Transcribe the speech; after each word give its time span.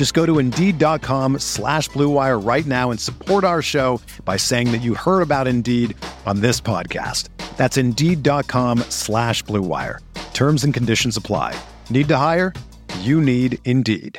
Just 0.00 0.14
go 0.14 0.24
to 0.24 0.38
Indeed.com 0.38 1.40
slash 1.40 1.90
BlueWire 1.90 2.42
right 2.42 2.64
now 2.64 2.90
and 2.90 2.98
support 2.98 3.44
our 3.44 3.60
show 3.60 4.00
by 4.24 4.38
saying 4.38 4.72
that 4.72 4.78
you 4.78 4.94
heard 4.94 5.20
about 5.20 5.46
Indeed 5.46 5.94
on 6.24 6.40
this 6.40 6.58
podcast. 6.58 7.28
That's 7.58 7.76
Indeed.com 7.76 8.78
slash 8.88 9.44
BlueWire. 9.44 9.98
Terms 10.32 10.64
and 10.64 10.72
conditions 10.72 11.18
apply. 11.18 11.54
Need 11.90 12.08
to 12.08 12.16
hire? 12.16 12.54
You 13.00 13.20
need 13.20 13.58
Indeed. 13.66 14.18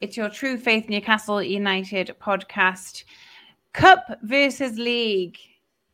It's 0.00 0.16
your 0.16 0.30
True 0.30 0.56
Faith 0.56 0.88
Newcastle 0.88 1.42
United 1.42 2.16
podcast. 2.22 3.04
Cup 3.74 4.18
versus 4.22 4.78
League. 4.78 5.36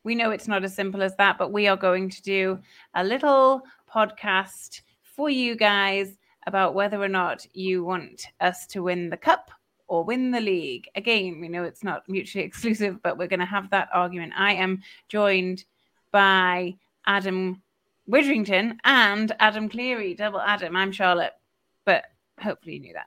We 0.04 0.14
know 0.14 0.30
it's 0.30 0.46
not 0.46 0.62
as 0.62 0.76
simple 0.76 1.02
as 1.02 1.16
that, 1.16 1.38
but 1.38 1.50
we 1.50 1.66
are 1.66 1.76
going 1.76 2.08
to 2.10 2.22
do 2.22 2.60
a 2.94 3.02
little 3.02 3.62
podcast 3.92 4.82
for 5.02 5.28
you 5.28 5.56
guys 5.56 6.16
about 6.46 6.74
whether 6.74 7.00
or 7.00 7.08
not 7.08 7.46
you 7.52 7.84
want 7.84 8.26
us 8.40 8.66
to 8.68 8.82
win 8.82 9.10
the 9.10 9.16
cup 9.16 9.50
or 9.88 10.04
win 10.04 10.30
the 10.30 10.40
league. 10.40 10.88
Again, 10.94 11.40
we 11.40 11.48
know 11.48 11.64
it's 11.64 11.84
not 11.84 12.08
mutually 12.08 12.44
exclusive, 12.46 13.02
but 13.02 13.18
we're 13.18 13.28
going 13.28 13.40
to 13.40 13.46
have 13.46 13.70
that 13.70 13.88
argument. 13.92 14.32
I 14.36 14.54
am 14.54 14.82
joined 15.08 15.64
by 16.12 16.76
Adam 17.06 17.62
Widrington 18.08 18.76
and 18.84 19.34
Adam 19.40 19.68
Cleary, 19.68 20.14
double 20.14 20.40
Adam. 20.40 20.76
I'm 20.76 20.92
Charlotte, 20.92 21.32
but 21.84 22.04
hopefully 22.40 22.74
you 22.74 22.80
knew 22.80 22.94
that. 22.94 23.06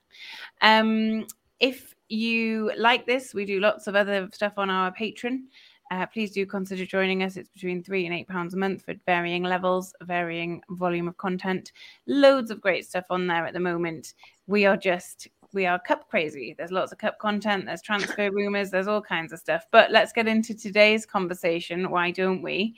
Um, 0.61 1.25
if 1.59 1.93
you 2.09 2.71
like 2.77 3.05
this, 3.05 3.33
we 3.33 3.45
do 3.45 3.59
lots 3.59 3.87
of 3.87 3.95
other 3.95 4.29
stuff 4.33 4.53
on 4.57 4.69
our 4.69 4.91
Patreon. 4.91 5.43
Uh, 5.91 6.05
please 6.05 6.31
do 6.31 6.45
consider 6.45 6.85
joining 6.85 7.23
us. 7.23 7.35
It's 7.35 7.49
between 7.49 7.83
three 7.83 8.05
and 8.05 8.13
eight 8.13 8.27
pounds 8.27 8.53
a 8.53 8.57
month 8.57 8.83
for 8.85 8.93
varying 9.05 9.43
levels, 9.43 9.93
varying 10.01 10.61
volume 10.69 11.07
of 11.07 11.17
content. 11.17 11.71
Loads 12.05 12.51
of 12.51 12.61
great 12.61 12.85
stuff 12.85 13.05
on 13.09 13.25
there 13.25 13.45
at 13.45 13.53
the 13.53 13.59
moment. 13.59 14.13
We 14.45 14.65
are 14.65 14.77
just 14.77 15.27
we 15.51 15.65
are 15.65 15.79
cup 15.79 16.07
crazy. 16.09 16.53
There's 16.55 16.71
lots 16.71 16.91
of 16.91 16.99
cup 16.99 17.17
content. 17.17 17.65
There's 17.65 17.81
transfer 17.81 18.31
rumors. 18.31 18.69
There's 18.69 18.87
all 18.87 19.01
kinds 19.01 19.33
of 19.33 19.39
stuff. 19.39 19.65
But 19.71 19.91
let's 19.91 20.13
get 20.13 20.27
into 20.27 20.53
today's 20.53 21.05
conversation. 21.07 21.89
Why 21.89 22.11
don't 22.11 22.43
we? 22.43 22.75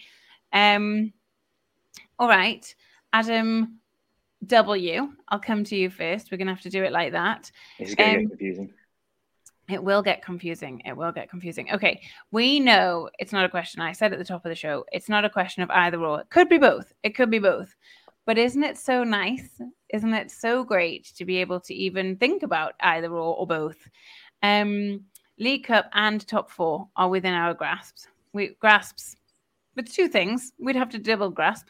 Um, 0.53 1.11
all 2.17 2.29
right, 2.29 2.73
Adam 3.11 3.79
W. 4.45 5.11
I'll 5.27 5.39
come 5.39 5.63
to 5.65 5.75
you 5.75 5.89
first. 5.89 6.31
We're 6.31 6.37
gonna 6.37 6.53
have 6.53 6.63
to 6.63 6.69
do 6.69 6.83
it 6.83 6.93
like 6.93 7.11
that. 7.11 7.51
It's 7.77 7.95
to 7.95 8.03
um, 8.03 8.19
get 8.19 8.29
confusing. 8.29 8.73
It 9.71 9.83
will 9.83 10.01
get 10.01 10.23
confusing. 10.23 10.81
It 10.85 10.95
will 10.95 11.11
get 11.11 11.29
confusing. 11.29 11.71
Okay. 11.71 12.01
We 12.31 12.59
know 12.59 13.09
it's 13.19 13.31
not 13.31 13.45
a 13.45 13.49
question. 13.49 13.81
I 13.81 13.91
said 13.93 14.11
at 14.11 14.19
the 14.19 14.25
top 14.25 14.45
of 14.45 14.49
the 14.49 14.55
show, 14.55 14.85
it's 14.91 15.09
not 15.09 15.25
a 15.25 15.29
question 15.29 15.63
of 15.63 15.69
either 15.71 15.99
or. 15.99 16.21
It 16.21 16.29
could 16.29 16.49
be 16.49 16.57
both. 16.57 16.91
It 17.03 17.15
could 17.15 17.29
be 17.29 17.39
both. 17.39 17.75
But 18.25 18.37
isn't 18.37 18.63
it 18.63 18.77
so 18.77 19.03
nice? 19.03 19.61
Isn't 19.93 20.13
it 20.13 20.31
so 20.31 20.63
great 20.63 21.05
to 21.15 21.25
be 21.25 21.37
able 21.37 21.59
to 21.61 21.73
even 21.73 22.17
think 22.17 22.43
about 22.43 22.73
either 22.81 23.11
or 23.11 23.35
or 23.35 23.47
both? 23.47 23.77
Um, 24.43 25.05
League 25.39 25.65
Cup 25.65 25.89
and 25.93 26.25
top 26.27 26.51
four 26.51 26.87
are 26.95 27.09
within 27.09 27.33
our 27.33 27.53
grasps. 27.53 28.07
We 28.33 28.55
grasps 28.59 29.15
with 29.75 29.91
two 29.91 30.07
things. 30.07 30.53
We'd 30.59 30.75
have 30.75 30.89
to 30.89 30.99
double 30.99 31.29
grasp. 31.29 31.69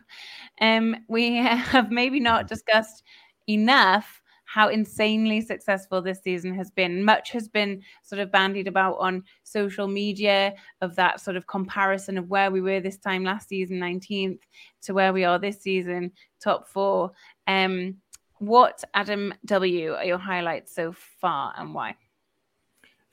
Um, 0.59 0.97
we 1.07 1.35
have 1.37 1.91
maybe 1.91 2.19
not 2.19 2.47
discussed 2.47 3.03
enough 3.47 4.20
how 4.53 4.67
insanely 4.67 5.39
successful 5.39 6.01
this 6.01 6.19
season 6.21 6.53
has 6.53 6.69
been. 6.69 7.05
Much 7.05 7.31
has 7.31 7.47
been 7.47 7.81
sort 8.03 8.19
of 8.19 8.33
bandied 8.33 8.67
about 8.67 8.97
on 8.99 9.23
social 9.43 9.87
media 9.87 10.53
of 10.81 10.93
that 10.97 11.21
sort 11.21 11.37
of 11.37 11.47
comparison 11.47 12.17
of 12.17 12.29
where 12.29 12.51
we 12.51 12.59
were 12.59 12.81
this 12.81 12.97
time 12.97 13.23
last 13.23 13.47
season, 13.47 13.79
19th, 13.79 14.39
to 14.81 14.93
where 14.93 15.13
we 15.13 15.23
are 15.23 15.39
this 15.39 15.61
season, 15.61 16.11
top 16.41 16.67
four. 16.67 17.13
Um, 17.47 17.95
what, 18.39 18.83
Adam 18.93 19.33
W., 19.45 19.93
are 19.93 20.03
your 20.03 20.17
highlights 20.17 20.75
so 20.75 20.91
far 21.21 21.53
and 21.57 21.73
why? 21.73 21.95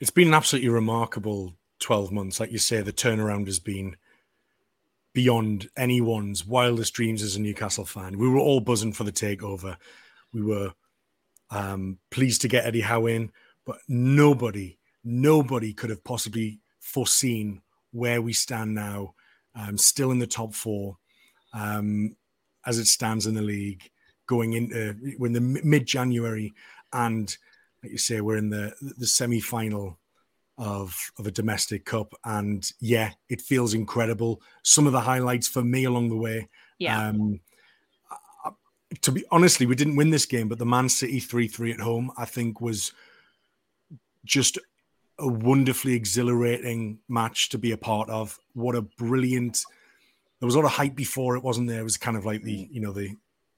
It's 0.01 0.11
been 0.11 0.27
an 0.27 0.33
absolutely 0.33 0.67
remarkable 0.67 1.55
12 1.79 2.11
months. 2.11 2.41
Like 2.41 2.51
you 2.51 2.57
say, 2.57 2.81
the 2.81 2.91
turnaround 2.91 3.45
has 3.45 3.59
been 3.59 3.95
beyond 5.13 5.69
anyone's 5.77 6.45
wildest 6.45 6.95
dreams 6.95 7.23
as 7.23 7.37
a 7.37 7.41
Newcastle 7.41 7.85
fan. 7.85 8.17
We 8.17 8.27
were 8.27 8.39
all 8.39 8.59
buzzing 8.59 8.91
for 8.91 9.05
the 9.05 9.13
takeover. 9.13 9.77
We 10.33 10.41
were 10.41 10.73
um, 11.49 11.97
pleased 12.11 12.41
to 12.41 12.47
get 12.47 12.65
Eddie 12.65 12.81
Howe 12.81 13.05
in, 13.05 13.31
but 13.65 13.77
nobody, 13.87 14.77
nobody 15.03 15.73
could 15.73 15.89
have 15.89 16.03
possibly 16.03 16.59
foreseen 16.79 17.61
where 17.91 18.21
we 18.21 18.33
stand 18.33 18.73
now. 18.73 19.13
Um, 19.55 19.77
still 19.77 20.11
in 20.11 20.19
the 20.19 20.27
top 20.27 20.53
four, 20.53 20.97
um, 21.53 22.15
as 22.65 22.77
it 22.77 22.85
stands 22.85 23.25
in 23.25 23.33
the 23.33 23.41
league, 23.41 23.89
going 24.27 24.53
into 24.53 24.95
we're 25.17 25.31
the 25.31 25.41
mid 25.41 25.85
January, 25.85 26.53
and 26.93 27.35
like 27.83 27.91
you 27.91 27.97
say, 27.97 28.21
we're 28.21 28.37
in 28.37 28.49
the 28.49 28.73
the 28.79 29.07
semi 29.07 29.39
final 29.39 29.99
of 30.57 30.95
of 31.17 31.25
a 31.25 31.31
domestic 31.31 31.83
cup, 31.83 32.13
and 32.23 32.71
yeah, 32.79 33.11
it 33.27 33.41
feels 33.41 33.73
incredible. 33.73 34.41
Some 34.63 34.85
of 34.85 34.93
the 34.93 35.01
highlights 35.01 35.47
for 35.47 35.63
me 35.63 35.85
along 35.85 36.09
the 36.09 36.17
way, 36.17 36.47
yeah. 36.77 37.09
Um, 37.09 37.41
to 39.01 39.11
be 39.11 39.23
honestly, 39.31 39.65
we 39.65 39.75
didn't 39.75 39.95
win 39.95 40.09
this 40.09 40.25
game, 40.25 40.47
but 40.47 40.57
the 40.57 40.65
Man 40.65 40.89
City 40.89 41.19
3 41.19 41.47
3 41.47 41.73
at 41.73 41.79
home, 41.79 42.11
I 42.17 42.25
think, 42.25 42.59
was 42.61 42.91
just 44.25 44.57
a 45.19 45.27
wonderfully 45.27 45.93
exhilarating 45.93 46.99
match 47.07 47.49
to 47.49 47.57
be 47.57 47.71
a 47.71 47.77
part 47.77 48.09
of. 48.09 48.39
What 48.53 48.75
a 48.75 48.81
brilliant. 48.81 49.63
There 50.39 50.47
was 50.47 50.55
a 50.55 50.59
lot 50.59 50.65
of 50.65 50.71
hype 50.71 50.95
before 50.95 51.35
it 51.35 51.43
wasn't 51.43 51.67
there. 51.67 51.81
It 51.81 51.83
was 51.83 51.97
kind 51.97 52.15
of 52.17 52.25
like 52.25 52.43
the, 52.43 52.57
mm. 52.57 52.67
you 52.71 52.81
know, 52.81 52.93
the 52.93 53.15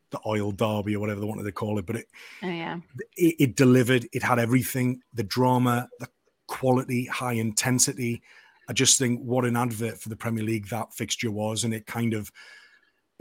the 0.10 0.20
oil 0.26 0.52
derby 0.52 0.96
or 0.96 1.00
whatever 1.00 1.22
they 1.22 1.26
wanted 1.26 1.44
to 1.44 1.52
call 1.54 1.80
it, 1.80 1.86
but 1.86 1.96
it, 1.96 2.08
oh, 2.44 2.48
yeah. 2.50 2.80
it, 3.16 3.36
it 3.40 3.56
delivered. 3.56 4.08
It 4.12 4.24
had 4.24 4.40
everything: 4.40 5.02
the 5.14 5.24
drama, 5.24 5.88
the 6.00 6.10
quality, 6.48 7.06
high 7.06 7.34
intensity. 7.34 8.22
I 8.68 8.74
just 8.74 9.00
think 9.00 9.22
what 9.22 9.46
an 9.46 9.56
advert 9.56 10.00
for 10.00 10.10
the 10.10 10.16
Premier 10.16 10.44
League 10.44 10.68
that 10.68 10.94
fixture 10.94 11.32
was, 11.32 11.64
and 11.64 11.74
it 11.74 11.88
kind 11.88 12.14
of 12.14 12.32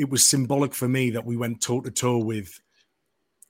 it 0.00 0.08
was 0.08 0.26
symbolic 0.26 0.72
for 0.74 0.88
me 0.88 1.10
that 1.10 1.26
we 1.26 1.36
went 1.36 1.60
toe 1.60 1.82
to 1.82 1.90
toe 1.90 2.16
with 2.16 2.58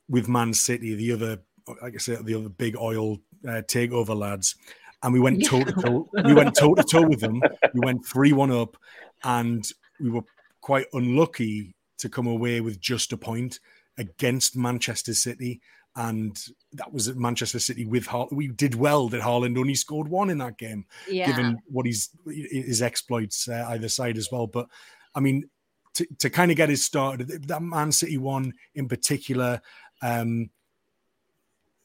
with 0.09 0.29
Man 0.29 0.53
City, 0.53 0.97
the 0.97 1.13
other, 1.13 1.39
like 1.81 1.95
I 1.95 1.99
said, 1.99 2.27
the 2.27 2.35
other 2.35 2.49
big 2.49 2.77
oil 2.77 3.19
uh, 3.47 3.63
takeover 3.63 4.17
lads, 4.17 4.57
and 5.05 5.13
we 5.13 5.21
went 5.21 5.47
toe 5.47 5.63
to 5.63 5.73
toe. 5.73 6.11
We 6.25 6.35
went 6.35 6.57
toe 6.57 6.75
to 6.75 6.83
toe 6.83 7.07
with 7.07 7.21
them. 7.21 7.41
We 7.73 7.81
went 7.81 8.05
three 8.05 8.33
one 8.33 8.51
up, 8.51 8.77
and 9.23 9.65
we 10.01 10.11
were 10.11 10.25
quite 10.61 10.87
unlucky 10.93 11.77
to 11.99 12.09
come 12.09 12.27
away 12.27 12.61
with 12.61 12.81
just 12.81 13.13
a 13.13 13.17
point 13.17 13.61
against 13.97 14.57
Manchester 14.57 15.15
City. 15.15 15.61
And 15.95 16.37
that 16.73 16.93
was 16.93 17.07
at 17.07 17.17
Manchester 17.17 17.61
City 17.61 17.85
with 17.85 18.07
Har- 18.07 18.29
we 18.33 18.49
did 18.49 18.75
well 18.75 19.09
that 19.09 19.23
Haaland 19.23 19.57
only 19.57 19.77
scored 19.77 20.09
one 20.09 20.31
in 20.31 20.39
that 20.39 20.59
game, 20.59 20.85
yeah. 21.09 21.27
given 21.27 21.59
what 21.67 21.87
he's 21.87 22.11
his 22.27 22.83
exploits 22.83 23.49
uh, 23.49 23.67
either 23.69 23.89
side 23.89 24.19
as 24.19 24.29
well. 24.33 24.49
But 24.49 24.67
I 25.15 25.21
mean, 25.21 25.49
to, 25.95 26.07
to 26.19 26.31
kind 26.31 26.51
of 26.51 26.57
get 26.57 26.69
his 26.69 26.85
started. 26.85 27.49
That 27.49 27.63
Man 27.63 27.93
City 27.93 28.19
one 28.19 28.55
in 28.75 28.89
particular, 28.89 29.61
um, 30.03 30.51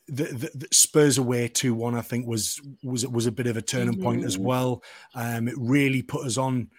the, 0.08 0.26
the, 0.26 0.52
the 0.54 0.68
Spurs 0.72 1.18
away 1.18 1.48
two 1.48 1.74
one, 1.74 1.96
I 1.96 2.02
think 2.02 2.28
was 2.28 2.62
was 2.84 3.08
was 3.08 3.26
a 3.26 3.32
bit 3.32 3.48
of 3.48 3.58
a 3.58 3.62
turning 3.62 3.96
mm-hmm. 3.96 4.04
point 4.04 4.24
as 4.24 4.36
mm-hmm. 4.36 4.46
well. 4.46 4.84
Um, 5.16 5.48
it 5.48 5.56
really 5.58 6.02
put 6.02 6.26
us 6.26 6.38
on, 6.38 6.70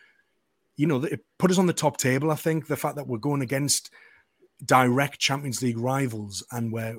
you 0.76 0.86
know, 0.86 1.02
it 1.02 1.24
put 1.38 1.50
us 1.50 1.58
on 1.58 1.66
the 1.66 1.72
top 1.72 1.96
table. 1.96 2.30
I 2.30 2.36
think 2.36 2.66
the 2.66 2.76
fact 2.76 2.96
that 2.96 3.06
we're 3.06 3.18
going 3.18 3.42
against 3.42 3.90
direct 4.64 5.18
Champions 5.18 5.60
League 5.62 5.78
rivals 5.78 6.44
and 6.52 6.72
we're 6.72 6.98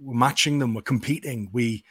we're 0.00 0.14
matching 0.14 0.58
them, 0.58 0.74
we're 0.74 0.82
competing. 0.82 1.50
We 1.52 1.84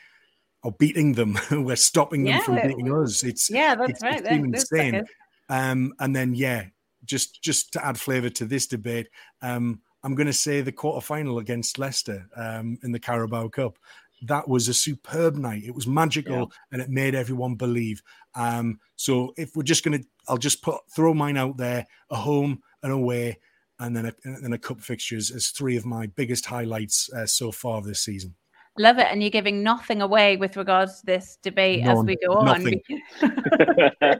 are 0.64 0.72
beating 0.72 1.14
them. 1.14 1.38
we're 1.52 1.76
stopping 1.76 2.24
them 2.24 2.36
yeah, 2.36 2.42
from 2.42 2.56
beating 2.56 2.94
us. 2.94 3.24
It's 3.24 3.50
yeah, 3.50 3.76
that's 3.76 3.92
it's, 3.92 4.04
right. 4.04 4.22
It's 4.26 4.72
insane. 4.72 5.04
Um, 5.50 5.94
and 6.00 6.16
then 6.16 6.34
yeah, 6.34 6.66
just 7.06 7.42
just 7.42 7.74
to 7.74 7.86
add 7.86 8.00
flavour 8.00 8.30
to 8.30 8.46
this 8.46 8.68
debate, 8.68 9.08
um, 9.42 9.82
I'm 10.04 10.16
going 10.16 10.28
to 10.28 10.34
say 10.34 10.62
the 10.62 10.72
quarter 10.72 11.06
final 11.06 11.40
against 11.40 11.80
Leicester 11.80 12.28
um, 12.36 12.78
in 12.84 12.92
the 12.92 13.00
Carabao 13.00 13.48
Cup. 13.50 13.78
That 14.22 14.48
was 14.48 14.68
a 14.68 14.74
superb 14.74 15.36
night. 15.36 15.64
It 15.66 15.76
was 15.76 15.88
magical, 15.88 16.38
yeah. 16.38 16.46
and 16.72 16.82
it 16.82 16.90
made 16.90 17.16
everyone 17.16 17.56
believe. 17.56 18.02
Um, 18.34 18.80
so 18.96 19.34
if 19.38 19.56
we're 19.56 19.64
just 19.64 19.84
going 19.84 20.00
to, 20.00 20.08
I'll 20.28 20.38
just 20.38 20.62
put 20.62 20.82
throw 20.96 21.14
mine 21.14 21.38
out 21.38 21.58
there: 21.58 21.86
a 22.10 22.16
home 22.16 22.62
and 22.84 22.92
away, 22.92 23.40
and 23.80 23.96
then 23.96 24.06
a, 24.06 24.14
and 24.24 24.44
then 24.44 24.54
a 24.54 24.58
cup 24.58 24.80
fixtures 24.80 25.32
as 25.32 25.50
three 25.50 25.76
of 25.76 25.86
my 25.86 26.08
biggest 26.08 26.46
highlights 26.46 27.12
uh, 27.14 27.26
so 27.26 27.52
far 27.52 27.82
this 27.82 28.02
season. 28.02 28.36
Love 28.78 28.98
it. 28.98 29.08
And 29.10 29.24
you're 29.24 29.30
giving 29.30 29.64
nothing 29.64 30.02
away 30.02 30.36
with 30.36 30.58
regards 30.58 31.00
to 31.00 31.06
this 31.06 31.38
debate 31.42 31.84
None, 31.84 31.98
as 31.98 32.04
we 32.04 32.18
go 32.18 32.34
on. 32.34 32.74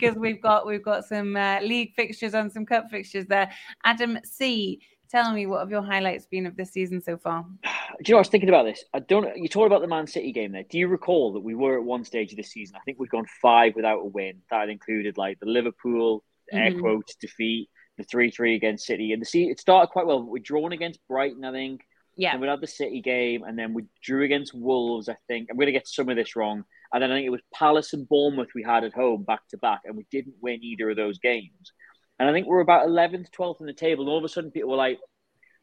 Because, 0.00 0.16
we've 0.16 0.40
got 0.40 0.66
we've 0.66 0.82
got 0.82 1.04
some 1.04 1.36
uh, 1.36 1.60
league 1.60 1.94
fixtures 1.94 2.34
and 2.34 2.50
some 2.50 2.66
cup 2.66 2.90
fixtures 2.90 3.26
there. 3.26 3.50
Adam 3.84 4.18
C, 4.24 4.80
tell 5.10 5.32
me 5.32 5.46
what 5.46 5.60
have 5.60 5.70
your 5.70 5.82
highlights 5.82 6.26
been 6.26 6.46
of 6.46 6.56
this 6.56 6.72
season 6.72 7.00
so 7.00 7.16
far? 7.16 7.44
Do 7.64 7.68
you 8.06 8.12
know 8.14 8.18
I 8.18 8.20
was 8.20 8.28
thinking 8.28 8.48
about 8.48 8.64
this? 8.64 8.84
I 8.92 9.00
don't 9.00 9.36
you 9.36 9.48
talked 9.48 9.66
about 9.66 9.80
the 9.80 9.88
Man 9.88 10.06
City 10.06 10.32
game 10.32 10.52
there. 10.52 10.64
Do 10.68 10.78
you 10.78 10.88
recall 10.88 11.32
that 11.34 11.40
we 11.40 11.54
were 11.54 11.76
at 11.76 11.84
one 11.84 12.04
stage 12.04 12.32
of 12.32 12.36
this 12.36 12.50
season? 12.50 12.76
I 12.76 12.80
think 12.84 12.98
we've 12.98 13.10
gone 13.10 13.26
five 13.40 13.74
without 13.76 14.00
a 14.00 14.06
win. 14.06 14.42
That 14.50 14.68
included 14.68 15.16
like 15.16 15.38
the 15.40 15.46
Liverpool 15.46 16.24
mm-hmm. 16.52 16.58
air 16.58 16.80
quotes 16.80 17.14
defeat, 17.16 17.68
the 17.98 18.04
three 18.04 18.30
three 18.30 18.54
against 18.54 18.86
City. 18.86 19.12
And 19.12 19.22
the 19.22 19.26
see 19.26 19.44
it 19.44 19.60
started 19.60 19.88
quite 19.88 20.06
well. 20.06 20.22
We're 20.22 20.38
drawn 20.42 20.72
against 20.72 21.00
Brighton, 21.08 21.44
I 21.44 21.52
think. 21.52 21.82
Yeah. 22.16 22.32
And 22.32 22.40
we 22.40 22.48
had 22.48 22.60
the 22.60 22.66
City 22.66 23.00
game, 23.00 23.42
and 23.42 23.58
then 23.58 23.74
we 23.74 23.84
drew 24.02 24.24
against 24.24 24.54
Wolves, 24.54 25.08
I 25.08 25.16
think. 25.26 25.48
I'm 25.50 25.56
going 25.56 25.66
to 25.66 25.72
get 25.72 25.88
some 25.88 26.08
of 26.08 26.16
this 26.16 26.36
wrong. 26.36 26.64
And 26.94 27.02
then 27.02 27.10
I 27.10 27.16
think 27.16 27.26
it 27.26 27.30
was 27.30 27.42
Palace 27.52 27.92
and 27.92 28.08
Bournemouth 28.08 28.50
we 28.54 28.62
had 28.62 28.84
at 28.84 28.94
home 28.94 29.24
back 29.24 29.40
to 29.48 29.58
back, 29.58 29.80
and 29.84 29.96
we 29.96 30.06
didn't 30.12 30.36
win 30.40 30.62
either 30.62 30.90
of 30.90 30.96
those 30.96 31.18
games. 31.18 31.72
And 32.20 32.30
I 32.30 32.32
think 32.32 32.46
we're 32.46 32.60
about 32.60 32.86
11th, 32.86 33.26
12th 33.36 33.60
in 33.60 33.66
the 33.66 33.72
table. 33.72 34.04
And 34.04 34.10
all 34.10 34.18
of 34.18 34.24
a 34.24 34.28
sudden, 34.28 34.52
people 34.52 34.70
were 34.70 34.76
like, 34.76 35.00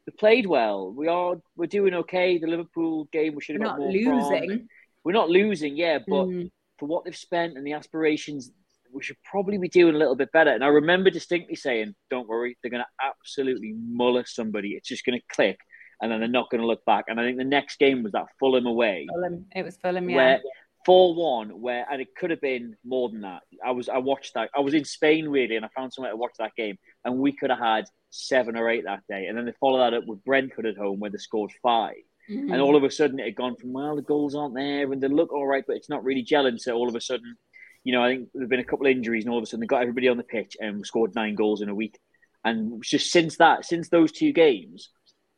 we 0.06 0.12
played 0.12 0.46
well. 0.46 0.92
We 0.92 1.08
are, 1.08 1.36
we're 1.56 1.68
doing 1.68 1.94
okay. 1.94 2.38
The 2.38 2.48
Liverpool 2.48 3.08
game, 3.14 3.34
we 3.34 3.42
should 3.42 3.56
have 3.56 3.64
got 3.64 3.80
more 3.80 3.90
losing. 3.90 4.50
From. 4.50 4.68
We're 5.06 5.14
not 5.14 5.30
losing, 5.30 5.78
yeah, 5.78 6.00
but 6.06 6.26
mm. 6.26 6.52
for 6.78 6.88
what 6.88 7.06
they've 7.06 7.16
spent 7.16 7.56
and 7.56 7.66
the 7.66 7.74
aspirations, 7.74 8.52
we 8.94 9.02
should 9.02 9.16
probably 9.24 9.58
be 9.58 9.70
doing 9.70 9.96
a 9.96 9.98
little 9.98 10.18
bit 10.18 10.34
better. 10.34 10.52
And 10.52 10.66
I 10.66 10.68
remember 10.68 11.10
distinctly 11.10 11.56
saying, 11.56 11.96
don't 12.10 12.28
worry, 12.28 12.58
they're 12.62 12.72
going 12.72 12.84
to 12.84 13.08
absolutely 13.08 13.74
muller 13.74 14.26
somebody. 14.28 14.72
It's 14.72 14.90
just 14.90 15.06
going 15.06 15.18
to 15.18 15.26
click 15.34 15.58
and 16.02 16.12
then 16.12 16.20
they're 16.20 16.28
not 16.28 16.50
going 16.50 16.62
to 16.62 16.68
look 16.68 16.84
back. 16.86 17.06
And 17.08 17.20
I 17.20 17.24
think 17.24 17.38
the 17.38 17.44
next 17.44 17.80
game 17.80 18.04
was 18.04 18.12
that 18.12 18.26
Fulham 18.40 18.66
away. 18.66 19.08
Fulham, 19.10 19.46
it 19.56 19.64
was 19.64 19.78
Fulham, 19.78 20.10
yeah. 20.10 20.16
Where 20.16 20.42
four 20.86 21.14
one, 21.16 21.62
where 21.62 21.86
and 21.90 22.02
it 22.02 22.16
could 22.16 22.32
have 22.32 22.42
been 22.42 22.76
more 22.84 23.10
than 23.10 23.22
that. 23.22 23.42
I 23.64 23.72
was 23.72 23.90
I 23.90 23.98
watched 23.98 24.34
that. 24.36 24.50
I 24.56 24.62
was 24.62 24.74
in 24.74 24.86
Spain 24.86 25.28
really, 25.28 25.56
and 25.56 25.66
I 25.66 25.70
found 25.76 25.94
somewhere 25.94 26.12
to 26.12 26.18
watch 26.18 26.34
that 26.40 26.56
game, 26.56 26.78
and 27.06 27.18
we 27.18 27.32
could 27.32 27.50
have 27.50 27.60
had 27.60 27.86
seven 28.10 28.58
or 28.58 28.70
eight 28.70 28.86
that 28.86 29.04
day. 29.10 29.28
And 29.28 29.38
then 29.38 29.46
they 29.46 29.54
follow 29.60 29.80
that 29.80 29.94
up 29.94 30.06
with 30.06 30.24
Brentford 30.24 30.66
at 30.66 30.78
home, 30.78 31.00
where 31.00 31.10
they 31.10 31.18
scored 31.18 31.52
5 31.64 31.96
mm-hmm. 32.30 32.52
and 32.52 32.62
all 32.62 32.76
of 32.76 32.84
a 32.84 32.92
sudden 32.92 33.20
it 33.20 33.26
had 33.26 33.36
gone 33.36 33.56
from 33.56 33.74
well 33.74 33.96
the 33.96 34.02
goals 34.02 34.36
aren't 34.36 34.56
there, 34.56 34.92
and 34.92 35.02
they 35.02 35.08
look 35.08 35.34
all 35.34 35.48
right, 35.48 35.64
but 35.66 35.76
it's 35.76 35.90
not 35.90 36.04
really 36.04 36.24
gelling. 36.24 36.60
So 36.60 36.74
all 36.76 36.90
of 36.90 36.96
a 36.96 37.02
sudden. 37.02 37.36
You 37.84 37.94
know, 37.94 38.04
I 38.04 38.10
think 38.10 38.30
there've 38.36 38.48
been 38.48 38.60
a 38.60 38.64
couple 38.64 38.86
of 38.86 38.92
injuries, 38.92 39.24
and 39.24 39.32
all 39.32 39.40
of 39.40 39.44
a 39.44 39.48
sudden 39.48 39.62
they 39.62 39.66
got 39.66 39.82
everybody 39.82 40.08
on 40.08 40.18
the 40.18 40.24
pitch 40.24 40.56
and 40.60 40.86
scored 40.86 41.16
nine 41.16 41.34
goals 41.34 41.64
in 41.64 41.70
a 41.70 41.74
week. 41.74 41.98
And 42.46 42.84
just 42.84 43.12
since 43.12 43.38
that, 43.38 43.66
since 43.66 43.90
those 43.90 44.12
two 44.12 44.34
games, 44.34 44.92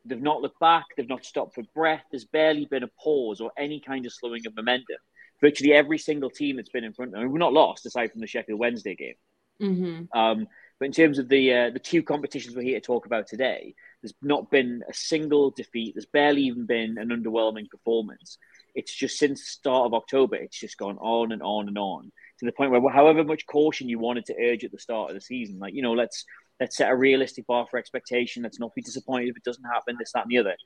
They've 0.04 0.20
not 0.20 0.42
looked 0.42 0.60
back. 0.60 0.84
They've 0.96 1.08
not 1.08 1.24
stopped 1.24 1.54
for 1.54 1.64
breath. 1.74 2.04
There's 2.10 2.26
barely 2.26 2.66
been 2.66 2.82
a 2.82 2.90
pause 3.02 3.40
or 3.40 3.50
any 3.56 3.80
kind 3.80 4.04
of 4.04 4.12
slowing 4.12 4.46
of 4.46 4.54
momentum. 4.54 4.96
Virtually 5.40 5.72
every 5.72 5.98
single 5.98 6.30
team 6.30 6.56
that's 6.56 6.68
been 6.68 6.84
in 6.84 6.92
front 6.92 7.14
of 7.14 7.20
them, 7.20 7.30
we're 7.30 7.38
not 7.38 7.52
lost 7.52 7.86
aside 7.86 8.12
from 8.12 8.20
the 8.20 8.26
Sheffield 8.26 8.58
Wednesday 8.58 8.94
game. 8.94 9.14
Mm-hmm. 9.60 10.18
Um, 10.18 10.46
but 10.78 10.86
in 10.86 10.92
terms 10.92 11.18
of 11.18 11.28
the 11.28 11.52
uh, 11.52 11.70
the 11.70 11.78
two 11.78 12.02
competitions 12.02 12.56
we're 12.56 12.62
here 12.62 12.80
to 12.80 12.86
talk 12.86 13.06
about 13.06 13.26
today, 13.26 13.74
there's 14.02 14.14
not 14.22 14.50
been 14.50 14.82
a 14.88 14.94
single 14.94 15.50
defeat. 15.50 15.94
There's 15.94 16.06
barely 16.06 16.42
even 16.42 16.66
been 16.66 16.98
an 16.98 17.10
underwhelming 17.10 17.70
performance. 17.70 18.38
It's 18.74 18.92
just 18.92 19.18
since 19.18 19.40
the 19.40 19.50
start 19.50 19.86
of 19.86 19.94
October, 19.94 20.34
it's 20.34 20.58
just 20.58 20.78
gone 20.78 20.98
on 20.98 21.30
and 21.30 21.42
on 21.42 21.68
and 21.68 21.78
on 21.78 22.10
to 22.38 22.44
the 22.44 22.52
point 22.52 22.70
where, 22.70 22.80
however 22.90 23.22
much 23.22 23.46
caution 23.46 23.88
you 23.88 23.98
wanted 23.98 24.26
to 24.26 24.36
urge 24.40 24.64
at 24.64 24.72
the 24.72 24.78
start 24.78 25.10
of 25.10 25.14
the 25.14 25.20
season, 25.20 25.58
like 25.58 25.74
you 25.74 25.82
know, 25.82 25.92
let's 25.92 26.24
let's 26.60 26.76
set 26.76 26.90
a 26.90 26.96
realistic 26.96 27.46
bar 27.46 27.66
for 27.70 27.78
expectation. 27.78 28.42
Let's 28.42 28.60
not 28.60 28.74
be 28.74 28.82
disappointed 28.82 29.28
if 29.28 29.36
it 29.36 29.44
doesn't 29.44 29.64
happen, 29.64 29.96
this, 29.98 30.12
that, 30.12 30.24
and 30.24 30.30
the 30.30 30.38
other. 30.38 30.56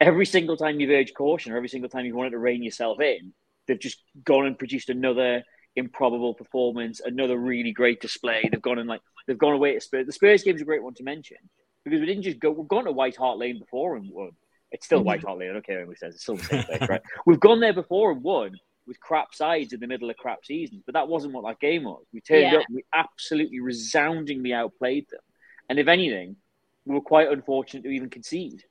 Every 0.00 0.26
single 0.26 0.56
time 0.56 0.80
you've 0.80 0.90
urged 0.90 1.14
caution 1.14 1.52
or 1.52 1.56
every 1.56 1.68
single 1.68 1.88
time 1.88 2.04
you've 2.04 2.16
wanted 2.16 2.30
to 2.30 2.38
rein 2.38 2.62
yourself 2.62 3.00
in, 3.00 3.32
they've 3.66 3.78
just 3.78 4.02
gone 4.24 4.46
and 4.46 4.58
produced 4.58 4.88
another 4.88 5.42
improbable 5.76 6.34
performance, 6.34 7.00
another 7.00 7.36
really 7.36 7.72
great 7.72 8.00
display. 8.00 8.48
They've 8.50 8.60
gone 8.60 8.78
and 8.78 8.88
like 8.88 9.00
they've 9.26 9.38
gone 9.38 9.54
away 9.54 9.74
to 9.74 9.80
Spurs. 9.80 10.06
The 10.06 10.12
Spurs 10.12 10.42
game 10.42 10.56
is 10.56 10.62
a 10.62 10.66
great 10.66 10.82
one 10.82 10.94
to 10.94 11.04
mention 11.04 11.38
because 11.84 12.00
we 12.00 12.06
didn't 12.06 12.22
just 12.22 12.38
go. 12.38 12.50
We've 12.50 12.68
gone 12.68 12.84
to 12.84 12.92
White 12.92 13.16
Hart 13.16 13.38
Lane 13.38 13.58
before 13.58 13.96
and 13.96 14.10
won. 14.10 14.30
It's 14.70 14.86
still 14.86 15.00
mm-hmm. 15.00 15.06
White 15.06 15.22
Hart 15.24 15.38
Lane. 15.38 15.50
I 15.50 15.52
don't 15.54 15.66
care 15.66 15.84
who 15.84 15.94
says 15.94 16.14
it's 16.14 16.22
still 16.22 16.36
the 16.36 16.44
same 16.44 16.64
place, 16.64 16.88
right? 16.88 17.02
We've 17.26 17.40
gone 17.40 17.60
there 17.60 17.74
before 17.74 18.12
and 18.12 18.22
won 18.22 18.58
with 18.86 18.98
crap 19.00 19.34
sides 19.34 19.72
in 19.72 19.80
the 19.80 19.86
middle 19.86 20.10
of 20.10 20.16
crap 20.16 20.44
seasons, 20.44 20.82
but 20.84 20.94
that 20.94 21.08
wasn't 21.08 21.34
what 21.34 21.44
that 21.46 21.60
game 21.60 21.84
was. 21.84 22.04
We 22.12 22.20
turned 22.20 22.52
yeah. 22.52 22.58
up, 22.58 22.64
we 22.70 22.84
absolutely 22.94 23.60
resoundingly 23.60 24.52
outplayed 24.52 25.06
them. 25.10 25.20
And 25.68 25.78
if 25.78 25.88
anything, 25.88 26.36
we 26.84 26.94
were 26.94 27.00
quite 27.00 27.30
unfortunate 27.30 27.84
to 27.84 27.90
even 27.90 28.10
concede. 28.10 28.64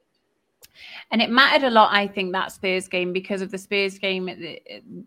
And 1.12 1.21
it 1.21 1.29
mattered 1.29 1.65
a 1.65 1.69
lot, 1.69 1.94
I 1.94 2.07
think, 2.07 2.31
that 2.33 2.51
Spurs 2.51 2.88
game 2.88 3.13
because 3.13 3.41
of 3.41 3.51
the 3.51 3.57
Spurs 3.57 4.00
game 4.00 4.25
the, 4.25 4.62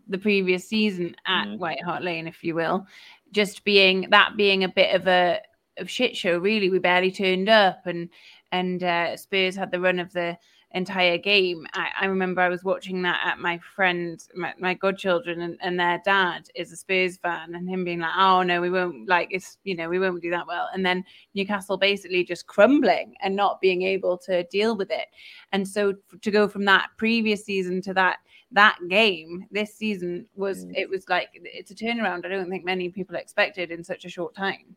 the 0.07 0.17
previous 0.17 0.67
season 0.67 1.15
at 1.25 1.47
mm. 1.47 1.57
White 1.57 1.83
Hart 1.83 2.03
Lane, 2.03 2.27
if 2.27 2.43
you 2.43 2.55
will, 2.55 2.85
just 3.31 3.63
being 3.63 4.07
that 4.11 4.37
being 4.37 4.63
a 4.63 4.69
bit 4.69 4.95
of 4.95 5.07
a 5.07 5.41
of 5.77 5.89
shit 5.89 6.15
show. 6.15 6.37
Really, 6.37 6.69
we 6.69 6.79
barely 6.79 7.11
turned 7.11 7.49
up, 7.49 7.85
and 7.85 8.09
and 8.51 8.83
uh, 8.83 9.17
Spurs 9.17 9.55
had 9.55 9.71
the 9.71 9.79
run 9.79 9.99
of 9.99 10.13
the 10.13 10.37
entire 10.71 11.17
game. 11.17 11.65
I, 11.73 11.89
I, 12.01 12.05
remember 12.05 12.41
I 12.41 12.49
was 12.49 12.63
watching 12.63 13.01
that 13.03 13.21
at 13.25 13.39
my 13.39 13.59
friend, 13.75 14.21
my, 14.35 14.53
my 14.59 14.73
godchildren, 14.73 15.41
and, 15.41 15.57
and, 15.61 15.79
their 15.79 16.01
dad 16.03 16.49
is 16.55 16.71
a 16.71 16.75
Spurs 16.75 17.17
fan, 17.17 17.55
and 17.55 17.69
him 17.69 17.83
being 17.83 17.99
like, 17.99 18.15
"Oh 18.17 18.43
no, 18.43 18.61
we 18.61 18.69
won't 18.69 19.07
like 19.07 19.29
it's 19.31 19.57
you 19.63 19.75
know 19.75 19.89
we 19.89 19.99
won't 19.99 20.21
do 20.21 20.31
that 20.31 20.47
well," 20.47 20.69
and 20.73 20.85
then 20.85 21.03
Newcastle 21.33 21.77
basically 21.77 22.23
just 22.23 22.47
crumbling 22.47 23.15
and 23.21 23.35
not 23.35 23.61
being 23.61 23.83
able 23.83 24.17
to 24.19 24.43
deal 24.45 24.75
with 24.75 24.91
it, 24.91 25.07
and 25.51 25.67
so 25.67 25.93
to 26.21 26.31
go 26.31 26.47
from 26.47 26.65
that 26.65 26.89
previous 26.97 27.45
season 27.45 27.81
to 27.81 27.93
that 27.93 28.17
that 28.51 28.77
game 28.89 29.45
this 29.51 29.75
season 29.75 30.25
was 30.35 30.65
mm. 30.65 30.73
it 30.75 30.89
was 30.89 31.07
like 31.09 31.29
it's 31.33 31.71
a 31.71 31.75
turnaround. 31.75 32.25
I 32.25 32.29
don't 32.29 32.49
think 32.49 32.65
many 32.65 32.89
people 32.89 33.15
expected 33.15 33.71
in 33.71 33.83
such 33.83 34.05
a 34.05 34.09
short 34.09 34.35
time. 34.35 34.75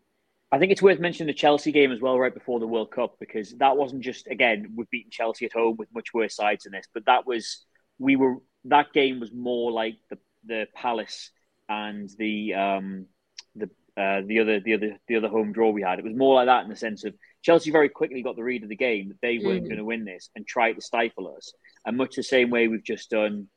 I 0.50 0.58
think 0.58 0.72
it's 0.72 0.82
worth 0.82 0.98
mentioning 0.98 1.26
the 1.26 1.38
Chelsea 1.38 1.72
game 1.72 1.92
as 1.92 2.00
well, 2.00 2.18
right 2.18 2.32
before 2.32 2.58
the 2.58 2.66
World 2.66 2.90
Cup, 2.90 3.16
because 3.20 3.54
that 3.58 3.76
wasn't 3.76 4.02
just 4.02 4.26
again 4.28 4.72
we've 4.74 4.90
beaten 4.90 5.10
Chelsea 5.10 5.44
at 5.44 5.52
home 5.52 5.76
with 5.76 5.92
much 5.94 6.14
worse 6.14 6.36
sides 6.36 6.64
than 6.64 6.72
this, 6.72 6.86
but 6.94 7.06
that 7.06 7.26
was 7.26 7.64
we 7.98 8.16
were 8.16 8.36
that 8.64 8.92
game 8.92 9.20
was 9.20 9.32
more 9.32 9.70
like 9.70 9.96
the 10.10 10.18
the 10.46 10.66
Palace 10.74 11.30
and 11.68 12.08
the 12.18 12.54
um 12.54 13.06
the 13.54 13.68
uh, 13.96 14.22
the 14.26 14.38
other 14.40 14.60
the 14.60 14.74
other 14.74 14.96
the 15.06 15.16
other 15.16 15.28
home 15.28 15.52
draw 15.52 15.70
we 15.70 15.82
had. 15.82 15.98
It 15.98 16.04
was 16.04 16.16
more 16.16 16.36
like 16.36 16.46
that 16.46 16.64
in 16.64 16.70
the 16.70 16.76
sense 16.76 17.04
of 17.04 17.14
Chelsea 17.42 17.70
very 17.70 17.88
quickly 17.88 18.22
got 18.22 18.36
the 18.36 18.44
read 18.44 18.62
of 18.62 18.68
the 18.68 18.76
game 18.76 19.08
that 19.08 19.20
they 19.20 19.38
weren't 19.38 19.64
mm. 19.64 19.68
going 19.68 19.78
to 19.78 19.84
win 19.84 20.04
this 20.04 20.30
and 20.34 20.46
tried 20.46 20.74
to 20.74 20.80
stifle 20.80 21.34
us, 21.36 21.52
and 21.84 21.96
much 21.96 22.16
the 22.16 22.22
same 22.22 22.48
way 22.48 22.68
we've 22.68 22.84
just 22.84 23.10
done 23.10 23.48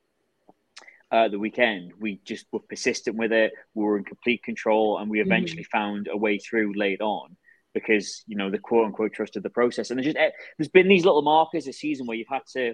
uh, 1.11 1.27
the 1.27 1.39
weekend. 1.39 1.93
We 1.99 2.21
just 2.25 2.45
were 2.51 2.59
persistent 2.59 3.17
with 3.17 3.31
it. 3.31 3.51
We 3.73 3.83
were 3.83 3.97
in 3.97 4.03
complete 4.03 4.43
control, 4.43 4.97
and 4.97 5.09
we 5.09 5.19
mm-hmm. 5.19 5.31
eventually 5.31 5.63
mm-hmm. 5.63 5.77
found 5.77 6.09
a 6.11 6.17
way 6.17 6.37
through 6.37 6.73
late 6.75 7.01
on 7.01 7.37
because 7.73 8.23
you 8.27 8.35
know 8.35 8.49
the 8.49 8.59
quote 8.59 8.85
unquote 8.85 9.13
trusted 9.13 9.43
the 9.43 9.49
process. 9.49 9.89
And 9.89 9.97
there's 9.97 10.07
just 10.13 10.17
eh, 10.17 10.31
there's 10.57 10.69
been 10.69 10.87
these 10.87 11.05
little 11.05 11.21
markers 11.21 11.65
this 11.65 11.79
season 11.79 12.05
where 12.05 12.17
you've 12.17 12.27
had 12.29 12.43
to 12.53 12.73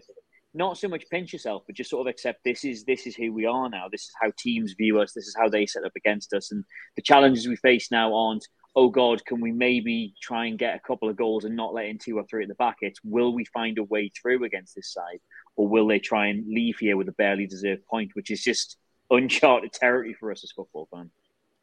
not 0.53 0.77
so 0.77 0.87
much 0.87 1.03
pinch 1.11 1.33
yourself, 1.33 1.63
but 1.67 1.75
just 1.75 1.89
sort 1.89 2.07
of 2.07 2.09
accept 2.09 2.39
this 2.43 2.63
is 2.63 2.83
this 2.85 3.05
is 3.05 3.15
who 3.15 3.33
we 3.33 3.45
are 3.45 3.69
now. 3.69 3.85
This 3.91 4.03
is 4.03 4.13
how 4.21 4.31
teams 4.37 4.73
view 4.77 4.99
us. 4.99 5.13
This 5.13 5.27
is 5.27 5.35
how 5.37 5.49
they 5.49 5.65
set 5.65 5.83
up 5.83 5.91
against 5.95 6.33
us, 6.33 6.51
and 6.51 6.63
the 6.95 7.01
challenges 7.01 7.47
we 7.47 7.55
face 7.57 7.91
now 7.91 8.13
aren't. 8.15 8.47
Oh 8.75 8.89
God, 8.89 9.25
can 9.25 9.41
we 9.41 9.51
maybe 9.51 10.13
try 10.21 10.45
and 10.45 10.59
get 10.59 10.75
a 10.75 10.87
couple 10.87 11.09
of 11.09 11.15
goals 11.15 11.45
and 11.45 11.55
not 11.55 11.73
let 11.73 11.85
in 11.85 11.97
two 11.97 12.17
or 12.17 12.25
three 12.29 12.43
at 12.43 12.49
the 12.49 12.55
back? 12.55 12.77
It's 12.81 12.99
will 13.03 13.33
we 13.33 13.45
find 13.45 13.77
a 13.77 13.83
way 13.83 14.09
through 14.09 14.43
against 14.43 14.75
this 14.75 14.93
side, 14.93 15.19
or 15.57 15.67
will 15.67 15.87
they 15.87 15.99
try 15.99 16.27
and 16.27 16.47
leave 16.47 16.77
here 16.79 16.95
with 16.95 17.09
a 17.09 17.13
barely 17.13 17.45
deserved 17.45 17.85
point, 17.85 18.11
which 18.13 18.31
is 18.31 18.41
just 18.41 18.77
uncharted 19.11 19.73
territory 19.73 20.13
for 20.13 20.31
us 20.31 20.43
as 20.43 20.51
football 20.51 20.87
fans? 20.91 21.11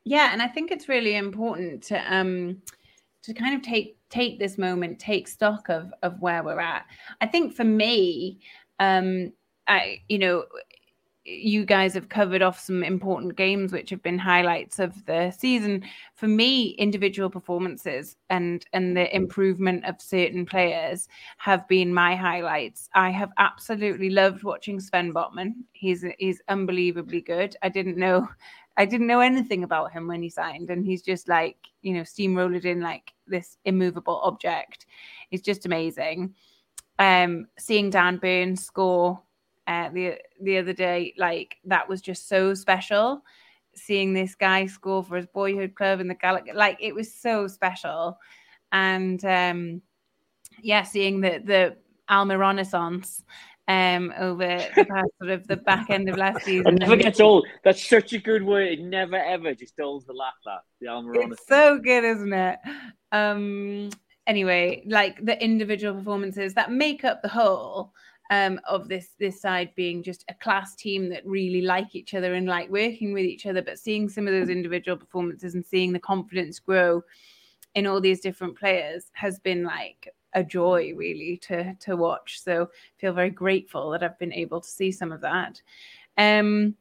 Yeah, 0.04 0.30
and 0.32 0.42
I 0.42 0.48
think 0.48 0.70
it's 0.70 0.88
really 0.88 1.16
important 1.16 1.82
to 1.84 2.14
um 2.14 2.60
to 3.22 3.32
kind 3.32 3.54
of 3.54 3.62
take 3.62 3.96
take 4.10 4.38
this 4.38 4.58
moment, 4.58 4.98
take 4.98 5.28
stock 5.28 5.68
of 5.70 5.92
of 6.02 6.20
where 6.20 6.42
we're 6.42 6.60
at. 6.60 6.84
I 7.20 7.26
think 7.26 7.54
for 7.54 7.64
me, 7.64 8.40
um, 8.78 9.32
I 9.66 10.02
you 10.08 10.18
know, 10.18 10.44
you 11.24 11.64
guys 11.64 11.94
have 11.94 12.10
covered 12.10 12.42
off 12.42 12.60
some 12.60 12.84
important 12.84 13.34
games 13.36 13.72
which 13.72 13.88
have 13.88 14.02
been 14.02 14.18
highlights 14.18 14.78
of 14.78 15.04
the 15.06 15.30
season. 15.30 15.82
For 16.14 16.28
me, 16.28 16.70
individual 16.72 17.30
performances 17.30 18.16
and 18.28 18.64
and 18.74 18.96
the 18.96 19.14
improvement 19.14 19.86
of 19.86 20.02
certain 20.02 20.44
players 20.44 21.08
have 21.38 21.66
been 21.66 21.94
my 21.94 22.14
highlights. 22.14 22.90
I 22.94 23.10
have 23.10 23.32
absolutely 23.38 24.10
loved 24.10 24.42
watching 24.42 24.80
Sven 24.80 25.14
Botman. 25.14 25.54
He's 25.72 26.04
he's 26.18 26.42
unbelievably 26.48 27.22
good. 27.22 27.56
I 27.62 27.70
didn't 27.70 27.96
know 27.96 28.28
I 28.76 28.84
didn't 28.84 29.06
know 29.06 29.20
anything 29.20 29.64
about 29.64 29.92
him 29.92 30.08
when 30.08 30.22
he 30.22 30.28
signed, 30.28 30.68
and 30.68 30.84
he's 30.84 31.02
just 31.02 31.28
like 31.28 31.56
you 31.80 31.94
know 31.94 32.02
steamrolled 32.02 32.64
in 32.66 32.80
like 32.80 33.14
this 33.26 33.56
immovable 33.64 34.20
object. 34.24 34.86
He's 35.30 35.42
just 35.42 35.64
amazing. 35.64 36.34
Um, 36.98 37.48
seeing 37.58 37.90
Dan 37.90 38.18
Burn 38.18 38.56
score 38.56 39.20
uh, 39.66 39.88
the 39.90 40.18
the 40.40 40.58
other 40.58 40.72
day. 40.72 41.14
Like 41.16 41.56
that 41.64 41.88
was 41.88 42.00
just 42.00 42.28
so 42.28 42.54
special. 42.54 43.22
Seeing 43.76 44.12
this 44.12 44.34
guy 44.34 44.66
score 44.66 45.02
for 45.02 45.16
his 45.16 45.26
boyhood 45.26 45.74
club 45.74 46.00
in 46.00 46.08
the 46.08 46.14
Galaxy, 46.14 46.52
like 46.52 46.78
it 46.80 46.94
was 46.94 47.12
so 47.12 47.48
special. 47.48 48.18
And 48.70 49.24
um, 49.24 49.82
yeah, 50.62 50.82
seeing 50.82 51.20
the 51.20 51.42
the 51.44 51.76
Alma 52.08 52.38
Renaissance 52.38 53.24
um 53.66 54.12
over 54.18 54.58
the 54.76 54.84
past 54.90 55.08
sort 55.18 55.30
of 55.30 55.46
the 55.46 55.56
back 55.56 55.88
end 55.90 56.08
of 56.08 56.16
last 56.16 56.44
season. 56.44 56.74
It 56.74 56.80
never 56.80 56.96
gets 56.96 57.20
old. 57.20 57.46
That's 57.64 57.86
such 57.88 58.12
a 58.12 58.18
good 58.18 58.44
word. 58.44 58.68
It 58.68 58.80
never 58.80 59.16
ever 59.16 59.54
just 59.54 59.76
dulls 59.76 60.04
the 60.04 60.12
laugh 60.12 60.34
at 60.46 60.60
the 60.80 60.88
Alma 60.88 61.10
Renaissance. 61.10 61.40
It's 61.40 61.48
so 61.48 61.78
good, 61.78 62.04
isn't 62.04 62.32
it? 62.32 62.58
Um 63.12 63.90
anyway, 64.26 64.82
like 64.86 65.24
the 65.24 65.42
individual 65.42 65.94
performances 65.94 66.54
that 66.54 66.72
make 66.72 67.04
up 67.04 67.22
the 67.22 67.28
whole 67.28 67.92
um, 68.34 68.60
of 68.68 68.88
this 68.88 69.10
this 69.18 69.40
side 69.40 69.70
being 69.76 70.02
just 70.02 70.24
a 70.28 70.34
class 70.34 70.74
team 70.74 71.08
that 71.10 71.24
really 71.26 71.62
like 71.62 71.94
each 71.94 72.14
other 72.14 72.34
and 72.34 72.46
like 72.46 72.68
working 72.70 73.12
with 73.12 73.24
each 73.24 73.46
other, 73.46 73.62
but 73.62 73.78
seeing 73.78 74.08
some 74.08 74.26
of 74.26 74.32
those 74.32 74.48
individual 74.48 74.96
performances 74.96 75.54
and 75.54 75.64
seeing 75.64 75.92
the 75.92 75.98
confidence 75.98 76.58
grow 76.58 77.02
in 77.74 77.86
all 77.86 78.00
these 78.00 78.20
different 78.20 78.58
players 78.58 79.10
has 79.12 79.38
been 79.38 79.62
like 79.64 80.08
a 80.32 80.42
joy 80.42 80.92
really 80.96 81.36
to 81.42 81.74
to 81.80 81.96
watch. 81.96 82.42
So 82.42 82.70
feel 82.96 83.12
very 83.12 83.30
grateful 83.30 83.90
that 83.90 84.02
I've 84.02 84.18
been 84.18 84.32
able 84.32 84.60
to 84.60 84.68
see 84.68 84.90
some 84.90 85.12
of 85.12 85.20
that. 85.20 85.62
Um, 86.18 86.74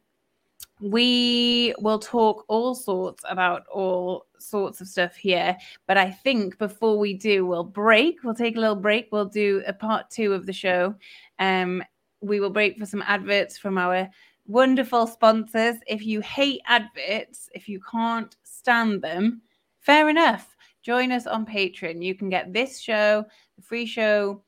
we 0.81 1.73
will 1.79 1.99
talk 1.99 2.45
all 2.47 2.75
sorts 2.75 3.23
about 3.29 3.65
all 3.67 4.25
sorts 4.39 4.81
of 4.81 4.87
stuff 4.87 5.15
here. 5.15 5.57
But 5.87 5.97
I 5.97 6.11
think 6.11 6.57
before 6.57 6.97
we 6.97 7.13
do, 7.13 7.45
we'll 7.45 7.63
break. 7.63 8.23
We'll 8.23 8.33
take 8.35 8.57
a 8.57 8.59
little 8.59 8.75
break. 8.75 9.09
We'll 9.11 9.25
do 9.25 9.63
a 9.65 9.73
part 9.73 10.09
two 10.09 10.33
of 10.33 10.45
the 10.45 10.53
show. 10.53 10.95
Um, 11.39 11.83
we 12.21 12.39
will 12.39 12.49
break 12.49 12.77
for 12.77 12.85
some 12.85 13.03
adverts 13.05 13.57
from 13.57 13.77
our 13.77 14.09
wonderful 14.45 15.07
sponsors. 15.07 15.75
If 15.87 16.05
you 16.05 16.21
hate 16.21 16.61
adverts, 16.65 17.49
if 17.53 17.69
you 17.69 17.79
can't 17.89 18.35
stand 18.43 19.01
them, 19.01 19.41
fair 19.79 20.09
enough. 20.09 20.55
Join 20.81 21.11
us 21.13 21.27
on 21.27 21.45
Patreon. 21.45 22.03
You 22.03 22.15
can 22.15 22.29
get 22.29 22.51
this 22.51 22.79
show, 22.79 23.25
the 23.55 23.61
free 23.61 23.85
show, 23.85 24.43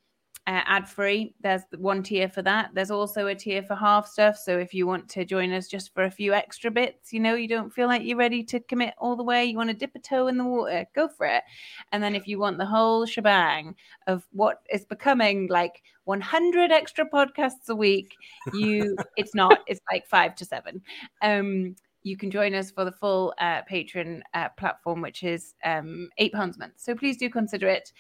uh, 0.48 0.62
ad 0.66 0.88
free. 0.88 1.34
There's 1.42 1.64
one 1.78 2.04
tier 2.04 2.30
for 2.30 2.44
that. 2.44 2.70
There's 2.74 2.92
also 2.92 3.28
a 3.28 3.36
tier 3.36 3.64
for 3.64 3.75
half 3.75 4.08
stuff. 4.08 4.38
So 4.38 4.60
if 4.60 4.74
you 4.74 4.86
want 4.86 5.10
to 5.10 5.25
join 5.25 5.52
us 5.52 5.68
just 5.68 5.94
for 5.94 6.04
a 6.04 6.12
few 6.12 6.34
extra 6.34 6.70
bits, 6.70 7.12
you 7.12 7.20
know, 7.20 7.34
you 7.34 7.48
don't 7.48 7.74
feel 7.74 7.88
like 7.88 8.04
you're 8.04 8.18
ready 8.18 8.44
to 8.44 8.60
commit 8.60 8.94
all 9.00 9.16
the 9.16 9.24
way, 9.24 9.46
you 9.46 9.58
want 9.58 9.72
to 9.72 9.75
dip 9.75 9.96
a 9.96 10.00
toe 10.00 10.28
in 10.28 10.38
the 10.38 10.44
water, 10.44 10.86
go 10.94 11.08
for 11.08 11.25
it. 11.25 11.44
And 11.92 12.04
then 12.04 12.16
if 12.16 12.28
you 12.28 12.38
want 12.38 12.60
the 12.60 12.66
whole 12.66 13.08
shebang 13.08 13.75
of 14.06 14.28
what 14.32 14.62
is 14.72 14.86
becoming 14.86 15.48
like 15.48 15.82
100 16.04 16.72
extra 16.72 17.10
podcasts 17.10 17.70
a 17.70 17.75
week, 17.75 18.16
you 18.54 18.96
it's 19.18 19.34
not. 19.34 19.60
It's 19.66 19.82
like 19.92 20.06
five 20.06 20.36
to 20.36 20.46
seven. 20.46 20.82
Um, 21.24 21.75
you 22.04 22.18
can 22.18 22.30
join 22.30 22.54
us 22.54 22.70
for 22.70 22.86
the 22.86 22.92
full 22.92 23.34
uh, 23.40 23.64
Patreon 23.64 24.22
uh, 24.36 24.50
platform, 24.50 25.02
which 25.02 25.24
is 25.24 25.56
um, 25.64 26.10
eight 26.20 26.34
pounds 26.34 26.56
a 26.56 26.60
month. 26.60 26.74
So 26.78 26.94
please 26.94 27.18
do 27.18 27.32
consider 27.32 27.68
it. 27.68 27.92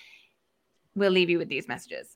We'll 0.93 1.11
leave 1.11 1.31
you 1.31 1.39
with 1.39 1.49
these 1.49 1.67
messages. 1.67 2.15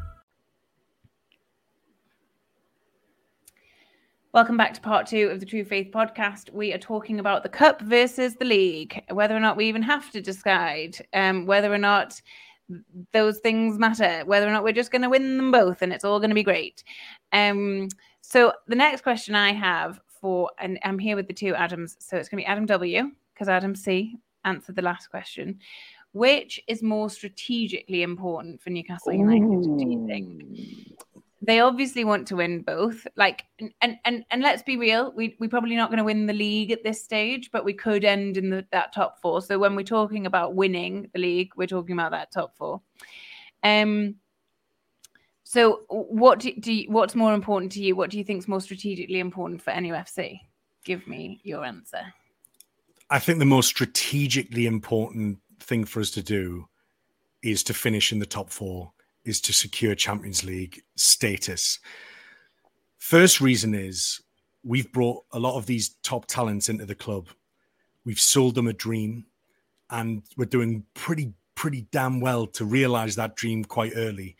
Welcome 4.33 4.55
back 4.55 4.73
to 4.75 4.79
part 4.79 5.07
two 5.07 5.27
of 5.27 5.41
the 5.41 5.45
True 5.45 5.65
Faith 5.65 5.91
podcast. 5.91 6.53
We 6.53 6.71
are 6.71 6.77
talking 6.77 7.19
about 7.19 7.43
the 7.43 7.49
cup 7.49 7.81
versus 7.81 8.35
the 8.35 8.45
league, 8.45 9.03
whether 9.11 9.35
or 9.35 9.41
not 9.41 9.57
we 9.57 9.67
even 9.67 9.81
have 9.81 10.09
to 10.11 10.21
decide, 10.21 11.05
um, 11.11 11.45
whether 11.45 11.71
or 11.71 11.77
not 11.77 12.21
those 13.11 13.39
things 13.39 13.77
matter, 13.77 14.23
whether 14.25 14.47
or 14.47 14.51
not 14.51 14.63
we're 14.63 14.71
just 14.71 14.89
going 14.89 15.01
to 15.01 15.09
win 15.09 15.35
them 15.35 15.51
both 15.51 15.81
and 15.81 15.91
it's 15.91 16.05
all 16.05 16.19
going 16.19 16.29
to 16.29 16.33
be 16.35 16.43
great. 16.43 16.81
Um, 17.33 17.89
so 18.21 18.53
the 18.67 18.75
next 18.75 19.01
question 19.01 19.35
I 19.35 19.51
have 19.51 19.99
for, 20.07 20.49
and 20.59 20.79
I'm 20.85 20.97
here 20.97 21.17
with 21.17 21.27
the 21.27 21.33
two 21.33 21.53
Adams, 21.53 21.97
so 21.99 22.15
it's 22.15 22.29
going 22.29 22.41
to 22.41 22.45
be 22.45 22.49
Adam 22.49 22.65
W 22.67 23.11
because 23.33 23.49
Adam 23.49 23.75
C 23.75 24.15
answered 24.45 24.77
the 24.77 24.81
last 24.81 25.07
question. 25.07 25.59
Which 26.13 26.61
is 26.67 26.81
more 26.81 27.09
strategically 27.09 28.01
important 28.01 28.61
for 28.61 28.69
Newcastle 28.69 29.11
United? 29.11 29.43
Ooh. 29.43 29.77
Do 29.77 29.89
you 29.89 30.07
think? 30.07 30.97
They 31.41 31.59
obviously 31.59 32.03
want 32.03 32.27
to 32.27 32.35
win 32.35 32.61
both. 32.61 33.07
Like 33.15 33.45
and 33.81 33.97
and 34.05 34.23
and 34.29 34.41
let's 34.41 34.63
be 34.63 34.77
real 34.77 35.11
we 35.15 35.35
we're 35.39 35.49
probably 35.49 35.75
not 35.75 35.89
going 35.89 35.97
to 35.97 36.03
win 36.03 36.25
the 36.25 36.33
league 36.33 36.71
at 36.71 36.83
this 36.83 37.03
stage 37.03 37.49
but 37.51 37.65
we 37.65 37.73
could 37.73 38.05
end 38.05 38.37
in 38.37 38.49
the, 38.49 38.65
that 38.71 38.93
top 38.93 39.19
four. 39.21 39.41
So 39.41 39.57
when 39.59 39.75
we're 39.75 39.83
talking 39.83 40.25
about 40.25 40.55
winning 40.55 41.09
the 41.13 41.19
league 41.19 41.51
we're 41.55 41.67
talking 41.67 41.93
about 41.93 42.11
that 42.11 42.31
top 42.31 42.55
four. 42.55 42.81
Um 43.63 44.15
so 45.43 45.81
what 45.89 46.39
do, 46.39 46.53
do 46.55 46.71
you, 46.71 46.89
what's 46.89 47.13
more 47.13 47.33
important 47.33 47.73
to 47.73 47.81
you? 47.81 47.93
What 47.93 48.09
do 48.09 48.17
you 48.17 48.23
think 48.23 48.39
is 48.39 48.47
more 48.47 48.61
strategically 48.61 49.19
important 49.19 49.61
for 49.61 49.71
NUFC 49.71 50.39
give 50.83 51.07
me 51.07 51.39
your 51.43 51.63
answer. 51.65 52.13
I 53.09 53.19
think 53.19 53.39
the 53.39 53.45
most 53.45 53.67
strategically 53.67 54.65
important 54.65 55.39
thing 55.59 55.85
for 55.85 55.99
us 55.99 56.11
to 56.11 56.23
do 56.23 56.67
is 57.43 57.63
to 57.63 57.73
finish 57.73 58.11
in 58.11 58.19
the 58.19 58.25
top 58.25 58.49
four 58.49 58.91
is 59.25 59.41
to 59.41 59.53
secure 59.53 59.95
Champions 59.95 60.43
League 60.43 60.81
status. 60.95 61.79
First 62.97 63.41
reason 63.41 63.73
is 63.73 64.21
we've 64.63 64.91
brought 64.91 65.23
a 65.31 65.39
lot 65.39 65.57
of 65.57 65.65
these 65.65 65.95
top 66.03 66.25
talents 66.25 66.69
into 66.69 66.85
the 66.85 66.95
club 66.95 67.27
We've 68.05 68.19
sold 68.19 68.55
them 68.55 68.67
a 68.67 68.73
dream, 68.73 69.25
and 69.89 70.23
we're 70.37 70.45
doing 70.45 70.85
pretty 70.93 71.33
pretty 71.53 71.85
damn 71.91 72.19
well 72.19 72.47
to 72.47 72.65
realize 72.65 73.15
that 73.15 73.35
dream 73.35 73.63
quite 73.63 73.91
early. 73.95 74.35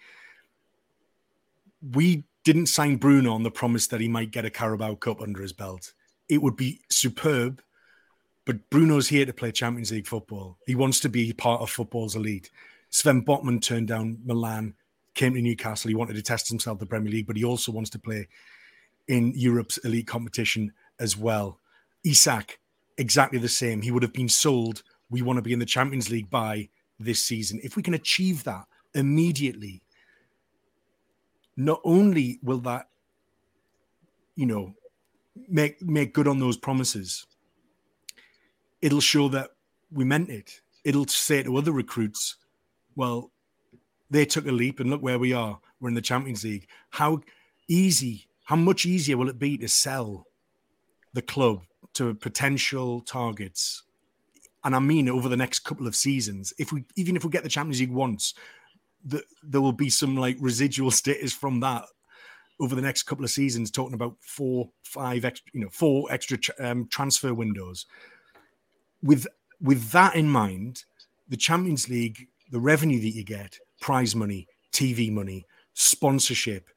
We 1.94 2.24
didn't 2.44 2.68
sign 2.68 2.96
Bruno 2.96 3.34
on 3.34 3.44
the 3.44 3.52
promise 3.52 3.86
that 3.88 4.02
he 4.02 4.08
might 4.08 4.32
get 4.32 4.46
a 4.46 4.50
Carabao 4.50 4.96
Cup 4.96 5.22
under 5.22 5.42
his 5.42 5.54
belt. 5.54 5.94
It 6.30 6.42
would 6.42 6.56
be 6.56 6.82
superb, 6.90 7.62
but 8.46 8.68
Bruno's 8.72 9.08
here 9.08 9.26
to 9.26 9.34
play 9.34 9.52
Champions 9.52 9.92
League 9.92 10.08
football. 10.08 10.58
He 10.66 10.74
wants 10.74 11.00
to 11.02 11.10
be 11.10 11.32
part 11.34 11.62
of 11.62 11.70
football's 11.70 12.16
elite. 12.16 12.50
Sven 12.92 13.24
Botman 13.24 13.62
turned 13.62 13.88
down 13.88 14.20
Milan, 14.24 14.76
came 15.16 15.34
to 15.34 15.42
Newcastle. 15.42 15.90
He 15.90 15.96
wanted 15.96 16.16
to 16.16 16.22
test 16.22 16.50
himself 16.50 16.78
the 16.78 16.86
Premier 16.86 17.12
League, 17.12 17.28
but 17.28 17.38
he 17.38 17.44
also 17.44 17.72
wants 17.72 17.90
to 17.92 18.00
play 18.00 18.28
in 19.08 19.34
Europe's 19.36 19.78
elite 19.80 20.08
competition 20.08 20.72
as 21.00 21.18
well. 21.18 21.58
Isak, 22.04 22.60
exactly 22.98 23.40
the 23.40 23.50
same. 23.50 23.82
He 23.82 23.92
would 23.92 24.04
have 24.04 24.14
been 24.14 24.30
sold. 24.30 24.84
We 25.10 25.22
want 25.22 25.38
to 25.38 25.42
be 25.42 25.54
in 25.54 25.60
the 25.60 25.66
Champions 25.66 26.10
League 26.10 26.30
by 26.30 26.70
this 27.00 27.24
season. 27.24 27.60
If 27.64 27.76
we 27.76 27.84
can 27.84 27.94
achieve 27.94 28.44
that 28.44 28.66
immediately, 28.94 29.82
not 31.56 31.80
only 31.84 32.40
will 32.44 32.60
that, 32.60 32.90
you 34.36 34.46
know, 34.46 34.76
make 35.48 35.82
make 35.82 36.14
good 36.14 36.28
on 36.28 36.40
those 36.40 36.58
promises, 36.58 37.26
it'll 38.82 39.02
show 39.02 39.30
that 39.30 39.52
we 39.92 40.04
meant 40.04 40.30
it. 40.30 40.62
It'll 40.84 41.08
say 41.08 41.44
to 41.44 41.58
other 41.58 41.72
recruits, 41.72 42.38
well, 42.96 43.32
they 44.10 44.26
took 44.26 44.46
a 44.46 44.52
leap 44.52 44.80
and 44.80 44.90
look 44.90 45.02
where 45.02 45.20
we 45.20 45.34
are. 45.34 45.60
We're 45.80 45.90
in 45.90 45.96
the 45.96 46.02
Champions 46.02 46.44
League. 46.44 46.68
How 46.90 47.22
easy, 47.68 48.28
how 48.46 48.56
much 48.56 48.86
easier 48.86 49.18
will 49.18 49.30
it 49.30 49.40
be 49.40 49.58
to 49.58 49.68
sell 49.68 50.28
the 51.14 51.22
club 51.22 51.62
to 51.94 52.14
potential 52.14 53.02
targets? 53.02 53.84
And 54.64 54.76
I 54.76 54.80
mean 54.80 55.10
over 55.10 55.30
the 55.30 55.38
next 55.38 55.60
couple 55.60 55.88
of 55.88 55.96
seasons. 55.96 56.54
If 56.60 56.72
we 56.72 56.86
even 56.96 57.16
if 57.16 57.24
we 57.24 57.32
get 57.32 57.44
the 57.44 57.50
Champions 57.50 57.80
League 57.80 57.92
once, 57.92 58.34
the, 59.04 59.24
there 59.42 59.62
will 59.62 59.72
be 59.72 59.90
some 59.90 60.16
like 60.16 60.38
residual 60.40 60.92
status 61.02 61.34
from 61.34 61.62
that 61.62 61.86
over 62.60 62.76
the 62.76 62.82
next 62.82 63.04
couple 63.04 63.26
of 63.26 63.32
seasons, 63.32 63.72
talking 63.72 63.96
about 63.96 64.16
four, 64.22 64.70
five 64.84 65.26
extra, 65.26 65.52
you 65.52 65.62
know, 65.62 65.70
four 65.72 66.08
extra 66.12 66.38
um, 66.60 66.88
transfer 66.90 67.34
windows. 67.34 67.88
With 69.02 69.26
with 69.60 69.90
that 69.92 70.16
in 70.16 70.30
mind, 70.30 70.84
the 71.28 71.38
Champions 71.38 71.90
League, 71.90 72.28
the 72.52 72.60
revenue 72.60 73.00
that 73.00 73.16
you 73.16 73.24
get, 73.24 73.58
prize 73.80 74.16
money, 74.16 74.48
TV 74.72 75.12
money, 75.12 75.46
sponsorship, 75.74 76.68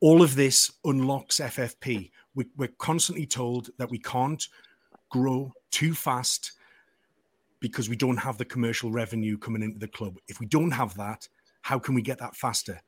all 0.00 0.22
of 0.22 0.34
this 0.34 0.72
unlocks 0.84 1.40
FFP. 1.40 2.10
We, 2.34 2.46
we're 2.56 2.68
constantly 2.78 3.26
told 3.26 3.70
that 3.78 3.90
we 3.90 3.98
can't 3.98 4.46
grow 5.10 5.52
too 5.70 5.94
fast 5.94 6.52
because 7.60 7.88
we 7.88 7.96
don't 7.96 8.18
have 8.18 8.38
the 8.38 8.44
commercial 8.44 8.90
revenue 8.90 9.36
coming 9.38 9.62
into 9.62 9.78
the 9.78 9.88
club. 9.88 10.18
If 10.28 10.40
we 10.40 10.46
don't 10.46 10.70
have 10.70 10.94
that, 10.96 11.28
how 11.62 11.78
can 11.78 11.94
we 11.94 12.02
get 12.02 12.18
that 12.18 12.36
faster? 12.36 12.80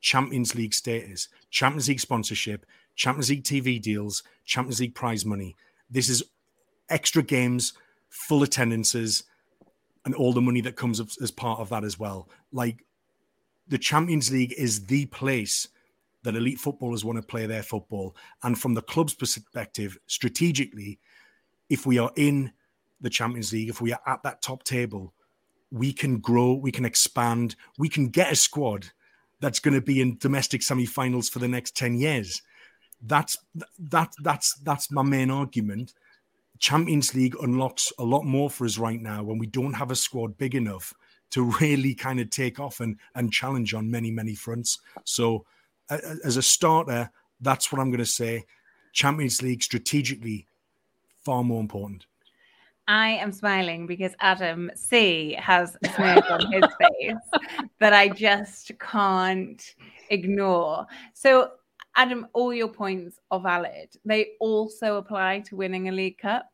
Champions 0.00 0.54
League 0.54 0.74
status, 0.74 1.28
Champions 1.50 1.88
League 1.88 2.00
sponsorship, 2.00 2.66
Champions 2.96 3.30
League 3.30 3.44
TV 3.44 3.80
deals, 3.80 4.22
Champions 4.44 4.80
League 4.80 4.94
prize 4.94 5.24
money. 5.24 5.56
This 5.88 6.08
is 6.08 6.22
extra 6.90 7.22
games, 7.22 7.72
full 8.10 8.42
attendances, 8.42 9.24
and 10.06 10.14
all 10.14 10.32
the 10.32 10.40
money 10.40 10.62
that 10.62 10.76
comes 10.76 11.00
as 11.00 11.30
part 11.32 11.60
of 11.60 11.68
that 11.68 11.84
as 11.84 11.98
well. 11.98 12.30
Like 12.52 12.84
the 13.68 13.76
Champions 13.76 14.30
League 14.30 14.54
is 14.56 14.86
the 14.86 15.04
place 15.06 15.68
that 16.22 16.36
elite 16.36 16.60
footballers 16.60 17.04
want 17.04 17.20
to 17.20 17.26
play 17.26 17.44
their 17.44 17.64
football. 17.64 18.16
And 18.44 18.58
from 18.58 18.72
the 18.72 18.82
club's 18.82 19.14
perspective, 19.14 19.98
strategically, 20.06 21.00
if 21.68 21.86
we 21.86 21.98
are 21.98 22.12
in 22.16 22.52
the 23.00 23.10
Champions 23.10 23.52
League, 23.52 23.68
if 23.68 23.80
we 23.80 23.92
are 23.92 24.00
at 24.06 24.22
that 24.22 24.42
top 24.42 24.62
table, 24.62 25.12
we 25.72 25.92
can 25.92 26.18
grow, 26.20 26.52
we 26.52 26.70
can 26.70 26.84
expand, 26.84 27.56
we 27.76 27.88
can 27.88 28.08
get 28.08 28.32
a 28.32 28.36
squad 28.36 28.86
that's 29.40 29.58
going 29.58 29.74
to 29.74 29.80
be 29.80 30.00
in 30.00 30.18
domestic 30.18 30.62
semi-finals 30.62 31.28
for 31.28 31.40
the 31.40 31.48
next 31.48 31.76
10 31.76 31.96
years. 31.96 32.42
That's 33.02 33.36
that 33.78 34.12
that's 34.22 34.54
that's 34.60 34.90
my 34.90 35.02
main 35.02 35.30
argument. 35.30 35.92
Champions 36.58 37.14
League 37.14 37.36
unlocks 37.42 37.92
a 37.98 38.04
lot 38.04 38.24
more 38.24 38.50
for 38.50 38.64
us 38.64 38.78
right 38.78 39.00
now 39.00 39.22
when 39.22 39.38
we 39.38 39.46
don't 39.46 39.74
have 39.74 39.90
a 39.90 39.96
squad 39.96 40.36
big 40.38 40.54
enough 40.54 40.92
to 41.30 41.42
really 41.60 41.94
kind 41.94 42.20
of 42.20 42.30
take 42.30 42.60
off 42.60 42.80
and 42.80 42.98
and 43.14 43.32
challenge 43.32 43.74
on 43.74 43.90
many 43.90 44.10
many 44.10 44.34
fronts. 44.34 44.78
So 45.04 45.44
uh, 45.90 45.98
as 46.24 46.36
a 46.36 46.42
starter, 46.42 47.10
that's 47.40 47.72
what 47.72 47.80
I'm 47.80 47.90
going 47.90 47.98
to 47.98 48.06
say. 48.06 48.44
Champions 48.92 49.42
League 49.42 49.62
strategically 49.62 50.46
far 51.22 51.44
more 51.44 51.60
important. 51.60 52.06
I 52.88 53.08
am 53.10 53.32
smiling 53.32 53.86
because 53.86 54.14
Adam 54.20 54.70
C 54.76 55.36
has 55.40 55.76
a 55.82 55.88
smirk 55.88 56.30
on 56.30 56.52
his 56.52 56.64
face 56.80 57.42
that 57.80 57.92
I 57.92 58.08
just 58.08 58.70
can't 58.78 59.74
ignore. 60.10 60.86
So, 61.12 61.50
Adam, 61.96 62.26
all 62.34 62.52
your 62.52 62.68
points 62.68 63.18
are 63.30 63.40
valid. 63.40 63.88
They 64.04 64.32
also 64.38 64.96
apply 64.96 65.40
to 65.46 65.56
winning 65.56 65.88
a 65.88 65.92
League 65.92 66.18
Cup. 66.18 66.50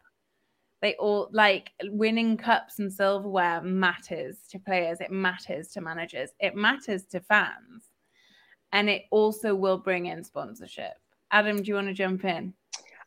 They 0.80 0.94
all 0.94 1.28
like 1.32 1.70
winning 1.84 2.36
cups 2.36 2.78
and 2.78 2.92
silverware 2.92 3.60
matters 3.60 4.38
to 4.50 4.58
players, 4.58 5.00
it 5.00 5.10
matters 5.10 5.68
to 5.72 5.80
managers, 5.80 6.30
it 6.40 6.56
matters 6.56 7.04
to 7.06 7.20
fans, 7.20 7.90
and 8.72 8.88
it 8.88 9.02
also 9.10 9.54
will 9.54 9.78
bring 9.78 10.06
in 10.06 10.24
sponsorship. 10.24 10.94
Adam, 11.30 11.62
do 11.62 11.68
you 11.68 11.74
want 11.74 11.88
to 11.88 11.94
jump 11.94 12.24
in? 12.24 12.54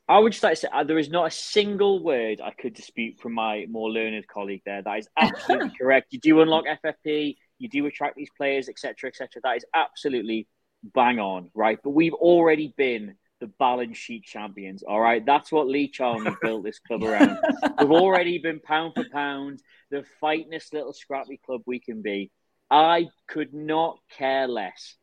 I 0.08 0.20
would 0.20 0.32
just 0.32 0.44
like 0.44 0.54
to 0.54 0.62
say 0.62 0.68
uh, 0.72 0.84
there 0.84 1.00
is 1.00 1.10
not 1.10 1.28
a 1.28 1.32
single 1.32 2.04
word 2.04 2.40
I 2.40 2.52
could 2.52 2.74
dispute 2.74 3.20
from 3.20 3.34
my 3.34 3.66
more 3.70 3.90
learned 3.90 4.28
colleague 4.28 4.62
there. 4.66 4.82
That 4.82 5.00
is 5.00 5.10
absolutely 5.18 5.72
correct. 5.80 6.14
You 6.14 6.20
do 6.20 6.42
unlock 6.42 6.66
FFP, 6.66 7.36
you 7.58 7.70
do 7.70 7.86
attract 7.88 8.16
these 8.16 8.30
players, 8.38 8.70
etc., 8.70 9.10
etc. 9.10 9.42
That 9.44 9.58
is 9.58 9.66
absolutely 9.74 10.48
bang 10.94 11.20
on, 11.20 11.50
right? 11.54 11.80
But 11.84 11.92
we've 11.92 12.14
already 12.14 12.74
been 12.78 13.16
the 13.40 13.48
balance 13.48 13.98
sheet 13.98 14.24
champions. 14.24 14.84
All 14.84 15.00
right, 15.00 15.26
that's 15.26 15.52
what 15.52 15.68
Lee 15.68 15.90
Charnley 15.90 16.32
built 16.42 16.64
this 16.64 16.80
club 16.80 17.04
around. 17.04 17.38
We've 17.80 17.92
already 17.92 18.40
been 18.40 18.60
pound 18.60 18.94
for 18.96 19.06
pound 19.12 19.62
the 19.92 20.06
fightingest 20.20 20.74
little 20.74 20.94
scrappy 20.94 21.40
club 21.46 21.62
we 21.66 21.80
can 21.80 22.02
be. 22.02 22.32
I 22.72 23.08
could 23.28 23.54
not 23.54 24.00
care 24.18 24.48
less 24.48 24.96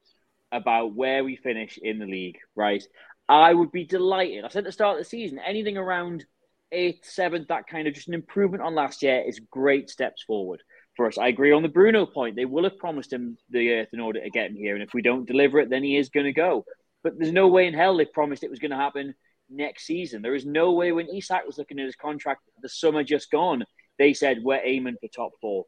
about 0.51 0.95
where 0.95 1.25
we 1.25 1.37
finish 1.37 1.79
in 1.81 1.99
the 1.99 2.07
league, 2.07 2.39
right? 2.57 2.83
I 3.29 3.55
would 3.55 3.73
be 3.73 3.85
delighted. 3.85 4.45
I 4.45 4.49
said 4.49 4.61
at 4.61 4.65
the 4.65 4.73
start 4.73 4.99
of 4.99 5.05
the 5.05 5.09
season, 5.09 5.39
anything 5.39 5.77
around 5.77 6.25
eighth, 6.73 7.09
seventh, 7.09 7.49
that 7.49 7.69
kind 7.69 7.87
of 7.87 7.95
just 7.95 8.09
an 8.09 8.15
improvement 8.15 8.63
on 8.63 8.75
last 8.75 9.03
year 9.03 9.23
is 9.27 9.41
great 9.51 9.89
steps 9.89 10.23
forward 10.23 10.63
for 10.97 11.07
us. 11.07 11.19
I 11.19 11.29
agree 11.29 11.53
on 11.53 11.63
the 11.63 11.69
Bruno 11.69 12.07
point. 12.07 12.37
They 12.37 12.45
will 12.45 12.65
have 12.65 12.79
promised 12.79 13.13
him 13.13 13.39
the 13.51 13.73
earth 13.73 13.89
in 13.93 14.01
order 14.01 14.21
to 14.21 14.31
get 14.31 14.51
him 14.51 14.57
here. 14.57 14.75
And 14.75 14.83
if 14.83 14.95
we 14.95 15.03
don't 15.03 15.27
deliver 15.27 15.61
it, 15.61 15.71
then 15.71 15.83
he 15.83 15.97
is 15.97 16.11
going 16.11 16.27
to 16.27 16.33
go. 16.33 16.65
But 17.03 17.19
there's 17.19 17.33
no 17.33 17.49
way 17.49 17.67
in 17.67 17.75
hell 17.75 17.97
they 17.97 18.05
promised 18.05 18.45
it 18.45 18.51
was 18.51 18.59
going 18.59 18.71
to 18.71 18.77
happen 18.77 19.15
next 19.51 19.87
season. 19.87 20.23
There 20.23 20.35
is 20.35 20.47
no 20.47 20.73
way 20.73 20.93
when 20.93 21.09
Isak 21.09 21.47
was 21.47 21.59
looking 21.59 21.79
at 21.79 21.87
his 21.87 21.97
contract 21.97 22.43
the 22.61 22.69
summer 22.69 23.05
just 23.05 23.31
gone, 23.31 23.65
they 23.99 24.15
said 24.15 24.43
we're 24.43 24.61
aiming 24.63 24.97
for 25.01 25.09
top 25.09 25.33
four. 25.41 25.65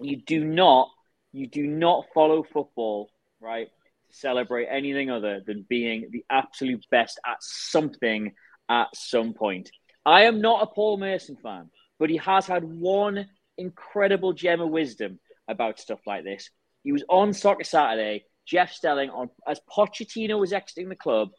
You 0.00 0.20
do 0.26 0.44
not, 0.44 0.88
you 1.32 1.46
do 1.46 1.66
not 1.66 2.06
follow 2.14 2.42
football, 2.42 3.10
right? 3.40 3.68
To 4.10 4.16
celebrate 4.16 4.66
anything 4.66 5.10
other 5.10 5.42
than 5.46 5.66
being 5.68 6.08
the 6.10 6.24
absolute 6.30 6.84
best 6.90 7.20
at 7.26 7.36
something 7.40 8.32
at 8.68 8.88
some 8.94 9.34
point. 9.34 9.70
I 10.06 10.22
am 10.22 10.40
not 10.40 10.62
a 10.62 10.66
Paul 10.66 10.98
Merson 10.98 11.36
fan, 11.36 11.70
but 11.98 12.10
he 12.10 12.16
has 12.18 12.46
had 12.46 12.64
one 12.64 13.28
incredible 13.58 14.32
gem 14.32 14.60
of 14.60 14.70
wisdom 14.70 15.20
about 15.48 15.78
stuff 15.78 16.00
like 16.06 16.24
this. 16.24 16.50
He 16.82 16.92
was 16.92 17.04
on 17.08 17.32
Soccer 17.32 17.64
Saturday. 17.64 18.24
Jeff 18.46 18.72
Stelling, 18.72 19.08
on 19.10 19.30
as 19.46 19.60
Pochettino 19.70 20.38
was 20.38 20.52
exiting 20.52 20.90
the 20.90 20.96
club, 20.96 21.30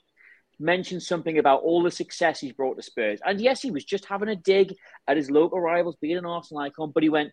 mentioned 0.60 1.04
something 1.04 1.38
about 1.38 1.62
all 1.62 1.84
the 1.84 1.92
success 1.92 2.40
he's 2.40 2.54
brought 2.54 2.78
to 2.78 2.82
Spurs. 2.82 3.20
And 3.24 3.40
yes, 3.40 3.62
he 3.62 3.70
was 3.70 3.86
just 3.86 4.06
having 4.06 4.30
a 4.30 4.36
dig 4.36 4.74
at 5.08 5.18
his 5.18 5.30
local 5.30 5.60
rivals, 5.60 5.98
being 6.02 6.18
an 6.18 6.26
Arsenal 6.26 6.64
icon. 6.64 6.92
But 6.92 7.04
he 7.04 7.10
went, 7.10 7.32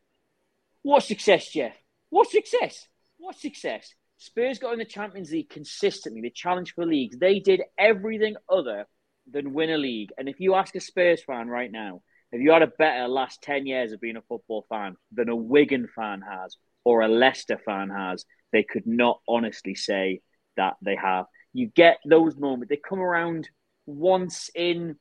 "What 0.82 1.04
success, 1.04 1.50
Jeff? 1.50 1.76
What 2.10 2.28
success? 2.28 2.86
What 3.16 3.38
success?" 3.38 3.94
Spurs 4.18 4.58
got 4.58 4.74
in 4.74 4.78
the 4.78 4.84
Champions 4.84 5.32
League 5.32 5.48
consistently, 5.48 6.20
the 6.20 6.30
challenge 6.30 6.74
for 6.74 6.84
leagues. 6.84 7.16
They 7.16 7.40
did 7.40 7.62
everything 7.78 8.36
other 8.48 8.86
than 9.26 9.54
win 9.54 9.70
a 9.70 9.78
league. 9.78 10.12
And 10.18 10.28
if 10.28 10.38
you 10.38 10.54
ask 10.54 10.74
a 10.76 10.80
Spurs 10.80 11.22
fan 11.24 11.48
right 11.48 11.72
now, 11.72 12.02
if 12.32 12.40
you 12.40 12.50
had 12.50 12.62
a 12.62 12.66
better 12.66 13.08
last 13.08 13.42
10 13.42 13.66
years 13.66 13.92
of 13.92 14.00
being 14.00 14.16
a 14.16 14.22
football 14.22 14.64
fan 14.68 14.96
than 15.12 15.28
a 15.28 15.36
Wigan 15.36 15.88
fan 15.94 16.22
has 16.22 16.56
or 16.84 17.02
a 17.02 17.08
Leicester 17.08 17.58
fan 17.64 17.90
has, 17.90 18.24
they 18.52 18.62
could 18.62 18.86
not 18.86 19.20
honestly 19.28 19.74
say 19.74 20.20
that 20.56 20.74
they 20.82 20.96
have. 20.96 21.26
You 21.52 21.66
get 21.66 21.98
those 22.04 22.36
moments, 22.36 22.70
they 22.70 22.76
come 22.76 23.00
around 23.00 23.48
once 23.86 24.50
in, 24.54 24.96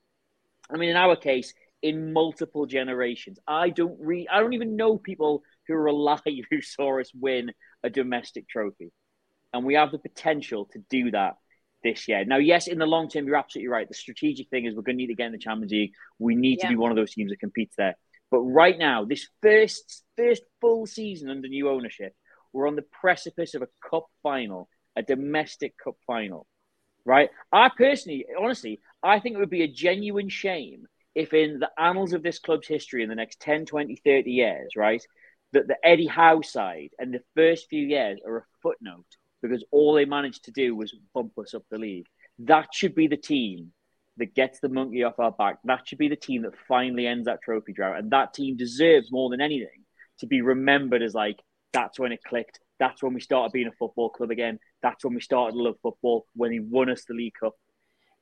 I 0.69 0.77
mean, 0.77 0.89
in 0.89 0.97
our 0.97 1.15
case, 1.15 1.53
in 1.81 2.13
multiple 2.13 2.65
generations. 2.65 3.39
I 3.47 3.69
don't 3.69 3.97
re- 3.99 4.27
I 4.31 4.39
don't 4.39 4.53
even 4.53 4.75
know 4.75 4.97
people 4.97 5.43
who 5.67 5.73
are 5.73 5.87
alive 5.87 6.21
who 6.51 6.61
saw 6.61 6.99
us 6.99 7.11
win 7.13 7.51
a 7.83 7.89
domestic 7.89 8.47
trophy 8.47 8.91
and 9.53 9.65
we 9.65 9.75
have 9.75 9.91
the 9.91 9.99
potential 9.99 10.65
to 10.71 10.79
do 10.89 11.11
that 11.11 11.35
this 11.83 12.07
year. 12.07 12.23
Now, 12.25 12.37
yes, 12.37 12.67
in 12.67 12.77
the 12.77 12.85
long 12.85 13.09
term, 13.09 13.25
you're 13.25 13.35
absolutely 13.35 13.69
right. 13.69 13.87
The 13.87 13.93
strategic 13.93 14.49
thing 14.49 14.65
is 14.65 14.75
we're 14.75 14.83
going 14.83 14.97
to 14.97 15.01
need 15.01 15.07
to 15.07 15.15
get 15.15 15.27
in 15.27 15.31
the 15.31 15.37
Champions 15.37 15.71
League. 15.71 15.93
We 16.19 16.35
need 16.35 16.59
yeah. 16.59 16.67
to 16.67 16.73
be 16.73 16.77
one 16.77 16.91
of 16.91 16.97
those 16.97 17.13
teams 17.13 17.31
that 17.31 17.39
competes 17.39 17.75
there. 17.77 17.95
But 18.29 18.39
right 18.39 18.77
now, 18.77 19.05
this 19.05 19.27
first 19.41 20.03
first 20.17 20.43
full 20.61 20.85
season 20.85 21.29
under 21.29 21.47
new 21.47 21.69
ownership, 21.69 22.13
we're 22.53 22.67
on 22.67 22.75
the 22.75 22.85
precipice 23.01 23.53
of 23.55 23.61
a 23.61 23.67
cup 23.89 24.05
final, 24.23 24.69
a 24.95 25.01
domestic 25.01 25.73
cup 25.83 25.95
final. 26.07 26.47
Right? 27.03 27.29
I 27.51 27.69
personally, 27.75 28.25
honestly, 28.39 28.79
I 29.01 29.19
think 29.19 29.35
it 29.35 29.39
would 29.39 29.49
be 29.49 29.63
a 29.63 29.67
genuine 29.67 30.29
shame 30.29 30.85
if 31.15 31.33
in 31.33 31.59
the 31.59 31.69
annals 31.77 32.13
of 32.13 32.23
this 32.23 32.39
club's 32.39 32.67
history 32.67 33.03
in 33.03 33.09
the 33.09 33.15
next 33.15 33.41
10, 33.41 33.65
20, 33.65 33.97
30 33.97 34.31
years, 34.31 34.73
right, 34.77 35.05
that 35.51 35.67
the 35.67 35.75
Eddie 35.83 36.07
Howe 36.07 36.41
side 36.41 36.89
and 36.97 37.13
the 37.13 37.23
first 37.35 37.67
few 37.69 37.85
years 37.85 38.19
are 38.25 38.37
a 38.37 38.45
footnote 38.61 39.05
because 39.41 39.63
all 39.71 39.93
they 39.93 40.05
managed 40.05 40.45
to 40.45 40.51
do 40.51 40.75
was 40.75 40.95
bump 41.13 41.37
us 41.37 41.53
up 41.53 41.63
the 41.69 41.77
league. 41.77 42.07
That 42.39 42.67
should 42.73 42.95
be 42.95 43.07
the 43.07 43.17
team 43.17 43.73
that 44.17 44.35
gets 44.35 44.59
the 44.59 44.69
monkey 44.69 45.03
off 45.03 45.19
our 45.19 45.31
back. 45.31 45.59
That 45.63 45.87
should 45.87 45.97
be 45.97 46.09
the 46.09 46.15
team 46.15 46.43
that 46.43 46.53
finally 46.67 47.07
ends 47.07 47.25
that 47.25 47.41
trophy 47.41 47.73
drought. 47.73 47.99
And 47.99 48.11
that 48.11 48.33
team 48.33 48.57
deserves 48.57 49.11
more 49.11 49.29
than 49.29 49.41
anything 49.41 49.85
to 50.19 50.27
be 50.27 50.41
remembered 50.41 51.01
as 51.01 51.13
like, 51.13 51.39
that's 51.73 51.99
when 51.99 52.11
it 52.11 52.23
clicked. 52.23 52.59
That's 52.79 53.01
when 53.01 53.13
we 53.13 53.21
started 53.21 53.53
being 53.53 53.67
a 53.67 53.71
football 53.71 54.09
club 54.09 54.31
again. 54.31 54.59
That's 54.81 55.03
when 55.03 55.13
we 55.13 55.21
started 55.21 55.53
to 55.53 55.61
love 55.61 55.75
football, 55.81 56.25
when 56.35 56.51
he 56.51 56.59
won 56.59 56.89
us 56.89 57.05
the 57.05 57.13
League 57.13 57.35
Cup. 57.39 57.53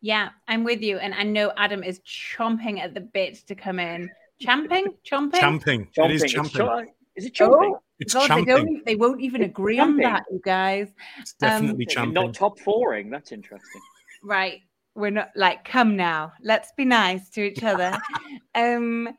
Yeah, 0.02 0.30
I'm 0.48 0.64
with 0.64 0.82
you. 0.82 0.98
And 0.98 1.14
I 1.14 1.24
know 1.24 1.52
Adam 1.58 1.84
is 1.84 2.00
chomping 2.02 2.80
at 2.80 2.94
the 2.94 3.02
bit 3.02 3.36
to 3.48 3.56
come 3.56 3.80
in. 3.80 4.10
Champing? 4.40 4.94
Chomping? 5.10 5.40
Champing. 5.40 5.88
It 5.96 6.12
is 6.12 6.24
champing. 6.24 6.68
Ch- 6.68 6.90
is 7.16 7.26
it 7.26 7.34
chomping? 7.34 7.74
Oh, 7.76 7.82
It's 8.00 8.14
God, 8.14 8.30
they, 8.30 8.46
don't, 8.46 8.86
they 8.86 8.96
won't 8.96 9.22
even 9.22 9.44
agree 9.44 9.78
on 9.78 9.98
that, 9.98 10.24
you 10.32 10.40
guys. 10.44 10.88
It's 11.20 11.34
definitely 11.34 11.86
Not 11.86 11.94
champing. 11.94 12.34
top 12.34 12.60
fouring. 12.60 13.10
That's 13.10 13.32
interesting. 13.32 13.82
Right. 14.24 14.62
We're 14.96 15.12
not 15.12 15.30
like, 15.36 15.66
come 15.66 15.96
now. 15.96 16.34
Let's 16.42 16.72
be 16.78 16.86
nice 16.86 17.30
to 17.32 17.42
each 17.42 17.64
other. 17.64 17.98
um 18.56 19.10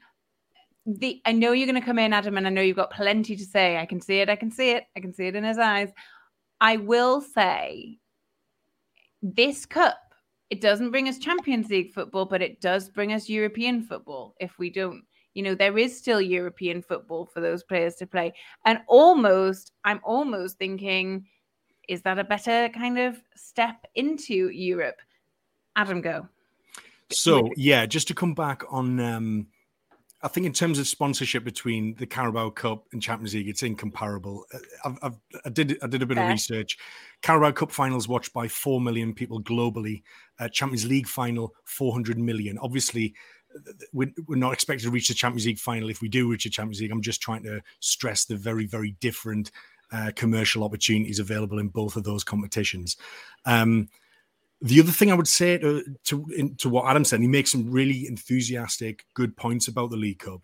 the 0.87 1.21
I 1.25 1.33
know 1.33 1.53
you're 1.53 1.67
gonna 1.67 1.85
come 1.85 1.99
in, 1.99 2.13
Adam, 2.13 2.37
and 2.37 2.47
I 2.47 2.51
know 2.51 2.63
you've 2.63 2.77
got 2.77 2.91
plenty 2.91 3.37
to 3.37 3.45
say. 3.45 3.77
I 3.77 3.87
can 3.87 4.01
see 4.01 4.21
it, 4.21 4.29
I 4.29 4.37
can 4.37 4.51
see 4.51 4.71
it, 4.71 4.85
I 4.97 5.01
can 5.01 5.13
see 5.13 5.27
it 5.27 5.37
in 5.37 5.45
his 5.45 5.59
eyes. 5.59 5.91
I 6.61 6.77
will 6.77 7.21
say 7.21 7.99
this 9.23 9.67
cup, 9.67 9.99
it 10.51 10.61
doesn't 10.61 10.91
bring 10.91 11.09
us 11.09 11.19
Champions 11.19 11.69
League 11.69 11.93
football, 11.93 12.25
but 12.25 12.43
it 12.43 12.61
does 12.61 12.89
bring 12.89 13.13
us 13.13 13.29
European 13.29 13.83
football 13.83 14.35
if 14.41 14.59
we 14.59 14.71
don't. 14.71 15.03
You 15.35 15.43
know, 15.43 15.55
there 15.55 15.79
is 15.79 15.97
still 15.97 16.21
European 16.21 16.83
football 16.83 17.27
for 17.27 17.41
those 17.41 17.63
players 17.63 17.95
to 17.97 18.07
play. 18.07 18.35
And 18.65 18.81
almost, 18.89 19.73
I'm 19.85 20.01
almost 20.03 20.59
thinking, 20.59 21.27
is 21.89 22.03
that 22.03 22.19
a 22.19 22.25
better 22.25 22.69
kind 22.69 22.99
of 22.99 23.21
step 23.37 23.87
into 23.95 24.51
Europe? 24.51 25.01
Adam, 25.77 26.01
go. 26.01 26.29
So 27.13 27.51
yeah, 27.57 27.87
just 27.87 28.09
to 28.09 28.15
come 28.15 28.35
back 28.35 28.63
on, 28.71 29.01
um, 29.01 29.47
I 30.23 30.29
think 30.29 30.47
in 30.47 30.53
terms 30.53 30.79
of 30.79 30.87
sponsorship 30.87 31.45
between 31.45 31.95
the 31.95 32.07
Carabao 32.07 32.51
Cup 32.51 32.85
and 32.93 33.03
Champions 33.03 33.35
League, 33.35 33.49
it's 33.49 33.63
incomparable. 33.63 34.45
Uh, 34.53 34.59
I've, 34.85 34.99
I've, 35.03 35.19
I 35.47 35.49
did 35.49 35.79
I 35.83 35.87
did 35.87 36.03
a 36.03 36.07
bit 36.07 36.19
of 36.19 36.29
research. 36.29 36.77
Carabao 37.23 37.53
Cup 37.53 37.73
finals 37.73 38.07
watched 38.07 38.33
by 38.33 38.47
four 38.47 38.81
million 38.81 39.15
people 39.15 39.43
globally. 39.43 40.03
Uh, 40.39 40.49
Champions 40.49 40.87
League 40.87 41.09
final, 41.09 41.55
four 41.65 41.93
hundred 41.93 42.19
million. 42.19 42.59
Obviously, 42.59 43.15
we're, 43.93 44.13
not 44.29 44.53
expected 44.53 44.85
to 44.85 44.91
reach 44.91 45.09
the 45.09 45.15
Champions 45.15 45.47
League 45.47 45.59
final. 45.59 45.91
If 45.91 46.01
we 46.01 46.09
do 46.09 46.31
reach 46.31 46.45
the 46.45 46.51
Champions 46.51 46.81
League, 46.81 46.91
I'm 46.91 47.03
just 47.03 47.21
trying 47.21 47.43
to 47.45 47.61
stress 47.81 48.25
the 48.25 48.37
very 48.37 48.67
very 48.67 48.93
different 49.01 49.51
uh, 49.93 50.13
commercial 50.15 50.65
opportunities 50.65 51.19
available 51.19 51.59
in 51.59 51.69
both 51.69 51.97
of 51.97 52.05
those 52.05 52.25
competitions. 52.25 52.97
Um, 53.45 53.89
the 54.63 54.81
other 54.81 54.93
thing 54.93 55.11
I 55.11 55.15
would 55.15 55.29
say 55.29 55.59
to 55.59 55.83
to, 56.05 56.27
in, 56.37 56.55
to 56.57 56.69
what 56.69 56.87
Adam 56.87 57.05
said, 57.05 57.21
he 57.21 57.29
makes 57.29 57.53
some 57.53 57.71
really 57.71 58.07
enthusiastic, 58.07 59.05
good 59.15 59.37
points 59.37 59.69
about 59.69 59.91
the 59.91 59.97
League 59.97 60.21
Cup. 60.21 60.43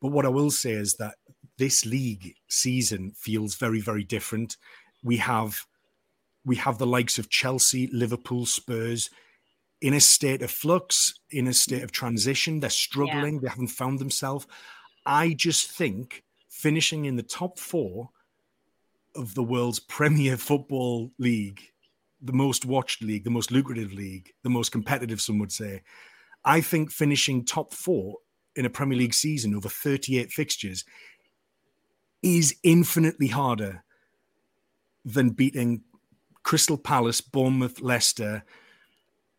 But 0.00 0.12
what 0.12 0.26
I 0.26 0.30
will 0.30 0.50
say 0.50 0.72
is 0.72 0.94
that 0.94 1.14
this 1.58 1.86
league 1.86 2.34
season 2.48 3.12
feels 3.16 3.54
very, 3.54 3.80
very 3.80 4.04
different. 4.04 4.56
We 5.02 5.18
have 5.18 5.66
we 6.44 6.56
have 6.56 6.78
the 6.78 6.86
likes 6.86 7.18
of 7.18 7.30
Chelsea, 7.30 7.88
Liverpool, 7.92 8.44
Spurs 8.46 9.10
in 9.84 9.92
a 9.92 10.00
state 10.00 10.40
of 10.40 10.50
flux, 10.50 11.12
in 11.30 11.46
a 11.46 11.52
state 11.52 11.82
of 11.82 11.92
transition. 11.92 12.58
They're 12.58 12.70
struggling. 12.70 13.40
They 13.40 13.50
haven't 13.50 13.68
found 13.68 13.98
themselves. 13.98 14.46
I 15.04 15.34
just 15.34 15.70
think 15.70 16.24
finishing 16.48 17.04
in 17.04 17.16
the 17.16 17.22
top 17.22 17.58
four 17.58 18.08
of 19.14 19.34
the 19.34 19.42
world's 19.42 19.80
premier 19.96 20.38
football 20.38 21.12
league 21.18 21.60
the 22.22 22.32
most 22.32 22.64
watched 22.64 23.02
league, 23.02 23.24
the 23.24 23.30
most 23.30 23.52
lucrative 23.52 23.92
league, 23.92 24.32
the 24.42 24.48
most 24.48 24.72
competitive, 24.72 25.20
some 25.20 25.38
would 25.38 25.52
say. 25.52 25.82
I 26.42 26.62
think 26.62 26.90
finishing 26.90 27.44
top 27.44 27.74
four 27.74 28.16
in 28.56 28.64
a 28.64 28.70
Premier 28.70 28.96
League 28.96 29.12
season 29.12 29.54
over 29.54 29.68
38 29.68 30.32
fixtures 30.32 30.86
is 32.22 32.56
infinitely 32.62 33.26
harder 33.26 33.84
than 35.04 35.30
beating 35.30 35.82
Crystal 36.44 36.78
Palace, 36.78 37.20
Bournemouth, 37.20 37.82
Leicester, 37.82 38.42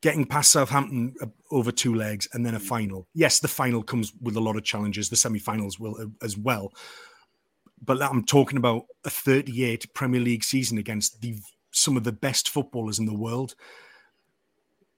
getting 0.05 0.23
past 0.23 0.51
Southampton 0.51 1.15
uh, 1.19 1.25
over 1.49 1.71
two 1.71 1.95
legs, 1.95 2.27
and 2.33 2.45
then 2.45 2.53
a 2.53 2.59
final. 2.59 3.07
Yes, 3.15 3.39
the 3.39 3.47
final 3.47 3.81
comes 3.81 4.13
with 4.21 4.35
a 4.35 4.39
lot 4.39 4.55
of 4.55 4.63
challenges. 4.63 5.09
The 5.09 5.15
semi 5.15 5.39
finals 5.39 5.79
will 5.79 5.95
uh, 5.99 6.05
as 6.23 6.37
well. 6.37 6.71
But 7.83 8.03
I'm 8.03 8.23
talking 8.23 8.59
about 8.59 8.83
a 9.03 9.09
38 9.09 9.95
Premier 9.95 10.21
League 10.21 10.43
season 10.43 10.77
against 10.77 11.21
the 11.21 11.39
some 11.71 11.97
of 11.97 12.03
the 12.03 12.11
best 12.11 12.49
footballers 12.49 12.99
in 12.99 13.07
the 13.07 13.15
world. 13.15 13.55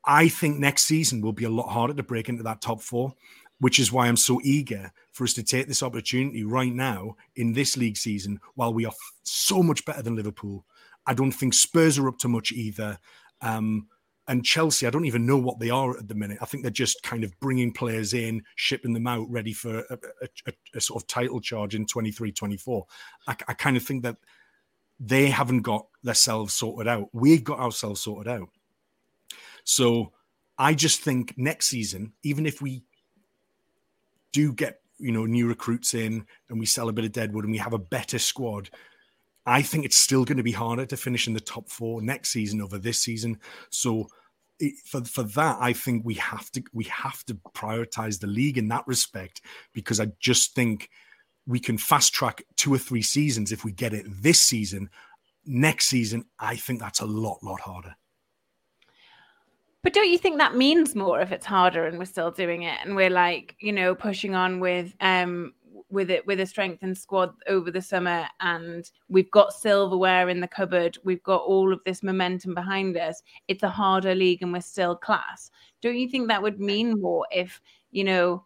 I 0.04 0.28
think 0.28 0.60
next 0.60 0.84
season 0.84 1.22
will 1.22 1.32
be 1.32 1.46
a 1.46 1.50
lot 1.50 1.70
harder 1.70 1.94
to 1.94 2.04
break 2.04 2.28
into 2.28 2.44
that 2.44 2.62
top 2.62 2.82
four, 2.82 3.14
which 3.62 3.80
is 3.80 3.94
why 3.94 4.08
I'm 4.08 4.18
so 4.18 4.42
eager 4.44 4.92
for 5.14 5.24
us 5.24 5.34
to 5.36 5.44
take 5.44 5.68
this 5.70 5.84
opportunity 5.84 6.44
right 6.44 6.74
now 6.74 7.16
in 7.38 7.54
this 7.54 7.78
league 7.78 7.98
season 7.98 8.42
while 8.56 8.74
we 8.74 8.86
are 8.86 8.94
so 9.24 9.64
much 9.64 9.86
better 9.86 10.02
than 10.02 10.18
Liverpool. 10.18 10.66
I 11.06 11.14
don't 11.14 11.32
think 11.32 11.54
Spurs 11.54 11.98
are 11.98 12.10
up 12.10 12.18
to 12.20 12.28
much 12.28 12.52
either. 12.52 13.00
Um, 13.42 13.88
and 14.28 14.44
Chelsea, 14.44 14.86
I 14.86 14.90
don't 14.90 15.06
even 15.06 15.26
know 15.26 15.38
what 15.38 15.60
they 15.60 15.70
are 15.70 15.98
at 15.98 16.08
the 16.08 16.16
minute. 16.16 16.40
I 16.42 16.46
think 16.46 16.64
they're 16.64 16.72
just 16.72 17.02
kind 17.02 17.24
of 17.24 17.38
bringing 17.40 17.72
players 17.72 18.14
in, 18.14 18.44
shipping 18.56 18.94
them 18.94 19.08
out, 19.08 19.30
ready 19.30 19.54
for 19.54 19.80
a, 19.90 19.98
a, 20.48 20.54
a, 20.76 20.82
sort 20.82 21.02
of 21.02 21.08
title 21.08 21.40
charge 21.40 21.76
in 21.76 21.86
23 21.86 22.34
24. 22.34 22.86
I, 23.28 23.36
I 23.48 23.54
kind 23.54 23.78
of 23.78 23.84
think 23.84 24.04
that 24.04 24.18
they 25.00 25.30
haven't 25.30 25.62
got 25.62 25.88
themselves 26.04 26.54
sorted 26.54 26.88
out. 26.88 27.08
We've 27.14 27.44
got 27.44 27.60
ourselves 27.60 28.02
sorted 28.02 28.32
out. 28.32 28.50
So 29.64 30.12
I 30.58 30.74
just 30.74 31.02
think 31.02 31.34
next 31.38 31.68
season, 31.68 32.14
even 32.24 32.46
if 32.46 32.62
we 32.62 32.84
do 34.34 34.52
get 34.52 34.82
you 35.00 35.12
know 35.12 35.26
new 35.26 35.48
recruits 35.48 35.94
in 35.94 36.26
and 36.50 36.60
we 36.60 36.66
sell 36.66 36.90
a 36.90 36.94
bit 36.94 37.06
of 37.06 37.12
deadwood 37.12 37.46
and 37.46 37.52
we 37.52 37.60
have 37.60 37.74
a 37.74 37.80
better 37.80 38.20
squad, 38.20 38.70
I 39.48 39.62
think 39.62 39.86
it's 39.86 39.98
still 39.98 40.26
going 40.26 40.38
to 40.38 40.44
be 40.44 40.52
harder 40.52 40.86
to 40.86 40.98
finish 40.98 41.26
in 41.26 41.34
the 41.34 41.40
top 41.40 41.70
four 41.70 42.02
next 42.02 42.30
season 42.32 42.62
over 42.62 42.78
this 42.78 43.00
season. 43.00 43.40
So 43.70 44.10
it, 44.60 44.74
for 44.86 45.04
for 45.06 45.24
that, 45.24 45.58
I 45.62 45.72
think 45.72 46.04
we 46.04 46.16
have 46.16 46.52
to 46.52 46.64
we 46.74 46.84
have 46.86 47.24
to 47.26 47.36
prioritize 47.56 48.20
the 48.20 48.28
league 48.28 48.58
in 48.58 48.68
that 48.68 48.86
respect 48.88 49.42
because 49.74 50.02
I 50.02 50.08
just 50.20 50.54
think 50.54 50.90
we 51.48 51.62
can 51.62 51.78
fast 51.78 52.14
track 52.14 52.44
two 52.58 52.74
or 52.74 52.78
three 52.78 53.02
seasons 53.02 53.54
if 53.54 53.64
we 53.64 53.72
get 53.72 53.94
it 53.94 54.06
this 54.22 54.40
season. 54.40 54.90
Next 55.46 55.86
season, 55.86 56.26
I 56.38 56.58
think 56.58 56.82
that's 56.82 57.00
a 57.00 57.06
lot 57.06 57.42
lot 57.42 57.62
harder. 57.62 57.96
But 59.82 59.94
don't 59.94 60.10
you 60.10 60.18
think 60.18 60.40
that 60.40 60.58
means 60.58 60.94
more 60.94 61.22
if 61.22 61.32
it's 61.32 61.46
harder 61.46 61.86
and 61.86 61.98
we're 61.98 62.04
still 62.04 62.32
doing 62.32 62.64
it 62.64 62.78
and 62.84 62.98
we're 62.98 63.10
like, 63.10 63.56
you 63.62 63.72
know, 63.72 63.96
pushing 63.96 64.36
on 64.36 64.60
with 64.60 64.94
um 65.00 65.54
with 65.90 66.10
it 66.10 66.26
with 66.28 66.40
a 66.40 66.46
strengthened 66.46 66.98
squad 66.98 67.34
over 67.48 67.72
the 67.72 67.82
summer 67.82 68.26
and 68.40 68.92
we've 69.10 69.32
got 69.32 69.54
silverware 69.54 70.30
in 70.30 70.40
the 70.40 70.48
cupboard, 70.48 70.98
we've 71.04 71.24
got 71.24 71.42
all 71.42 71.74
of 71.74 71.80
this 71.86 72.04
momentum 72.04 72.54
behind 72.54 72.98
us. 72.98 73.22
It's 73.48 73.64
a 73.64 73.70
harder 73.70 74.16
league 74.16 74.42
and 74.42 74.54
we're 74.54 74.62
still 74.62 74.96
class. 74.96 75.52
Don't 75.82 75.98
you 75.98 76.10
think 76.10 76.28
that 76.28 76.42
would 76.42 76.60
mean 76.60 77.00
more 77.02 77.26
if, 77.32 77.62
you 77.92 78.04
know, 78.04 78.46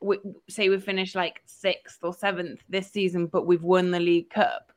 we, 0.00 0.18
say 0.48 0.68
we 0.68 0.78
finish 0.78 1.14
like 1.14 1.42
sixth 1.44 1.98
or 2.02 2.14
seventh 2.14 2.60
this 2.68 2.90
season, 2.90 3.26
but 3.26 3.46
we've 3.46 3.62
won 3.62 3.90
the 3.90 4.00
League 4.00 4.30
Cup, 4.30 4.72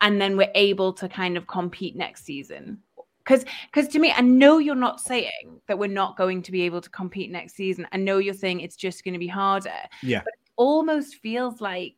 and 0.00 0.20
then 0.20 0.36
we're 0.36 0.50
able 0.54 0.92
to 0.94 1.08
kind 1.08 1.36
of 1.36 1.46
compete 1.46 1.94
next 1.94 2.24
season? 2.24 2.78
Because, 3.18 3.44
because 3.72 3.88
to 3.92 3.98
me, 3.98 4.12
I 4.14 4.20
know 4.20 4.58
you're 4.58 4.74
not 4.74 5.00
saying 5.00 5.60
that 5.66 5.78
we're 5.78 5.86
not 5.86 6.16
going 6.16 6.42
to 6.42 6.52
be 6.52 6.62
able 6.62 6.80
to 6.80 6.90
compete 6.90 7.30
next 7.30 7.54
season. 7.54 7.86
I 7.92 7.96
know 7.96 8.18
you're 8.18 8.34
saying 8.34 8.60
it's 8.60 8.76
just 8.76 9.04
going 9.04 9.14
to 9.14 9.18
be 9.18 9.28
harder. 9.28 9.70
Yeah. 10.02 10.22
But 10.24 10.34
almost 10.56 11.16
feels 11.16 11.60
like 11.60 11.96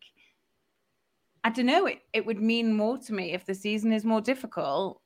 I 1.44 1.50
don't 1.50 1.66
know. 1.66 1.86
It 1.86 2.00
it 2.12 2.26
would 2.26 2.40
mean 2.40 2.74
more 2.74 2.98
to 2.98 3.12
me 3.12 3.32
if 3.32 3.46
the 3.46 3.54
season 3.54 3.92
is 3.92 4.04
more 4.04 4.20
difficult 4.20 5.00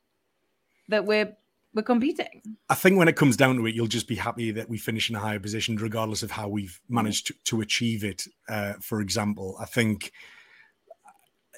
that 0.88 1.04
we're 1.04 1.36
we're 1.74 1.82
competing. 1.82 2.42
I 2.68 2.74
think 2.74 2.98
when 2.98 3.06
it 3.08 3.14
comes 3.16 3.36
down 3.36 3.56
to 3.56 3.66
it, 3.66 3.74
you'll 3.74 3.86
just 3.86 4.08
be 4.08 4.16
happy 4.16 4.50
that 4.50 4.68
we 4.68 4.76
finish 4.78 5.08
in 5.08 5.14
a 5.16 5.20
higher 5.20 5.38
position, 5.38 5.76
regardless 5.76 6.22
of 6.24 6.30
how 6.32 6.48
we've 6.48 6.80
managed 6.88 7.28
to, 7.28 7.34
to 7.44 7.60
achieve 7.60 8.02
it. 8.02 8.24
Uh, 8.48 8.74
for 8.80 9.00
example, 9.00 9.56
I 9.60 9.66
think. 9.66 10.12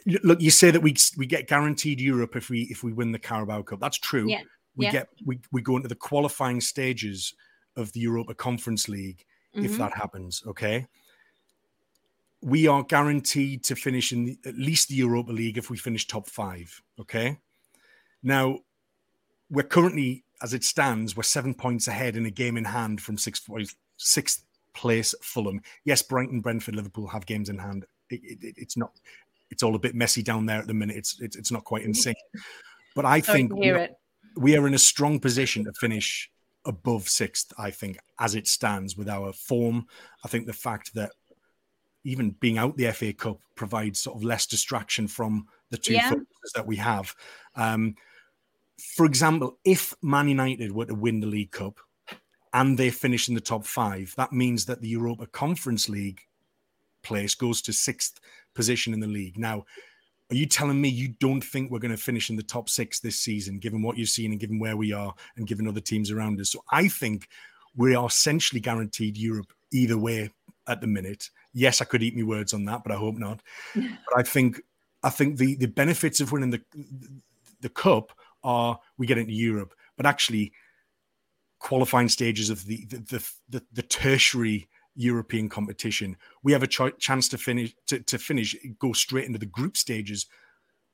Look, 0.05 0.41
you 0.41 0.51
say 0.51 0.73
that 0.73 0.81
we 0.81 0.97
we 1.17 1.27
get 1.27 1.47
guaranteed 1.47 2.01
Europe 2.01 2.35
if 2.35 2.51
we 2.51 2.63
if 2.63 2.83
we 2.83 2.93
win 2.93 3.13
the 3.13 3.21
Carabao 3.21 3.63
Cup. 3.63 3.79
That's 3.81 3.99
true. 3.99 4.29
Yeah. 4.29 4.41
We 4.75 4.87
Yeah. 4.87 4.93
get 4.93 5.09
we, 5.25 5.39
we 5.53 5.63
go 5.63 5.77
into 5.77 5.89
the 5.89 5.95
qualifying 5.95 6.61
stages 6.61 7.35
of 7.77 7.93
the 7.93 8.01
Europa 8.01 8.35
Conference 8.35 8.89
League 8.89 9.25
if 9.55 9.73
Mhm. 9.73 9.79
that 9.79 9.93
happens. 9.95 10.43
Okay. 10.45 10.89
We 12.43 12.67
are 12.67 12.83
guaranteed 12.83 13.63
to 13.65 13.77
finish 13.77 14.13
in 14.13 14.25
the, 14.25 14.39
at 14.45 14.57
least 14.57 14.89
the 14.89 14.97
Europa 14.97 15.33
League 15.33 15.57
if 15.57 15.71
we 15.71 15.77
finish 15.77 16.07
top 16.07 16.29
five. 16.29 16.83
Okay. 17.01 17.39
Now, 18.23 18.59
we're 19.49 19.63
currently, 19.63 20.25
as 20.43 20.53
it 20.53 20.65
stands, 20.65 21.17
we're 21.17 21.23
seven 21.23 21.55
points 21.55 21.87
ahead 21.87 22.17
in 22.17 22.27
a 22.27 22.31
game 22.31 22.57
in 22.57 22.65
hand 22.65 23.01
from 23.01 23.17
sixth, 23.17 23.49
sixth 23.97 24.45
place 24.75 25.15
Fulham. 25.23 25.61
Yes, 25.85 26.03
Brighton, 26.03 26.41
Brentford, 26.41 26.75
Liverpool 26.75 27.07
have 27.07 27.27
games 27.27 27.49
in 27.49 27.59
hand. 27.59 27.85
It, 28.11 28.21
it, 28.25 28.55
it's 28.57 28.77
not. 28.77 28.93
It's 29.51 29.63
all 29.63 29.75
a 29.75 29.79
bit 29.79 29.95
messy 29.95 30.23
down 30.23 30.47
there 30.47 30.61
at 30.61 30.67
the 30.67 30.75
minute. 30.75 30.97
It's 30.97 31.21
it's, 31.21 31.37
it's 31.37 31.53
not 31.53 31.65
quite 31.65 31.85
in 31.85 31.95
sync. 31.95 32.17
But 32.95 33.05
I 33.05 33.21
think 33.33 33.55
we 33.55 33.71
are, 33.71 33.89
we 34.37 34.57
are 34.57 34.67
in 34.67 34.75
a 34.75 34.79
strong 34.79 35.21
position 35.21 35.65
to 35.65 35.73
finish 35.75 36.31
above 36.65 37.09
sixth. 37.09 37.53
I 37.59 37.71
think 37.71 37.99
as 38.19 38.35
it 38.35 38.49
stands 38.49 38.97
with 38.97 39.09
our 39.09 39.33
form. 39.33 39.87
I 40.25 40.29
think 40.29 40.47
the 40.47 40.53
fact 40.53 40.95
that 40.95 41.13
even 42.05 42.31
being 42.41 42.59
out 42.59 42.77
the 42.77 42.91
FA 42.93 43.13
Cup 43.13 43.39
provides 43.55 44.01
sort 44.01 44.17
of 44.17 44.25
less 44.25 44.47
distraction 44.47 45.07
from 45.07 45.47
the 45.71 45.77
two 45.77 45.95
yeah. 45.95 46.11
focuses 46.11 46.53
that 46.55 46.67
we 46.67 46.77
have. 46.77 47.15
Um, 47.57 47.95
for 48.79 49.07
example, 49.07 49.59
if 49.65 49.95
Man 50.03 50.29
United 50.29 50.73
were 50.73 50.87
to 50.87 50.95
win 50.95 51.21
the 51.21 51.27
League 51.27 51.53
Cup 51.53 51.79
and 52.53 52.77
they 52.77 52.91
finish 52.91 53.29
in 53.29 53.35
the 53.35 53.41
top 53.41 53.65
five, 53.65 54.13
that 54.17 54.33
means 54.33 54.67
that 54.67 54.81
the 54.81 54.89
Europa 54.89 55.27
Conference 55.27 55.89
League 55.89 56.21
place 57.03 57.35
goes 57.35 57.63
to 57.63 57.73
sixth 57.73 58.21
position 58.55 58.93
in 58.93 59.01
the 59.01 59.07
league. 59.07 59.39
Now, 59.39 59.65
are 60.31 60.37
you 60.37 60.47
telling 60.47 60.81
me 60.81 60.89
you 60.89 61.09
don't 61.21 61.43
think 61.43 61.71
we're 61.71 61.79
going 61.79 61.91
to 61.91 62.03
finish 62.03 62.31
in 62.31 62.37
the 62.37 62.43
top 62.43 62.69
six 62.69 63.01
this 63.01 63.19
season, 63.19 63.59
given 63.59 63.83
what 63.83 63.99
you've 63.99 64.09
seen 64.09 64.31
and 64.31 64.41
given 64.41 64.59
where 64.59 64.77
we 64.77 64.93
are 64.93 65.15
and 65.37 65.47
given 65.47 65.69
other 65.69 65.81
teams 65.81 66.11
around 66.11 66.41
us? 66.41 66.51
So 66.51 66.65
I 66.71 66.89
think 66.89 67.29
we 67.77 67.95
are 67.95 68.07
essentially 68.07 68.61
guaranteed 68.61 69.17
Europe 69.17 69.53
either 69.73 69.99
way 69.99 70.31
at 70.69 70.81
the 70.81 70.87
minute. 70.87 71.31
Yes, 71.53 71.81
I 71.81 71.85
could 71.85 72.03
eat 72.03 72.17
me 72.17 72.23
words 72.23 72.53
on 72.53 72.65
that, 72.67 72.83
but 72.83 72.93
I 72.93 72.97
hope 72.97 73.17
not. 73.17 73.41
but 73.75 74.17
I 74.17 74.23
think 74.23 74.61
I 75.03 75.11
think 75.11 75.39
the 75.39 75.57
the 75.57 75.67
benefits 75.67 76.21
of 76.21 76.33
winning 76.33 76.51
the 76.51 76.63
the 77.61 77.69
cup 77.69 78.13
are 78.45 78.79
we 78.99 79.07
get 79.07 79.19
into 79.19 79.33
Europe, 79.33 79.75
but 79.97 80.07
actually 80.07 80.53
qualifying 81.59 82.09
stages 82.09 82.51
of 82.51 82.67
the 82.67 82.85
the 82.87 82.99
the, 82.99 83.31
the, 83.49 83.63
the 83.73 83.83
tertiary 83.83 84.69
European 84.95 85.49
competition, 85.49 86.17
we 86.43 86.53
have 86.53 86.63
a 86.63 86.67
ch- 86.67 86.99
chance 86.99 87.29
to 87.29 87.39
finish 87.39 87.75
to, 87.87 88.01
to 88.01 88.19
finish 88.19 88.55
go 88.79 88.93
straight 88.93 89.27
into 89.27 89.39
the 89.39 89.47
group 89.47 89.77
stages 89.77 90.27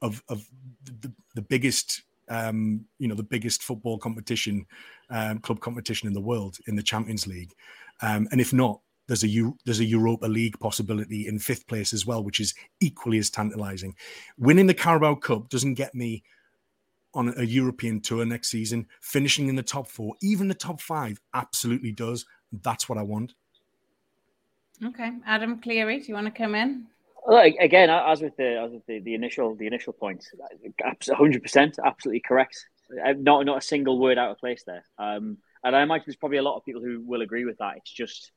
of 0.02 0.22
of 0.28 0.46
the, 0.84 1.12
the 1.34 1.42
biggest 1.42 2.02
um, 2.28 2.84
you 2.98 3.08
know 3.08 3.14
the 3.14 3.22
biggest 3.22 3.62
football 3.62 3.98
competition, 3.98 4.66
um, 5.10 5.38
club 5.40 5.60
competition 5.60 6.06
in 6.06 6.14
the 6.14 6.20
world 6.20 6.58
in 6.66 6.76
the 6.76 6.82
Champions 6.82 7.26
League, 7.26 7.54
um, 8.02 8.28
and 8.30 8.40
if 8.40 8.52
not, 8.52 8.80
there's 9.08 9.24
a 9.24 9.28
U- 9.28 9.56
there's 9.64 9.80
a 9.80 9.84
Europa 9.84 10.26
League 10.26 10.58
possibility 10.60 11.26
in 11.26 11.38
fifth 11.38 11.66
place 11.66 11.92
as 11.92 12.06
well, 12.06 12.22
which 12.22 12.38
is 12.38 12.54
equally 12.80 13.18
as 13.18 13.30
tantalising. 13.30 13.96
Winning 14.38 14.68
the 14.68 14.74
Carabao 14.74 15.16
Cup 15.16 15.48
doesn't 15.48 15.74
get 15.74 15.94
me 15.94 16.22
on 17.14 17.34
a 17.36 17.42
European 17.42 18.00
tour 18.00 18.24
next 18.24 18.50
season. 18.50 18.86
Finishing 19.00 19.48
in 19.48 19.56
the 19.56 19.62
top 19.62 19.88
four, 19.88 20.14
even 20.22 20.46
the 20.46 20.54
top 20.54 20.80
five, 20.80 21.20
absolutely 21.34 21.90
does. 21.90 22.26
That's 22.62 22.88
what 22.88 22.98
I 22.98 23.02
want. 23.02 23.34
Okay, 24.84 25.10
Adam 25.26 25.60
Cleary, 25.60 25.98
do 26.00 26.06
you 26.06 26.14
want 26.14 26.26
to 26.26 26.30
come 26.30 26.54
in? 26.54 26.86
Well, 27.26 27.44
again, 27.58 27.90
as 27.90 28.22
with 28.22 28.36
the 28.36 28.60
as 28.60 28.72
with 28.72 28.86
the, 28.86 29.00
the 29.00 29.14
initial 29.14 29.54
the 29.54 29.66
initial 29.66 29.92
points, 29.92 30.30
hundred 31.10 31.42
percent, 31.42 31.78
absolutely 31.84 32.20
correct. 32.20 32.56
Uh, 33.04 33.14
not 33.18 33.44
not 33.44 33.58
a 33.58 33.62
single 33.62 33.98
word 33.98 34.18
out 34.18 34.30
of 34.30 34.38
place 34.38 34.62
there. 34.66 34.84
Um, 34.98 35.38
and 35.64 35.74
I 35.74 35.82
imagine 35.82 36.04
there's 36.06 36.16
probably 36.16 36.38
a 36.38 36.42
lot 36.42 36.56
of 36.56 36.64
people 36.64 36.80
who 36.80 37.00
will 37.00 37.22
agree 37.22 37.44
with 37.44 37.58
that. 37.58 37.78
It's 37.78 37.90
just 37.90 38.32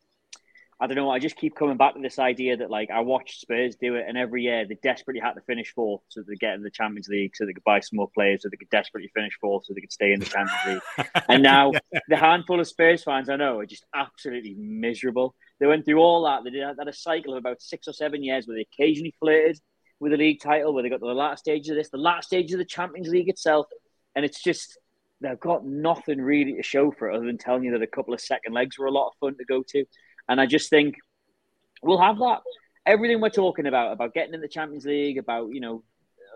I 0.81 0.87
don't 0.87 0.95
know. 0.95 1.11
I 1.11 1.19
just 1.19 1.35
keep 1.35 1.55
coming 1.55 1.77
back 1.77 1.93
to 1.93 2.01
this 2.01 2.17
idea 2.17 2.57
that 2.57 2.71
like 2.71 2.89
I 2.89 3.01
watched 3.01 3.39
Spurs 3.39 3.75
do 3.75 3.95
it, 3.95 4.05
and 4.07 4.17
every 4.17 4.41
year 4.41 4.65
they 4.67 4.79
desperately 4.81 5.21
had 5.21 5.33
to 5.33 5.41
finish 5.41 5.71
fourth 5.75 6.01
so 6.09 6.23
they 6.27 6.33
get 6.35 6.55
in 6.55 6.63
the 6.63 6.71
Champions 6.71 7.07
League, 7.07 7.35
so 7.35 7.45
they 7.45 7.53
could 7.53 7.63
buy 7.63 7.79
some 7.79 7.97
more 7.97 8.09
players, 8.15 8.41
so 8.41 8.49
they 8.49 8.57
could 8.57 8.69
desperately 8.71 9.11
finish 9.13 9.37
fourth 9.39 9.65
so 9.65 9.75
they 9.75 9.81
could 9.81 9.91
stay 9.91 10.11
in 10.11 10.19
the 10.19 10.25
Champions 10.25 10.59
League. 10.65 11.05
and 11.29 11.43
now 11.43 11.71
the 12.09 12.17
handful 12.17 12.59
of 12.59 12.67
Spurs 12.67 13.03
fans 13.03 13.29
I 13.29 13.35
know 13.35 13.59
are 13.59 13.65
just 13.67 13.85
absolutely 13.93 14.55
miserable. 14.55 15.35
They 15.59 15.67
went 15.67 15.85
through 15.85 15.99
all 15.99 16.23
that. 16.23 16.43
They 16.43 16.49
did 16.49 16.63
had 16.63 16.87
a 16.87 16.93
cycle 16.93 17.33
of 17.33 17.37
about 17.37 17.61
six 17.61 17.87
or 17.87 17.93
seven 17.93 18.23
years 18.23 18.47
where 18.47 18.57
they 18.57 18.65
occasionally 18.73 19.13
flirted 19.19 19.59
with 19.99 20.13
the 20.13 20.17
league 20.17 20.41
title, 20.41 20.73
where 20.73 20.81
they 20.81 20.89
got 20.89 20.97
to 20.97 21.05
the 21.05 21.13
last 21.13 21.41
stage 21.41 21.69
of 21.69 21.75
this, 21.75 21.89
the 21.91 21.97
last 21.97 22.25
stage 22.25 22.51
of 22.53 22.57
the 22.57 22.65
Champions 22.65 23.07
League 23.07 23.29
itself, 23.29 23.67
and 24.15 24.25
it's 24.25 24.41
just 24.41 24.79
they've 25.21 25.39
got 25.39 25.63
nothing 25.63 26.19
really 26.19 26.55
to 26.55 26.63
show 26.63 26.91
for 26.91 27.09
it 27.09 27.15
other 27.15 27.25
than 27.25 27.37
telling 27.37 27.63
you 27.63 27.71
that 27.71 27.81
a 27.81 27.87
couple 27.87 28.13
of 28.13 28.19
second 28.19 28.53
legs 28.53 28.77
were 28.77 28.87
a 28.87 28.91
lot 28.91 29.09
of 29.09 29.13
fun 29.19 29.37
to 29.37 29.45
go 29.45 29.63
to. 29.69 29.85
And 30.31 30.39
I 30.39 30.45
just 30.45 30.69
think 30.69 30.95
we'll 31.83 31.99
have 31.99 32.17
that. 32.19 32.39
Everything 32.85 33.19
we're 33.19 33.29
talking 33.29 33.67
about, 33.67 33.91
about 33.91 34.13
getting 34.13 34.33
in 34.33 34.39
the 34.39 34.47
Champions 34.47 34.85
League, 34.85 35.17
about, 35.17 35.49
you 35.51 35.59
know, 35.59 35.83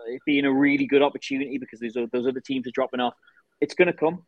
it 0.06 0.20
being 0.26 0.44
a 0.44 0.52
really 0.52 0.84
good 0.84 1.00
opportunity 1.00 1.56
because 1.56 1.80
those, 1.80 1.94
those 2.12 2.26
other 2.26 2.40
teams 2.40 2.66
are 2.66 2.72
dropping 2.72 3.00
off, 3.00 3.14
it's 3.58 3.72
going 3.72 3.86
to 3.86 3.94
come. 3.94 4.24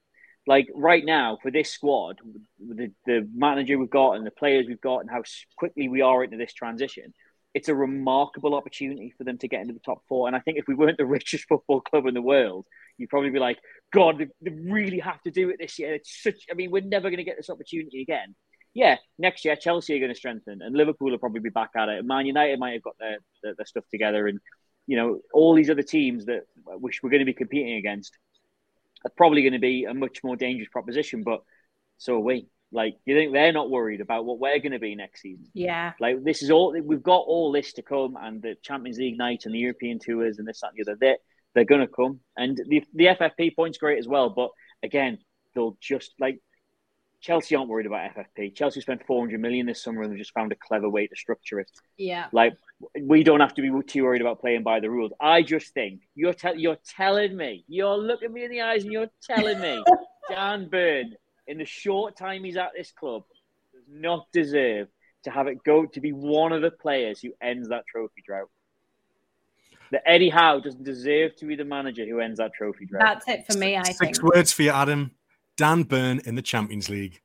Like 0.47 0.69
right 0.75 1.05
now, 1.05 1.37
for 1.43 1.51
this 1.51 1.71
squad, 1.71 2.17
the, 2.59 2.93
the 3.05 3.29
manager 3.35 3.79
we've 3.79 3.91
got 3.91 4.13
and 4.13 4.27
the 4.27 4.31
players 4.31 4.65
we've 4.67 4.81
got 4.81 5.01
and 5.01 5.11
how 5.11 5.23
quickly 5.59 5.87
we 5.91 6.01
are 6.01 6.25
into 6.25 6.39
this 6.39 6.55
transition, 6.55 7.13
it's 7.53 7.69
a 7.69 7.75
remarkable 7.75 8.55
opportunity 8.55 9.13
for 9.19 9.25
them 9.25 9.37
to 9.37 9.49
get 9.49 9.61
into 9.61 9.75
the 9.75 9.81
top 9.81 10.01
four. 10.09 10.29
And 10.29 10.35
I 10.35 10.41
think 10.41 10.57
if 10.57 10.65
we 10.67 10.75
weren't 10.75 10.97
the 10.97 11.05
richest 11.05 11.45
football 11.47 11.83
club 11.83 12.07
in 12.07 12.15
the 12.15 12.23
world, 12.23 12.65
you'd 12.97 13.11
probably 13.11 13.31
be 13.31 13.39
like, 13.39 13.59
God, 13.93 14.17
they, 14.19 14.51
really 14.51 15.01
have 15.01 15.21
to 15.25 15.31
do 15.31 15.51
it 15.51 15.57
this 15.61 15.79
year. 15.79 15.93
It's 15.93 16.23
such, 16.23 16.47
I 16.51 16.55
mean, 16.55 16.71
we're 16.71 16.81
never 16.81 17.11
going 17.11 17.19
to 17.19 17.25
get 17.25 17.37
this 17.37 17.51
opportunity 17.51 18.01
again 18.01 18.35
yeah, 18.75 18.97
next 19.19 19.45
year 19.45 19.57
Chelsea 19.57 19.95
are 19.95 19.99
going 19.99 20.13
to 20.13 20.19
strengthen, 20.19 20.63
and 20.63 20.77
Liverpool 20.77 21.11
will 21.11 21.19
probably 21.19 21.41
be 21.41 21.51
back 21.51 21.71
at 21.77 21.89
it. 21.89 22.05
Man 22.05 22.27
United 22.27 22.59
might 22.59 22.75
have 22.75 22.83
got 22.83 22.99
their, 22.99 23.19
their, 23.43 23.55
their 23.55 23.67
stuff 23.67 23.85
together, 23.91 24.27
and 24.27 24.41
you 24.87 24.97
know 24.97 25.21
all 25.33 25.55
these 25.55 25.71
other 25.71 25.83
teams 25.83 26.27
that 26.27 26.47
which 26.65 27.03
we're 27.03 27.11
going 27.11 27.21
to 27.21 27.27
be 27.27 27.35
competing 27.35 27.75
against 27.75 28.17
are 29.05 29.13
probably 29.17 29.43
going 29.43 29.53
to 29.53 29.59
be 29.59 29.85
a 29.85 29.95
much 29.95 30.23
more 30.23 30.37
dangerous 30.37 30.69
proposition. 30.71 31.23
But 31.23 31.43
so 31.99 32.15
are 32.17 32.21
we. 32.21 32.47
Like, 32.71 32.97
you 33.07 33.17
think 33.17 33.33
they're 33.33 33.53
not 33.53 33.71
worried 33.71 34.03
about 34.03 34.27
what 34.27 34.41
we're 34.41 34.59
going 34.59 34.73
to 34.73 34.79
be 34.79 34.95
next 34.95 35.23
season? 35.23 35.47
Yeah. 35.55 35.93
Like, 35.99 36.23
this 36.23 36.43
is 36.43 36.51
all 36.51 36.79
we've 36.79 37.03
got 37.03 37.25
all 37.27 37.51
this 37.51 37.73
to 37.75 37.83
come, 37.83 38.17
and 38.21 38.43
the 38.43 38.57
Champions 38.63 38.99
League 38.99 39.17
night 39.17 39.47
and 39.47 39.55
the 39.55 39.59
European 39.59 39.99
tours 39.99 40.39
and 40.39 40.47
this 40.47 40.61
that 40.61 40.73
and 40.77 40.77
the 40.77 40.91
other. 40.91 40.99
They're, 41.01 41.17
they're 41.55 41.65
going 41.65 41.81
to 41.81 41.89
come, 41.89 42.21
and 42.37 42.61
the 42.69 42.85
the 42.95 43.07
FFP 43.07 43.57
point's 43.57 43.79
great 43.79 43.99
as 43.99 44.07
well. 44.07 44.29
But 44.29 44.51
again, 44.83 45.19
they'll 45.55 45.79
just 45.81 46.13
like 46.21 46.41
Chelsea 47.21 47.57
aren't 47.57 47.69
worried 47.69 47.87
about 47.87 48.11
FFP. 48.15 48.55
Chelsea 48.55 48.81
spent 48.81 49.05
400 49.07 49.41
million 49.41 49.67
this 49.67 49.83
summer 49.83 50.03
and 50.03 50.13
they 50.13 50.17
just 50.17 50.33
found 50.33 50.53
a 50.53 50.57
clever 50.57 50.89
way 50.89 51.07
to 51.07 51.17
structure 51.17 51.59
it. 51.59 51.71
Yeah. 51.97 52.27
Like 52.33 52.55
we 53.01 53.25
don't 53.25 53.41
have 53.41 53.55
to 53.55 53.63
be 53.63 53.71
too 53.87 54.05
worried 54.05 54.21
about 54.21 54.41
playing 54.41 54.63
by 54.63 54.81
the 54.81 54.89
rules. 54.89 55.13
I 55.21 55.43
just 55.43 55.75
think 55.75 56.03
you're 56.15 56.35
te- 56.35 56.59
you're 56.59 56.79
telling 56.87 57.37
me, 57.37 57.65
you're 57.67 57.97
looking 57.97 58.33
me 58.33 58.45
in 58.45 58.51
the 58.51 58.61
eyes 58.61 58.85
and 58.85 58.93
you're 58.93 59.11
telling 59.27 59.61
me 59.61 59.83
Dan 60.29 60.69
Burn 60.69 61.15
in 61.49 61.59
the 61.59 61.65
short 61.65 62.17
time 62.17 62.45
he's 62.45 62.57
at 62.57 62.71
this 62.77 62.93
club 62.93 63.25
does 63.73 63.85
not 63.89 64.27
deserve 64.33 64.89
to 65.25 65.31
have 65.31 65.49
it 65.49 65.65
go 65.65 65.87
to 65.87 66.01
be 66.01 66.13
one 66.13 66.53
of 66.53 66.63
the 66.63 66.71
players 66.71 67.21
who 67.21 67.33
ends 67.43 67.69
that 67.71 67.85
trophy 67.91 68.23
drought. 68.25 68.49
That 69.91 70.03
Eddie 70.07 70.29
Howe 70.29 70.61
doesn't 70.61 70.85
deserve 70.85 71.35
to 71.37 71.47
be 71.47 71.57
the 71.57 71.65
manager 71.65 72.05
who 72.05 72.21
ends 72.21 72.39
that 72.39 72.53
trophy 72.53 72.85
drought. 72.85 73.03
That's 73.03 73.29
it 73.29 73.51
for 73.51 73.59
me, 73.59 73.77
I 73.77 73.83
Six 73.85 73.99
think. 73.99 74.15
Six 74.17 74.23
words 74.23 74.53
for 74.53 74.63
you, 74.63 74.71
Adam. 74.71 75.13
Dan 75.59 75.83
Burn 75.83 76.23
in 76.25 76.37
the 76.37 76.43
Champions 76.43 76.89
League. 76.89 77.21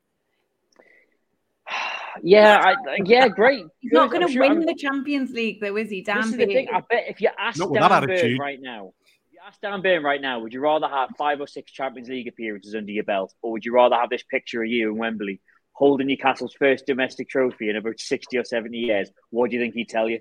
Yeah, 2.22 2.62
I, 2.64 3.00
yeah, 3.06 3.28
great. 3.28 3.66
He's 3.80 3.92
not 3.92 4.12
going 4.12 4.26
to 4.26 4.32
sure 4.32 4.44
win 4.44 4.52
I'm... 4.52 4.66
the 4.68 4.76
Champions 4.76 5.32
League, 5.32 5.60
though, 5.60 5.76
is 5.76 5.90
he? 5.90 6.04
Dan 6.04 6.30
Burn. 6.30 6.68
I 6.72 6.82
bet 6.88 7.06
if 7.08 7.20
you 7.20 7.30
ask 7.40 7.58
not 7.58 7.74
Dan 7.74 8.06
Burn 8.06 8.38
right 8.38 8.62
now, 8.62 8.94
if 9.10 9.34
you 9.34 9.40
ask 9.46 9.60
Dan 9.60 9.82
Burn 9.82 10.04
right 10.04 10.22
now, 10.22 10.40
would 10.40 10.54
you 10.54 10.62
rather 10.62 10.88
have 10.88 11.10
five 11.18 11.42
or 11.42 11.48
six 11.48 11.72
Champions 11.72 12.10
League 12.10 12.28
appearances 12.28 12.76
under 12.76 12.92
your 12.92 13.04
belt, 13.04 13.34
or 13.42 13.52
would 13.52 13.66
you 13.66 13.74
rather 13.74 13.96
have 13.96 14.12
this 14.12 14.22
picture 14.22 14.62
of 14.62 14.70
you 14.70 14.92
in 14.92 14.98
Wembley 14.98 15.42
holding 15.72 16.06
Newcastle's 16.06 16.54
first 16.54 16.86
domestic 16.86 17.30
trophy 17.30 17.72
in 17.72 17.78
about 17.78 18.00
sixty 18.00 18.38
or 18.38 18.46
seventy 18.46 18.78
years? 18.78 19.10
What 19.32 19.50
do 19.50 19.56
you 19.58 19.62
think 19.62 19.74
he'd 19.74 19.90
tell 19.90 20.08
you? 20.08 20.20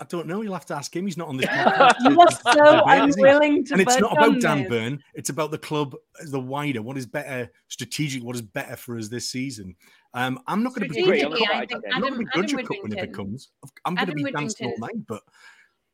I 0.00 0.04
don't 0.04 0.26
know. 0.26 0.42
You'll 0.42 0.52
have 0.52 0.66
to 0.66 0.76
ask 0.76 0.94
him. 0.94 1.06
He's 1.06 1.16
not 1.16 1.28
on 1.28 1.36
this 1.36 1.46
podcast. 1.48 1.94
you 2.00 2.20
are 2.20 2.30
so 2.30 2.82
unwilling 2.86 3.64
to. 3.64 3.74
And 3.74 3.82
it's 3.82 3.98
not 3.98 4.12
about 4.12 4.40
Dan 4.40 4.60
this. 4.60 4.68
Burn. 4.68 5.02
It's 5.14 5.30
about 5.30 5.50
the 5.50 5.58
club, 5.58 5.96
the 6.26 6.40
wider. 6.40 6.82
What 6.82 6.96
is 6.96 7.06
better 7.06 7.50
strategic? 7.68 8.22
What 8.22 8.36
is 8.36 8.42
better 8.42 8.76
for 8.76 8.96
us 8.96 9.08
this 9.08 9.28
season? 9.28 9.74
Um, 10.14 10.40
I'm 10.46 10.62
not 10.62 10.74
going 10.74 10.88
to 10.88 10.94
be 10.94 11.02
great. 11.02 11.24
I'm 11.24 11.30
not 11.30 12.00
going 12.00 12.12
to 12.12 12.18
begrudge 12.18 12.52
a 12.54 12.62
cup 12.62 12.76
when 12.82 12.92
it 12.96 13.12
comes. 13.12 13.48
I'm 13.84 13.94
going 13.94 14.08
to 14.08 14.14
be 14.14 14.30
dancing 14.30 14.68
all 14.68 14.78
night. 14.78 15.06
But 15.06 15.22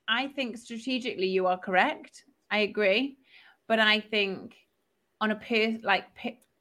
I 0.09 0.29
think 0.29 0.59
strategically 0.59 1.27
you 1.27 1.47
are 1.47 1.59
correct. 1.59 2.25
I 2.51 2.59
agree, 2.59 3.17
but 3.67 3.79
I 3.81 4.01
think 4.01 4.55
on 5.21 5.31
a 5.31 5.37
per 5.37 5.79
like 5.83 6.05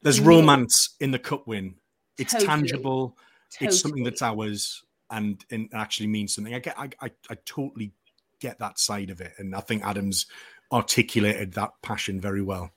there's 0.02 0.20
romance 0.20 0.96
in 1.00 1.10
the 1.10 1.18
cup 1.18 1.46
win. 1.46 1.74
It's 2.18 2.32
totally. 2.32 2.48
tangible. 2.48 3.16
Totally. 3.52 3.68
It's 3.68 3.80
something 3.80 4.02
that's 4.02 4.22
ours 4.22 4.82
and 5.14 5.44
and 5.50 5.68
actually 5.72 6.08
means 6.08 6.34
something. 6.34 6.54
I 6.54 6.58
get, 6.58 6.78
I, 6.78 6.90
I, 7.00 7.10
I 7.30 7.36
totally 7.44 7.92
get 8.40 8.58
that 8.58 8.78
side 8.78 9.10
of 9.10 9.20
it, 9.20 9.32
and 9.38 9.54
I 9.54 9.60
think 9.60 9.84
Adams 9.84 10.26
articulated 10.72 11.52
that 11.54 11.70
passion 11.82 12.20
very 12.20 12.42
well. 12.42 12.70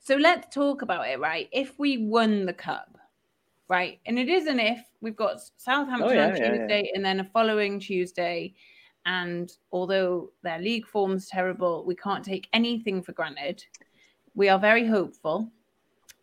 So 0.00 0.16
let's 0.16 0.54
talk 0.54 0.82
about 0.82 1.08
it, 1.08 1.18
right? 1.18 1.48
If 1.52 1.78
we 1.78 1.98
won 1.98 2.46
the 2.46 2.52
cup, 2.52 2.98
right? 3.68 4.00
And 4.06 4.18
it 4.18 4.28
is 4.28 4.46
an 4.46 4.60
if. 4.60 4.80
We've 5.00 5.16
got 5.16 5.40
Southampton 5.56 6.10
Oh, 6.10 6.12
yeah, 6.12 6.26
on 6.26 6.36
yeah, 6.36 6.42
yeah. 6.42 6.50
Tuesday 6.58 6.90
and 6.94 7.04
then 7.04 7.20
a 7.20 7.24
following 7.24 7.80
Tuesday. 7.80 8.54
And 9.06 9.50
although 9.72 10.30
their 10.42 10.58
league 10.58 10.86
form's 10.86 11.26
terrible, 11.26 11.84
we 11.84 11.94
can't 11.94 12.24
take 12.24 12.48
anything 12.52 13.02
for 13.02 13.12
granted. 13.12 13.64
We 14.34 14.48
are 14.48 14.58
very 14.58 14.86
hopeful. 14.86 15.50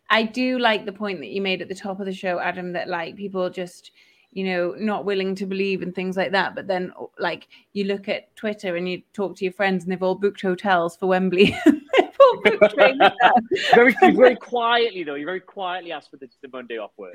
I 0.08 0.22
do 0.22 0.58
like 0.58 0.84
the 0.84 0.92
point 0.92 1.20
that 1.20 1.28
you 1.28 1.42
made 1.42 1.60
at 1.60 1.68
the 1.68 1.74
top 1.74 2.00
of 2.00 2.06
the 2.06 2.12
show, 2.12 2.38
Adam, 2.38 2.72
that 2.72 2.88
like 2.88 3.16
people 3.16 3.50
just, 3.50 3.90
you 4.32 4.44
know, 4.44 4.74
not 4.78 5.04
willing 5.04 5.34
to 5.34 5.46
believe 5.46 5.82
and 5.82 5.94
things 5.94 6.16
like 6.16 6.32
that. 6.32 6.54
But 6.54 6.68
then, 6.68 6.92
like, 7.18 7.48
you 7.72 7.84
look 7.84 8.08
at 8.08 8.34
Twitter 8.36 8.76
and 8.76 8.88
you 8.88 9.02
talk 9.12 9.36
to 9.36 9.44
your 9.44 9.52
friends 9.52 9.82
and 9.82 9.92
they've 9.92 10.02
all 10.02 10.14
booked 10.14 10.40
hotels 10.40 10.96
for 10.96 11.06
Wembley. 11.06 11.56
they've 11.66 12.16
all 12.20 12.40
booked 12.42 12.74
trains 12.74 12.98
there. 12.98 13.32
very, 13.74 13.94
very 14.14 14.36
quietly 14.36 15.02
though. 15.02 15.16
You 15.16 15.26
very 15.26 15.40
quietly 15.40 15.90
asked 15.90 16.10
for 16.10 16.16
the, 16.16 16.28
the 16.42 16.48
Monday 16.52 16.78
off 16.78 16.92
work. 16.96 17.14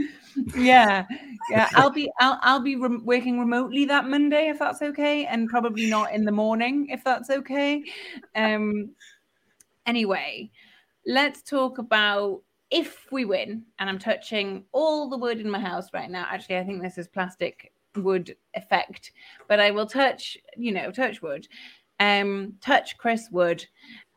yeah 0.57 1.05
yeah 1.49 1.69
i'll 1.73 1.89
be 1.89 2.09
i'll, 2.19 2.39
I'll 2.41 2.59
be 2.59 2.75
rem- 2.75 3.05
working 3.05 3.39
remotely 3.39 3.85
that 3.85 4.05
monday 4.05 4.49
if 4.49 4.59
that's 4.59 4.81
okay 4.81 5.25
and 5.25 5.49
probably 5.49 5.89
not 5.89 6.13
in 6.13 6.25
the 6.25 6.31
morning 6.31 6.87
if 6.89 7.03
that's 7.03 7.29
okay 7.29 7.83
um 8.35 8.91
anyway 9.85 10.49
let's 11.05 11.41
talk 11.41 11.77
about 11.77 12.41
if 12.75 13.07
we 13.09 13.23
win 13.23 13.63
and 13.79 13.89
i'm 13.89 13.97
touching 13.97 14.65
all 14.73 15.09
the 15.09 15.17
wood 15.17 15.39
in 15.39 15.49
my 15.49 15.59
house 15.59 15.87
right 15.93 16.11
now 16.11 16.27
actually 16.29 16.57
i 16.57 16.63
think 16.63 16.81
this 16.81 16.97
is 16.97 17.07
plastic 17.07 17.71
wood 17.95 18.35
effect 18.53 19.13
but 19.47 19.61
i 19.61 19.71
will 19.71 19.85
touch 19.85 20.37
you 20.57 20.73
know 20.73 20.91
touch 20.91 21.21
wood 21.21 21.47
um 22.01 22.53
touch 22.59 22.97
chris 22.97 23.29
wood 23.31 23.65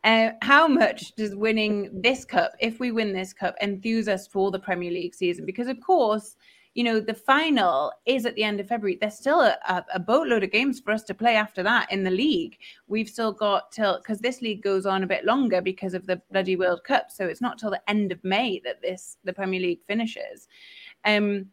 uh, 0.03 0.31
how 0.41 0.67
much 0.67 1.13
does 1.15 1.35
winning 1.35 1.89
this 2.01 2.23
cup, 2.23 2.53
if 2.61 2.79
we 2.79 2.91
win 2.91 3.11
this 3.11 3.33
cup, 3.33 3.53
enthuse 3.59 4.07
us 4.07 4.27
for 4.27 4.49
the 4.49 4.59
Premier 4.59 4.91
League 4.91 5.13
season? 5.13 5.45
Because 5.45 5.67
of 5.67 5.77
course, 5.81 6.37
you 6.75 6.83
know 6.83 6.99
the 6.99 7.13
final 7.13 7.91
is 8.05 8.25
at 8.25 8.35
the 8.35 8.43
end 8.43 8.59
of 8.59 8.67
February. 8.67 8.97
There's 8.99 9.17
still 9.17 9.41
a, 9.41 9.85
a, 9.93 9.99
boatload 9.99 10.43
of 10.43 10.51
games 10.51 10.79
for 10.79 10.91
us 10.91 11.03
to 11.03 11.13
play 11.13 11.35
after 11.35 11.63
that 11.63 11.91
in 11.91 12.03
the 12.03 12.11
league. 12.11 12.57
We've 12.87 13.09
still 13.09 13.31
got 13.31 13.71
till 13.71 13.97
because 13.97 14.19
this 14.19 14.41
league 14.41 14.63
goes 14.63 14.85
on 14.85 15.03
a 15.03 15.07
bit 15.07 15.25
longer 15.25 15.61
because 15.61 15.93
of 15.93 16.05
the 16.05 16.21
bloody 16.31 16.55
World 16.55 16.83
Cup. 16.83 17.11
So 17.11 17.25
it's 17.25 17.41
not 17.41 17.57
till 17.57 17.71
the 17.71 17.89
end 17.89 18.11
of 18.11 18.23
May 18.23 18.61
that 18.63 18.81
this 18.81 19.17
the 19.23 19.33
Premier 19.33 19.59
League 19.59 19.81
finishes. 19.87 20.47
Um, 21.05 21.47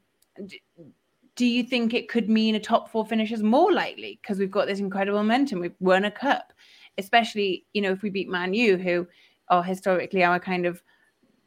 do 1.34 1.46
you 1.46 1.62
think 1.62 1.92
it 1.92 2.08
could 2.08 2.28
mean 2.28 2.54
a 2.54 2.60
top 2.60 2.90
four 2.90 3.04
finish 3.04 3.32
is 3.32 3.42
more 3.42 3.72
likely 3.72 4.18
because 4.22 4.38
we've 4.38 4.50
got 4.50 4.66
this 4.66 4.80
incredible 4.80 5.18
momentum? 5.18 5.60
We've 5.60 5.74
won 5.80 6.04
a 6.04 6.10
cup 6.10 6.52
especially 6.98 7.64
you 7.72 7.82
know 7.82 7.92
if 7.92 8.02
we 8.02 8.10
beat 8.10 8.28
Man 8.28 8.54
U, 8.54 8.76
who 8.76 9.06
are 9.48 9.62
historically 9.62 10.24
our 10.24 10.40
kind 10.40 10.66
of 10.66 10.82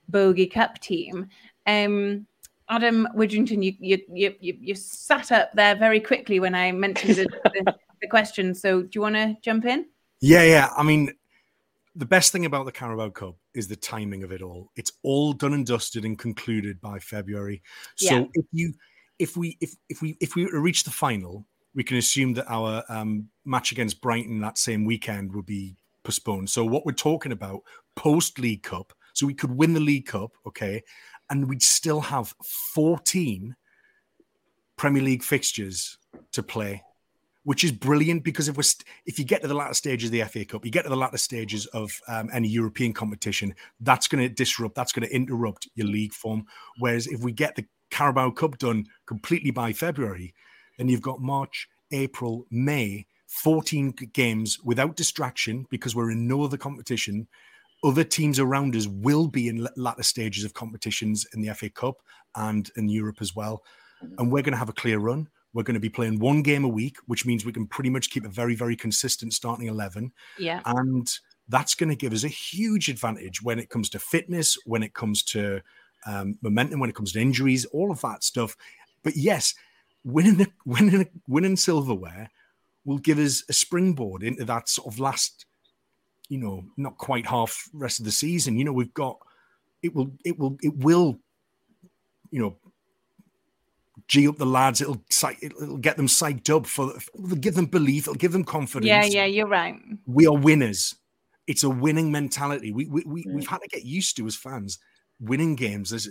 bogey 0.08 0.47
cup 0.47 0.79
team. 0.79 1.27
Um, 1.65 2.25
Adam 2.69 3.08
Widdrington, 3.15 3.63
you 3.63 3.73
you 3.79 3.99
you 4.12 4.36
you, 4.39 4.58
you 4.62 4.75
sat 4.75 5.32
up 5.32 5.51
there 5.53 5.75
very 5.75 5.99
quickly 5.99 6.39
when 6.39 6.55
I 6.55 6.71
mentioned 6.71 7.15
the, 7.15 7.23
the, 7.65 7.75
the 8.01 8.08
question. 8.08 8.53
So 8.53 8.84
do 8.84 8.89
you 8.93 9.01
want 9.01 9.15
to 9.15 9.36
jump 9.41 9.65
in? 9.65 9.88
Yeah, 10.21 10.43
yeah. 10.43 10.69
I 10.77 10.84
mean, 10.84 11.12
the 11.95 12.05
best 12.05 12.32
thing 12.32 12.45
about 12.45 12.65
the 12.65 12.71
Carabao 12.71 13.10
Cup 13.10 13.36
is 13.53 13.67
the 13.67 13.75
timing 13.75 14.23
of 14.23 14.32
it 14.32 14.41
all. 14.41 14.71
It's 14.75 14.91
all 15.03 15.34
done 15.34 15.53
and 15.53 15.65
dusted 15.65 16.05
and 16.05 16.17
concluded 16.17 16.79
by 16.79 16.99
February. 16.99 17.62
So 17.95 18.15
Yeah. 18.15 18.25
if 18.34 18.45
you 18.51 18.73
if 19.17 19.36
we 19.36 19.58
if 19.60 19.75
if 19.89 20.01
we 20.01 20.15
if 20.21 20.36
we 20.36 20.45
reach 20.45 20.84
the 20.84 20.91
final, 20.91 21.45
we 21.73 21.84
can 21.84 21.97
assume 21.97 22.34
that 22.36 22.49
our 22.49 22.84
um, 22.89 23.29
match 23.45 23.71
against 23.71 24.01
Brighton 24.01 24.39
that 24.41 24.58
same 24.58 24.86
weekend 24.86 25.34
would 25.34 25.45
be 25.45 25.75
postponed. 26.03 26.49
So 26.49 26.65
what 26.65 26.86
we're 26.86 26.93
talking 26.93 27.32
about 27.32 27.62
post 27.95 28.39
League 28.39 28.63
Cup, 28.63 28.93
so 29.13 29.25
we 29.25 29.34
could 29.34 29.51
win 29.51 29.73
the 29.73 29.79
League 29.79 30.05
Cup, 30.05 30.32
okay, 30.47 30.84
and 31.29 31.47
we'd 31.47 31.61
still 31.61 32.01
have 32.01 32.33
14 32.73 33.55
Premier 34.77 35.03
League 35.03 35.23
fixtures 35.23 35.97
to 36.31 36.41
play 36.41 36.83
which 37.43 37.63
is 37.63 37.71
brilliant 37.71 38.23
because 38.23 38.47
if 38.47 38.57
we're 38.57 38.61
st- 38.61 38.85
if 39.07 39.17
you 39.17 39.25
get 39.25 39.41
to 39.41 39.47
the 39.47 39.53
latter 39.55 39.73
stages 39.73 40.09
of 40.09 40.11
the 40.11 40.23
FA 40.23 40.45
Cup, 40.45 40.65
you 40.65 40.69
get 40.69 40.83
to 40.83 40.89
the 40.89 40.95
latter 40.95 41.17
stages 41.17 41.65
of 41.67 41.91
um, 42.07 42.29
any 42.31 42.47
European 42.47 42.93
competition, 42.93 43.55
that's 43.79 44.07
going 44.07 44.21
to 44.21 44.29
disrupt, 44.29 44.75
that's 44.75 44.91
going 44.91 45.07
to 45.07 45.15
interrupt 45.15 45.67
your 45.73 45.87
league 45.87 46.13
form. 46.13 46.45
Whereas 46.77 47.07
if 47.07 47.21
we 47.21 47.31
get 47.31 47.55
the 47.55 47.65
Carabao 47.89 48.31
Cup 48.31 48.57
done 48.57 48.85
completely 49.07 49.51
by 49.51 49.73
February, 49.73 50.33
then 50.77 50.89
you've 50.89 51.01
got 51.01 51.21
March, 51.21 51.67
April, 51.91 52.45
May, 52.51 53.07
14 53.27 53.93
games 54.13 54.59
without 54.63 54.95
distraction 54.95 55.65
because 55.69 55.95
we're 55.95 56.11
in 56.11 56.27
no 56.27 56.43
other 56.43 56.57
competition. 56.57 57.27
Other 57.83 58.03
teams 58.03 58.39
around 58.39 58.75
us 58.75 58.87
will 58.87 59.27
be 59.27 59.47
in 59.47 59.61
l- 59.61 59.73
latter 59.77 60.03
stages 60.03 60.43
of 60.43 60.53
competitions 60.53 61.25
in 61.33 61.41
the 61.41 61.53
FA 61.53 61.69
Cup 61.69 61.95
and 62.35 62.69
in 62.75 62.89
Europe 62.89 63.17
as 63.21 63.35
well. 63.35 63.63
And 64.17 64.31
we're 64.31 64.43
going 64.43 64.53
to 64.53 64.59
have 64.59 64.69
a 64.69 64.73
clear 64.73 64.99
run. 64.99 65.27
We're 65.53 65.63
going 65.63 65.75
to 65.75 65.79
be 65.79 65.89
playing 65.89 66.19
one 66.19 66.41
game 66.41 66.63
a 66.63 66.69
week, 66.69 66.97
which 67.07 67.25
means 67.25 67.43
we 67.43 67.51
can 67.51 67.67
pretty 67.67 67.89
much 67.89 68.11
keep 68.11 68.23
a 68.23 68.29
very, 68.29 68.55
very 68.55 68.75
consistent 68.75 69.33
starting 69.33 69.67
11. 69.67 70.11
Yeah. 70.37 70.61
And 70.65 71.09
that's 71.47 71.75
going 71.75 71.89
to 71.89 71.95
give 71.95 72.13
us 72.13 72.23
a 72.23 72.29
huge 72.29 72.89
advantage 72.89 73.41
when 73.41 73.59
it 73.59 73.69
comes 73.69 73.89
to 73.89 73.99
fitness, 73.99 74.57
when 74.65 74.83
it 74.83 74.93
comes 74.93 75.23
to 75.23 75.61
um, 76.05 76.37
momentum, 76.41 76.79
when 76.79 76.89
it 76.89 76.95
comes 76.95 77.11
to 77.13 77.19
injuries, 77.19 77.65
all 77.65 77.91
of 77.91 78.01
that 78.01 78.23
stuff. 78.23 78.55
But 79.03 79.17
yes, 79.17 79.55
winning, 80.03 80.37
the, 80.37 80.47
winning, 80.65 81.09
winning 81.27 81.55
silverware 81.55 82.29
will 82.85 82.99
give 82.99 83.19
us 83.19 83.43
a 83.49 83.53
springboard 83.53 84.23
into 84.23 84.45
that 84.45 84.69
sort 84.69 84.93
of 84.93 84.99
last, 84.99 85.45
you 86.29 86.37
know, 86.37 86.63
not 86.77 86.97
quite 86.97 87.25
half 87.25 87.69
rest 87.73 87.99
of 87.99 88.05
the 88.05 88.11
season. 88.11 88.57
You 88.57 88.63
know, 88.63 88.73
we've 88.73 88.93
got 88.93 89.17
it 89.81 89.93
will, 89.93 90.11
it 90.23 90.37
will, 90.37 90.57
it 90.61 90.75
will, 90.77 91.19
you 92.31 92.41
know, 92.41 92.57
G 94.07 94.27
up 94.27 94.37
the 94.37 94.45
lads. 94.45 94.81
It'll, 94.81 95.03
psych- 95.09 95.39
it'll 95.41 95.77
get 95.77 95.97
them 95.97 96.07
psyched 96.07 96.49
up 96.55 96.65
for. 96.65 96.93
It'll 97.13 97.35
give 97.35 97.55
them 97.55 97.65
belief. 97.65 98.03
It'll 98.03 98.15
give 98.15 98.31
them 98.31 98.43
confidence 98.43 98.87
Yeah, 98.87 99.03
yeah, 99.05 99.25
you're 99.25 99.47
right. 99.47 99.75
we 100.05 100.25
are 100.25 100.35
winners. 100.35 100.95
It's 101.47 101.63
a 101.63 101.69
winning 101.69 102.11
mentality. 102.11 102.71
We 102.71 102.85
we 102.85 103.03
we 103.05 103.25
we've 103.27 103.47
had 103.47 103.61
to 103.61 103.67
get 103.67 103.83
used 103.83 104.17
to 104.17 104.27
as 104.27 104.35
fans 104.35 104.79
winning 105.19 105.55
games, 105.55 105.91
as, 105.91 106.07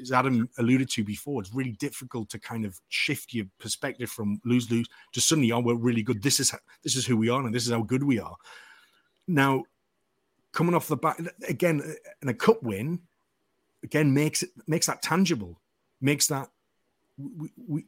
as 0.00 0.12
Adam 0.12 0.48
alluded 0.58 0.88
to 0.90 1.04
before. 1.04 1.40
It's 1.40 1.54
really 1.54 1.72
difficult 1.72 2.30
to 2.30 2.38
kind 2.38 2.64
of 2.64 2.80
shift 2.88 3.34
your 3.34 3.46
perspective 3.58 4.10
from 4.10 4.40
lose 4.44 4.70
lose 4.70 4.88
to 5.12 5.20
suddenly, 5.20 5.52
oh, 5.52 5.60
we're 5.60 5.74
really 5.74 6.02
good. 6.02 6.22
This 6.22 6.40
is 6.40 6.50
how, 6.50 6.58
this 6.82 6.96
is 6.96 7.06
who 7.06 7.16
we 7.16 7.28
are, 7.28 7.44
and 7.44 7.54
this 7.54 7.66
is 7.66 7.72
how 7.72 7.82
good 7.82 8.02
we 8.02 8.18
are. 8.18 8.36
Now, 9.28 9.64
coming 10.52 10.74
off 10.74 10.88
the 10.88 10.96
back 10.96 11.20
again, 11.48 11.82
and 12.20 12.30
a 12.30 12.34
cup 12.34 12.62
win 12.62 13.00
again 13.82 14.12
makes 14.12 14.42
it 14.42 14.50
makes 14.66 14.86
that 14.86 15.02
tangible, 15.02 15.60
makes 16.00 16.26
that 16.28 16.48
we, 17.18 17.50
we 17.56 17.86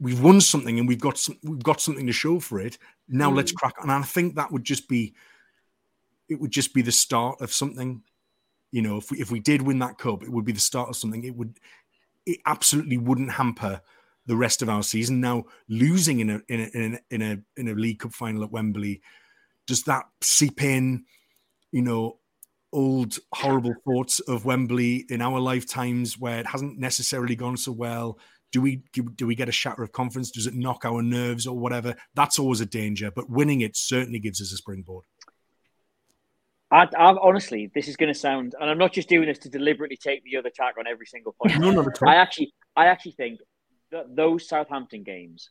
we've 0.00 0.22
won 0.22 0.40
something 0.40 0.78
and 0.78 0.88
we've 0.88 1.00
got 1.00 1.18
some, 1.18 1.38
we've 1.42 1.62
got 1.62 1.80
something 1.80 2.06
to 2.06 2.12
show 2.12 2.40
for 2.40 2.60
it. 2.60 2.78
Now 3.08 3.30
mm. 3.30 3.36
let's 3.36 3.52
crack 3.52 3.74
on. 3.78 3.90
And 3.90 3.92
I 3.92 4.02
think 4.02 4.34
that 4.34 4.50
would 4.50 4.64
just 4.64 4.88
be 4.88 5.14
it 6.28 6.40
would 6.40 6.50
just 6.50 6.72
be 6.72 6.82
the 6.82 6.92
start 6.92 7.40
of 7.40 7.52
something. 7.52 8.02
You 8.70 8.82
know, 8.82 8.96
if 8.96 9.10
we 9.10 9.20
if 9.20 9.30
we 9.30 9.40
did 9.40 9.62
win 9.62 9.80
that 9.80 9.98
cup, 9.98 10.22
it 10.22 10.30
would 10.30 10.44
be 10.44 10.52
the 10.52 10.60
start 10.60 10.88
of 10.88 10.96
something. 10.96 11.24
It 11.24 11.36
would 11.36 11.58
it 12.26 12.40
absolutely 12.46 12.96
wouldn't 12.96 13.32
hamper 13.32 13.80
the 14.26 14.36
rest 14.36 14.62
of 14.62 14.68
our 14.68 14.82
season. 14.82 15.20
Now 15.20 15.44
losing 15.68 16.20
in 16.20 16.30
a 16.30 16.40
in 16.48 16.60
a 16.60 16.64
in 16.64 16.94
a 16.94 17.14
in 17.14 17.22
a, 17.22 17.60
in 17.60 17.68
a 17.68 17.74
League 17.74 17.98
Cup 17.98 18.12
final 18.12 18.44
at 18.44 18.52
Wembley, 18.52 19.02
does 19.66 19.84
that 19.84 20.04
seep 20.22 20.62
in? 20.62 21.04
You 21.72 21.82
know, 21.82 22.18
old 22.72 23.18
horrible 23.32 23.74
thoughts 23.84 24.20
of 24.20 24.44
Wembley 24.44 25.06
in 25.08 25.20
our 25.20 25.40
lifetimes 25.40 26.18
where 26.18 26.40
it 26.40 26.46
hasn't 26.46 26.78
necessarily 26.78 27.36
gone 27.36 27.56
so 27.56 27.72
well. 27.72 28.18
Do 28.52 28.60
we 28.60 28.82
do 28.92 29.26
we 29.26 29.36
get 29.36 29.48
a 29.48 29.52
shatter 29.52 29.82
of 29.82 29.92
confidence? 29.92 30.30
Does 30.32 30.46
it 30.48 30.54
knock 30.54 30.84
our 30.84 31.02
nerves 31.02 31.46
or 31.46 31.56
whatever? 31.56 31.94
That's 32.14 32.38
always 32.38 32.60
a 32.60 32.66
danger. 32.66 33.10
But 33.10 33.30
winning 33.30 33.60
it 33.60 33.76
certainly 33.76 34.18
gives 34.18 34.40
us 34.40 34.52
a 34.52 34.56
springboard. 34.56 35.04
I, 36.72 36.86
I 36.96 37.16
honestly, 37.20 37.70
this 37.74 37.88
is 37.88 37.96
going 37.96 38.12
to 38.12 38.18
sound, 38.18 38.54
and 38.60 38.70
I'm 38.70 38.78
not 38.78 38.92
just 38.92 39.08
doing 39.08 39.26
this 39.26 39.38
to 39.38 39.48
deliberately 39.48 39.96
take 39.96 40.22
the 40.24 40.36
other 40.36 40.50
tack 40.54 40.76
on 40.78 40.86
every 40.86 41.06
single 41.06 41.34
point. 41.40 41.58
No, 41.58 41.76
all. 41.76 42.08
I 42.08 42.16
actually, 42.16 42.52
I 42.76 42.86
actually 42.86 43.12
think 43.12 43.40
that 43.90 44.14
those 44.14 44.48
Southampton 44.48 45.02
games, 45.02 45.50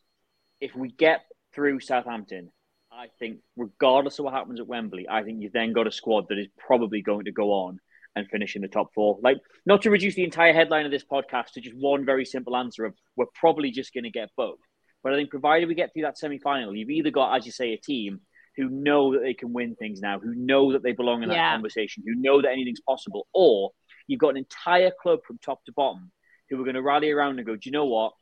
if 0.61 0.75
we 0.75 0.89
get 0.89 1.21
through 1.53 1.81
Southampton, 1.81 2.51
I 2.91 3.07
think 3.19 3.39
regardless 3.55 4.19
of 4.19 4.25
what 4.25 4.33
happens 4.33 4.59
at 4.59 4.67
Wembley, 4.67 5.07
I 5.09 5.23
think 5.23 5.41
you've 5.41 5.53
then 5.53 5.73
got 5.73 5.87
a 5.87 5.91
squad 5.91 6.25
that 6.29 6.37
is 6.39 6.47
probably 6.57 7.01
going 7.01 7.25
to 7.25 7.31
go 7.31 7.51
on 7.51 7.79
and 8.15 8.27
finish 8.27 8.55
in 8.55 8.61
the 8.61 8.67
top 8.67 8.93
four. 8.93 9.19
Like, 9.21 9.37
not 9.65 9.83
to 9.83 9.91
reduce 9.91 10.15
the 10.15 10.23
entire 10.23 10.53
headline 10.53 10.85
of 10.85 10.91
this 10.91 11.05
podcast 11.05 11.51
to 11.53 11.61
just 11.61 11.75
one 11.75 12.05
very 12.05 12.25
simple 12.25 12.57
answer 12.57 12.85
of 12.85 12.95
we're 13.15 13.27
probably 13.35 13.71
just 13.71 13.93
going 13.93 14.05
to 14.05 14.09
get 14.09 14.29
both. 14.35 14.57
But 15.03 15.13
I 15.13 15.15
think 15.15 15.29
provided 15.29 15.69
we 15.69 15.75
get 15.75 15.93
through 15.93 16.01
that 16.01 16.17
semi-final, 16.17 16.75
you've 16.75 16.89
either 16.89 17.11
got, 17.11 17.37
as 17.37 17.45
you 17.45 17.51
say, 17.51 17.73
a 17.73 17.77
team 17.77 18.21
who 18.57 18.67
know 18.69 19.13
that 19.13 19.21
they 19.21 19.33
can 19.33 19.53
win 19.53 19.75
things 19.75 20.01
now, 20.01 20.19
who 20.19 20.33
know 20.35 20.73
that 20.73 20.83
they 20.83 20.91
belong 20.91 21.23
in 21.23 21.29
that 21.29 21.35
Yeah. 21.35 21.51
conversation, 21.51 22.03
who 22.05 22.15
know 22.15 22.41
that 22.41 22.51
anything's 22.51 22.81
possible, 22.81 23.27
or 23.33 23.71
you've 24.07 24.19
got 24.19 24.29
an 24.29 24.37
entire 24.37 24.91
club 25.01 25.19
from 25.25 25.37
top 25.37 25.63
to 25.65 25.71
bottom 25.71 26.11
who 26.49 26.59
are 26.59 26.65
going 26.65 26.75
to 26.75 26.81
rally 26.81 27.11
around 27.11 27.37
and 27.37 27.45
go, 27.45 27.55
do 27.55 27.61
you 27.63 27.71
know 27.71 27.85
what? 27.85 28.13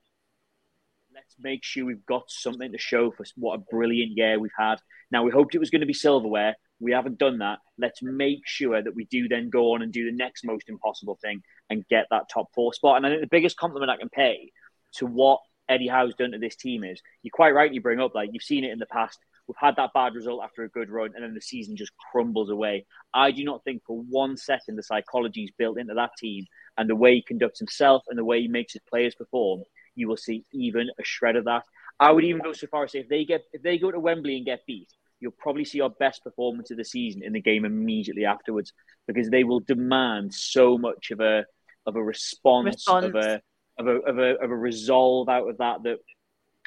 Let's 1.27 1.43
make 1.43 1.61
sure 1.61 1.83
we've 1.83 2.05
got 2.05 2.23
something 2.29 2.71
to 2.71 2.77
show 2.77 3.11
for 3.11 3.25
what 3.35 3.55
a 3.55 3.63
brilliant 3.69 4.15
year 4.15 4.39
we've 4.39 4.49
had. 4.57 4.77
Now, 5.11 5.23
we 5.23 5.31
hoped 5.31 5.55
it 5.55 5.59
was 5.59 5.69
going 5.69 5.81
to 5.81 5.85
be 5.85 5.91
silverware. 5.91 6.55
We 6.79 6.93
haven't 6.93 7.17
done 7.17 7.39
that. 7.39 7.59
Let's 7.77 8.01
make 8.01 8.43
sure 8.45 8.81
that 8.81 8.95
we 8.95 9.03
do 9.11 9.27
then 9.27 9.49
go 9.49 9.73
on 9.73 9.81
and 9.81 9.91
do 9.91 10.05
the 10.05 10.15
next 10.15 10.45
most 10.45 10.69
impossible 10.69 11.19
thing 11.21 11.41
and 11.69 11.85
get 11.89 12.05
that 12.11 12.29
top 12.33 12.47
four 12.55 12.73
spot. 12.73 12.95
And 12.95 13.05
I 13.05 13.09
think 13.09 13.19
the 13.19 13.27
biggest 13.27 13.57
compliment 13.57 13.91
I 13.91 13.97
can 13.97 14.07
pay 14.07 14.53
to 14.93 15.05
what 15.05 15.41
Eddie 15.67 15.89
Howe's 15.89 16.15
done 16.15 16.31
to 16.31 16.37
this 16.37 16.55
team 16.55 16.85
is 16.85 17.01
you 17.23 17.31
quite 17.31 17.53
rightly 17.53 17.79
bring 17.79 17.99
up 17.99 18.15
like 18.15 18.29
you've 18.31 18.41
seen 18.41 18.63
it 18.63 18.71
in 18.71 18.79
the 18.79 18.85
past. 18.85 19.19
We've 19.49 19.55
had 19.59 19.75
that 19.75 19.91
bad 19.93 20.15
result 20.15 20.41
after 20.45 20.63
a 20.63 20.69
good 20.69 20.89
run, 20.89 21.11
and 21.13 21.25
then 21.25 21.33
the 21.33 21.41
season 21.41 21.75
just 21.75 21.91
crumbles 22.11 22.49
away. 22.49 22.85
I 23.13 23.31
do 23.31 23.43
not 23.43 23.65
think 23.65 23.81
for 23.85 24.01
one 24.09 24.37
second 24.37 24.77
the 24.77 24.83
psychology 24.83 25.43
is 25.43 25.51
built 25.57 25.77
into 25.77 25.93
that 25.95 26.11
team 26.17 26.45
and 26.77 26.89
the 26.89 26.95
way 26.95 27.15
he 27.15 27.21
conducts 27.21 27.59
himself 27.59 28.03
and 28.07 28.17
the 28.17 28.25
way 28.25 28.41
he 28.41 28.47
makes 28.47 28.73
his 28.73 28.81
players 28.89 29.13
perform. 29.13 29.63
You 29.97 30.07
will 30.07 30.17
see 30.17 30.45
even 30.53 30.89
a 30.99 31.03
shred 31.03 31.35
of 31.35 31.45
that. 31.45 31.63
I 31.99 32.11
would 32.11 32.23
even 32.23 32.41
go 32.41 32.53
so 32.53 32.67
far 32.67 32.83
as 32.83 32.91
say 32.91 32.99
if 32.99 33.09
they 33.09 33.25
get 33.25 33.43
if 33.51 33.61
they 33.63 33.77
go 33.77 33.91
to 33.91 33.99
Wembley 33.99 34.37
and 34.37 34.45
get 34.45 34.65
beat, 34.65 34.89
you'll 35.19 35.31
probably 35.31 35.65
see 35.65 35.81
our 35.81 35.89
best 35.89 36.23
performance 36.23 36.71
of 36.71 36.77
the 36.77 36.85
season 36.85 37.23
in 37.23 37.33
the 37.33 37.41
game 37.41 37.65
immediately 37.65 38.25
afterwards 38.25 38.71
because 39.07 39.29
they 39.29 39.43
will 39.43 39.59
demand 39.59 40.33
so 40.33 40.77
much 40.77 41.11
of 41.11 41.19
a 41.19 41.45
of 41.85 41.95
a 41.95 42.03
response, 42.03 42.75
response. 42.75 43.05
of 43.05 43.15
a 43.15 43.41
of 43.79 43.87
a, 43.87 43.91
of 43.91 44.17
a 44.19 44.43
of 44.43 44.51
a 44.51 44.55
resolve 44.55 45.29
out 45.29 45.49
of 45.49 45.57
that 45.57 45.83
that 45.83 45.97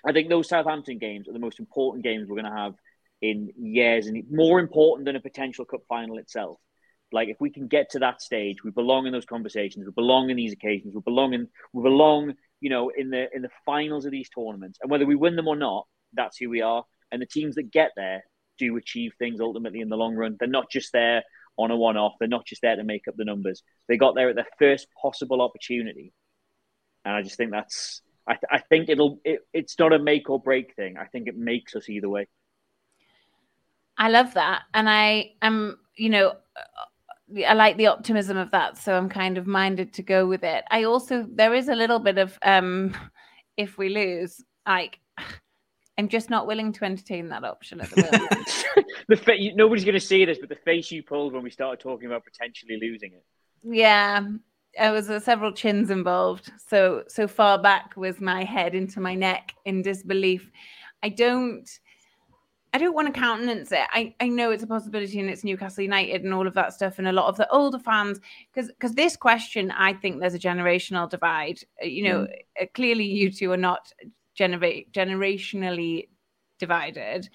I 0.05 0.13
think 0.13 0.29
those 0.29 0.49
Southampton 0.49 0.99
games 0.99 1.29
are 1.29 1.33
the 1.33 1.39
most 1.39 1.61
important 1.61 2.05
games 2.05 2.29
we're 2.29 2.41
going 2.41 2.53
to 2.53 2.59
have 2.59 2.75
in 3.21 3.53
years 3.57 4.07
and 4.07 4.25
more 4.31 4.59
important 4.59 5.07
than 5.07 5.17
a 5.17 5.21
potential 5.21 5.65
cup 5.65 5.83
final 5.89 6.19
itself. 6.19 6.59
Like 7.13 7.29
if 7.29 7.37
we 7.41 7.51
can 7.51 7.67
get 7.67 7.91
to 7.91 7.99
that 7.99 8.23
stage, 8.23 8.65
we 8.65 8.71
belong 8.71 9.07
in 9.07 9.13
those 9.13 9.27
conversations, 9.27 9.85
we 9.85 9.93
belong 9.93 10.31
in 10.31 10.37
these 10.37 10.53
occasions, 10.53 10.95
we 10.95 11.01
belong 11.01 11.35
in 11.35 11.49
we 11.73 11.83
belong, 11.83 12.35
you 12.61 12.71
know, 12.71 12.91
in 12.97 13.11
the 13.11 13.27
in 13.35 13.43
the 13.43 13.51
finals 13.65 14.05
of 14.05 14.13
these 14.13 14.29
tournaments. 14.31 14.79
And 14.83 14.91
whether 14.91 15.07
we 15.07 15.15
win 15.15 15.37
them 15.37 15.49
or 15.49 15.57
not, 15.57 15.87
that's 16.13 16.39
who 16.39 16.51
we 16.51 16.63
are. 16.63 16.85
And 17.13 17.21
the 17.21 17.27
teams 17.27 17.57
that 17.57 17.71
get 17.71 17.91
there 17.97 18.23
do 18.59 18.77
achieve 18.77 19.13
things 19.19 19.41
ultimately 19.41 19.81
in 19.81 19.89
the 19.89 19.97
long 19.97 20.15
run. 20.15 20.37
They're 20.39 20.49
not 20.49 20.71
just 20.71 20.93
there 20.93 21.23
on 21.57 21.71
a 21.71 21.77
one 21.77 21.97
off, 21.97 22.15
they're 22.19 22.29
not 22.29 22.47
just 22.47 22.63
there 22.63 22.77
to 22.77 22.85
make 22.85 23.09
up 23.09 23.17
the 23.17 23.25
numbers. 23.25 23.63
They 23.89 23.97
got 23.97 24.15
there 24.15 24.31
at 24.31 24.37
their 24.37 24.47
first 24.59 24.87
possible 25.01 25.43
opportunity. 25.43 26.13
And 27.05 27.15
I 27.15 27.23
just 27.23 27.37
think 27.37 27.51
that's 27.51 28.03
I, 28.27 28.35
th- 28.35 28.45
I 28.51 28.59
think 28.59 28.89
it'll 28.89 29.19
it, 29.25 29.41
it's 29.53 29.79
not 29.79 29.93
a 29.93 29.99
make 29.99 30.31
or 30.31 30.41
break 30.41 30.75
thing. 30.77 30.97
I 30.97 31.07
think 31.07 31.27
it 31.27 31.37
makes 31.37 31.75
us 31.75 31.89
either 31.89 32.09
way. 32.09 32.29
I 33.97 34.09
love 34.09 34.35
that, 34.35 34.63
and 34.73 34.89
I 34.89 35.33
am 35.43 35.79
you 35.97 36.11
know 36.11 36.35
I 37.47 37.55
like 37.55 37.77
the 37.77 37.87
optimism 37.87 38.37
of 38.37 38.51
that, 38.51 38.77
so 38.77 38.97
I'm 38.97 39.09
kind 39.09 39.39
of 39.39 39.47
minded 39.47 39.93
to 39.95 40.03
go 40.03 40.27
with 40.27 40.43
it. 40.43 40.65
I 40.71 40.85
also 40.85 41.27
there 41.33 41.55
is 41.55 41.69
a 41.69 41.75
little 41.75 41.99
bit 41.99 42.19
of 42.19 42.39
um 42.43 42.95
if 43.57 43.79
we 43.79 43.89
lose, 43.89 44.43
like 44.67 44.99
I'm 45.99 46.09
just 46.09 46.31
not 46.31 46.47
willing 46.47 46.73
to 46.73 46.85
entertain 46.85 47.29
that 47.29 47.45
option 47.45 47.81
at 47.81 47.91
the 47.91 47.97
moment. 48.11 48.65
the 49.09 49.17
fa- 49.17 49.37
nobody's 49.55 49.85
going 49.85 49.95
to 49.95 50.01
see 50.01 50.25
this, 50.25 50.39
but 50.39 50.49
the 50.49 50.55
face 50.57 50.91
you 50.91 51.03
pulled 51.03 51.35
when 51.35 51.43
we 51.43 51.51
started 51.51 51.79
talking 51.79 52.07
about 52.07 52.25
potentially 52.25 52.79
losing 52.81 53.13
it. 53.13 53.25
Yeah, 53.63 54.27
there 54.79 54.93
was 54.93 55.11
uh, 55.11 55.21
several 55.21 55.53
chins 55.53 55.91
involved. 55.91 56.53
So 56.69 57.05
so 57.07 57.29
far 57.29 57.61
back 57.61 57.97
was 57.97 58.21
my 58.21 58.45
head 58.45 58.75
into 58.75 59.01
my 59.01 59.15
neck 59.15 59.53
in 59.65 59.83
disbelief. 59.83 60.51
I 61.03 61.11
don't. 61.11 61.69
I 62.73 62.79
don't 62.79 62.95
want 62.95 63.13
to 63.13 63.21
countenance 63.21 63.73
it. 63.73 63.87
I, 63.91 64.15
I 64.21 64.29
know 64.29 64.51
it's 64.51 64.63
a 64.63 64.67
possibility 64.67 65.19
and 65.19 65.29
it's 65.29 65.43
Newcastle 65.43 65.83
United 65.83 66.23
and 66.23 66.33
all 66.33 66.47
of 66.47 66.55
that 66.55 66.73
stuff 66.73 66.99
and 66.99 67.09
a 67.09 67.13
lot 67.13 67.27
of 67.27 67.37
the 67.37 67.51
older 67.51 67.79
fans 67.79 68.21
because 68.53 68.71
because 68.71 68.95
this 68.95 69.17
question 69.17 69.71
I 69.73 69.93
think 69.95 70.21
there's 70.21 70.35
a 70.35 70.39
generational 70.39 71.09
divide. 71.09 71.61
Uh, 71.83 71.87
you 71.87 72.05
know, 72.05 72.27
mm. 72.61 72.73
clearly 72.75 73.05
you 73.05 73.31
two 73.31 73.51
are 73.51 73.57
not 73.57 73.93
generate 74.35 74.93
generationally 74.93 76.09
divided. 76.59 77.29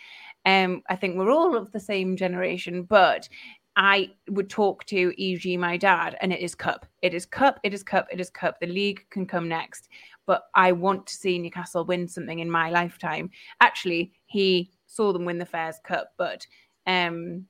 Um, 0.45 0.83
I 0.89 0.95
think 0.95 1.17
we're 1.17 1.31
all 1.31 1.55
of 1.55 1.71
the 1.71 1.79
same 1.79 2.15
generation, 2.15 2.83
but 2.83 3.27
I 3.75 4.11
would 4.29 4.49
talk 4.49 4.85
to 4.85 5.13
e.g. 5.17 5.57
my 5.57 5.75
dad, 5.75 6.15
and 6.21 6.31
it 6.31 6.39
is 6.39 6.55
cup. 6.55 6.85
It 7.01 7.13
is 7.13 7.25
cup. 7.25 7.59
It 7.63 7.73
is 7.73 7.83
cup. 7.83 8.07
It 8.09 8.21
is 8.21 8.29
cup. 8.29 8.59
The 8.59 8.67
league 8.67 9.05
can 9.09 9.25
come 9.25 9.49
next, 9.49 9.89
but 10.25 10.43
I 10.53 10.71
want 10.71 11.07
to 11.07 11.15
see 11.15 11.37
Newcastle 11.39 11.83
win 11.83 12.07
something 12.07 12.39
in 12.39 12.49
my 12.49 12.69
lifetime. 12.69 13.31
Actually, 13.59 14.13
he 14.27 14.71
saw 14.95 15.11
them 15.13 15.25
win 15.25 15.37
the 15.37 15.45
Fairs 15.45 15.79
Cup, 15.83 16.13
but 16.17 16.45
um, 16.87 17.45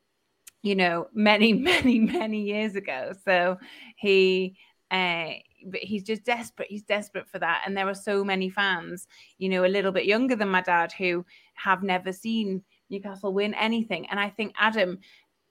you 0.61 0.75
know, 0.75 1.07
many, 1.13 1.53
many, 1.71 1.99
many 1.99 2.41
years 2.41 2.75
ago. 2.75 3.13
So 3.23 3.57
he 3.95 4.57
uh 4.91 5.31
but 5.67 5.79
he's 5.79 6.03
just 6.03 6.23
desperate. 6.23 6.69
He's 6.69 6.83
desperate 6.83 7.27
for 7.27 7.39
that. 7.39 7.63
And 7.65 7.75
there 7.75 7.87
are 7.87 7.95
so 7.95 8.23
many 8.23 8.49
fans, 8.49 9.07
you 9.37 9.49
know, 9.49 9.65
a 9.65 9.67
little 9.67 9.91
bit 9.91 10.05
younger 10.05 10.35
than 10.35 10.49
my 10.49 10.61
dad 10.61 10.91
who 10.91 11.25
have 11.55 11.81
never 11.81 12.11
seen 12.13 12.63
Newcastle 12.89 13.33
win 13.33 13.53
anything. 13.55 14.05
And 14.07 14.19
I 14.19 14.29
think 14.29 14.53
Adam, 14.59 14.99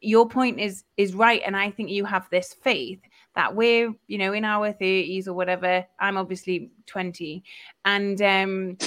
your 0.00 0.28
point 0.28 0.60
is 0.60 0.84
is 0.96 1.14
right. 1.14 1.42
And 1.44 1.56
I 1.56 1.70
think 1.70 1.90
you 1.90 2.04
have 2.04 2.28
this 2.30 2.54
faith 2.62 3.00
that 3.34 3.54
we're, 3.54 3.92
you 4.06 4.18
know, 4.18 4.32
in 4.32 4.44
our 4.44 4.72
30s 4.72 5.26
or 5.26 5.32
whatever. 5.32 5.84
I'm 5.98 6.16
obviously 6.16 6.70
20. 6.86 7.42
And 7.84 8.22
um 8.22 8.78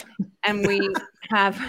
and 0.43 0.65
we 0.65 0.89
have 1.29 1.59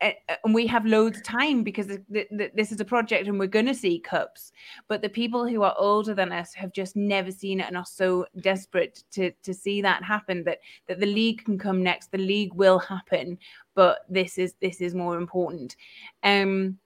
and 0.00 0.54
we 0.54 0.66
have 0.66 0.86
loads 0.86 1.18
of 1.18 1.24
time 1.24 1.62
because 1.62 1.86
this 1.88 2.72
is 2.72 2.80
a 2.80 2.84
project 2.84 3.26
and 3.26 3.38
we're 3.38 3.46
going 3.46 3.66
to 3.66 3.74
see 3.74 3.98
cups. 3.98 4.52
But 4.86 5.02
the 5.02 5.08
people 5.08 5.46
who 5.46 5.62
are 5.62 5.74
older 5.76 6.14
than 6.14 6.32
us 6.32 6.54
have 6.54 6.72
just 6.72 6.94
never 6.94 7.32
seen 7.32 7.60
it 7.60 7.66
and 7.66 7.76
are 7.76 7.84
so 7.84 8.26
desperate 8.40 9.02
to 9.12 9.32
to 9.42 9.52
see 9.52 9.82
that 9.82 10.04
happen 10.04 10.44
that 10.44 10.58
that 10.86 11.00
the 11.00 11.06
league 11.06 11.44
can 11.44 11.58
come 11.58 11.82
next 11.82 12.12
the 12.12 12.18
league 12.18 12.54
will 12.54 12.78
happen 12.78 13.38
but 13.74 14.00
this 14.08 14.38
is 14.38 14.54
this 14.60 14.80
is 14.80 14.94
more 14.94 15.16
important. 15.16 15.76
Um 16.22 16.78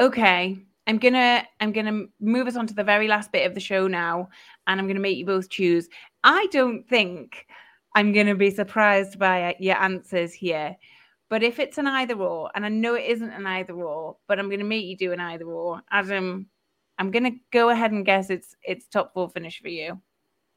okay 0.00 0.58
i'm 0.88 0.98
gonna 0.98 1.46
i'm 1.60 1.70
gonna 1.70 2.04
move 2.18 2.48
us 2.48 2.56
on 2.56 2.66
to 2.66 2.74
the 2.74 2.82
very 2.82 3.06
last 3.06 3.30
bit 3.30 3.46
of 3.46 3.54
the 3.54 3.60
show 3.60 3.86
now 3.86 4.28
and 4.66 4.80
i'm 4.80 4.88
gonna 4.88 4.98
make 4.98 5.16
you 5.16 5.24
both 5.24 5.48
choose. 5.48 5.88
I 6.24 6.48
don't 6.50 6.86
think 6.88 7.46
i'm 7.94 8.12
gonna 8.12 8.34
be 8.34 8.50
surprised 8.50 9.20
by 9.20 9.54
your 9.60 9.76
answers 9.76 10.32
here 10.32 10.76
but 11.34 11.42
if 11.42 11.58
it's 11.58 11.78
an 11.78 11.88
either 11.88 12.14
or, 12.14 12.48
and 12.54 12.64
I 12.64 12.68
know 12.68 12.94
it 12.94 13.06
isn't 13.06 13.32
an 13.32 13.44
either 13.44 13.74
or, 13.74 14.18
but 14.28 14.38
I'm 14.38 14.46
going 14.46 14.60
to 14.60 14.64
make 14.64 14.84
you 14.84 14.96
do 14.96 15.10
an 15.10 15.18
either 15.18 15.44
or, 15.44 15.82
Adam, 15.90 16.46
I'm 16.96 17.10
going 17.10 17.24
to 17.24 17.36
go 17.50 17.70
ahead 17.70 17.90
and 17.90 18.06
guess 18.06 18.30
it's 18.30 18.54
it's 18.62 18.86
top 18.86 19.12
four 19.12 19.28
finish 19.28 19.60
for 19.60 19.66
you, 19.66 20.00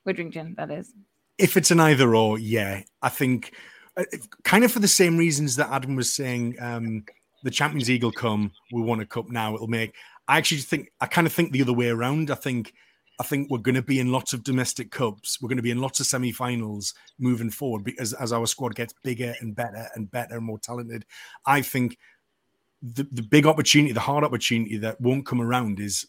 Widdrington, 0.08 0.56
that 0.58 0.70
is. 0.70 0.94
If 1.40 1.58
it's 1.58 1.72
an 1.72 1.80
either 1.80 2.16
or, 2.16 2.38
yeah, 2.38 2.84
I 3.02 3.10
think 3.10 3.54
uh, 3.98 4.04
kind 4.44 4.64
of 4.64 4.72
for 4.72 4.78
the 4.78 4.88
same 4.88 5.18
reasons 5.18 5.56
that 5.56 5.72
Adam 5.72 5.96
was 5.96 6.14
saying. 6.14 6.58
Um, 6.60 7.06
the 7.42 7.50
Champions 7.50 7.90
will 7.90 8.12
come. 8.12 8.52
We 8.72 8.84
want 8.84 9.02
a 9.02 9.08
cup 9.08 9.32
now. 9.32 9.56
It'll 9.56 9.66
make. 9.66 9.96
I 10.28 10.38
actually 10.38 10.62
think 10.62 10.92
I 11.02 11.08
kind 11.08 11.26
of 11.26 11.34
think 11.34 11.54
the 11.54 11.64
other 11.64 11.74
way 11.74 11.90
around. 11.90 12.30
I 12.30 12.36
think 12.36 12.76
I 13.20 13.24
think 13.24 13.50
we're 13.50 13.58
going 13.58 13.76
to 13.76 13.82
be 13.82 14.00
in 14.00 14.12
lots 14.12 14.34
of 14.34 14.44
domestic 14.44 14.92
cups. 14.92 15.42
We're 15.42 15.50
going 15.50 15.58
to 15.58 15.64
be 15.64 15.72
in 15.72 15.82
lots 15.82 16.00
of 16.00 16.06
semi-finals 16.06 16.94
moving 17.18 17.50
forward 17.50 17.84
because 17.84 18.14
as 18.14 18.32
our 18.32 18.46
squad 18.46 18.76
gets 18.76 18.94
bigger 19.04 19.34
and 19.40 19.56
better 19.56 19.88
and 19.96 20.10
better 20.12 20.36
and 20.36 20.46
more 20.46 20.60
talented, 20.60 21.06
I 21.46 21.62
think 21.62 21.98
the, 22.82 23.08
the 23.12 23.24
big 23.24 23.48
opportunity, 23.48 23.92
the 23.92 24.00
hard 24.00 24.24
opportunity 24.24 24.78
that 24.78 25.02
won't 25.02 25.26
come 25.26 25.42
around 25.42 25.80
is 25.80 26.06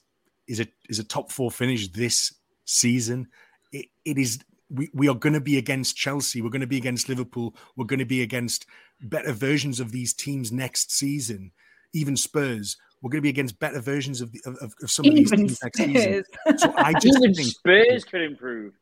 is 0.47 0.61
a 0.61 0.67
is 0.89 0.99
a 0.99 1.05
top 1.05 1.31
four 1.33 1.51
finish 1.51 1.89
this 1.89 2.35
season. 2.65 3.29
it, 3.73 3.87
it 4.05 4.19
is 4.19 4.39
we, 4.71 4.91
we 4.93 5.09
are 5.09 5.15
going 5.15 5.33
to 5.33 5.41
be 5.41 5.57
against 5.57 5.97
Chelsea. 5.97 6.43
We're 6.43 6.51
going 6.51 6.61
to 6.61 6.67
be 6.67 6.77
against 6.77 7.09
Liverpool. 7.09 7.57
We're 7.77 7.87
going 7.87 7.99
to 8.01 8.05
be 8.05 8.23
against 8.23 8.67
better 9.01 9.33
versions 9.33 9.81
of 9.81 9.93
these 9.93 10.13
teams 10.13 10.53
next 10.53 10.93
season, 10.93 11.53
even 11.95 12.17
Spurs 12.17 12.77
we're 13.01 13.11
going 13.11 13.19
to 13.19 13.23
be 13.23 13.29
against 13.29 13.59
better 13.59 13.81
versions 13.81 14.21
of 14.21 14.33
the, 14.33 14.41
of, 14.45 14.75
of 14.83 14.91
some 14.91 15.07
even 15.07 15.19
of 15.19 15.31
these 15.31 15.59
teams 15.59 15.63
next 15.63 15.79
season. 15.79 16.25
So 16.57 16.75
I 16.77 16.93
just 16.95 17.19
even 17.19 17.35
think 17.35 17.49
Spurs 17.49 18.05
could 18.05 18.23
improve. 18.23 18.75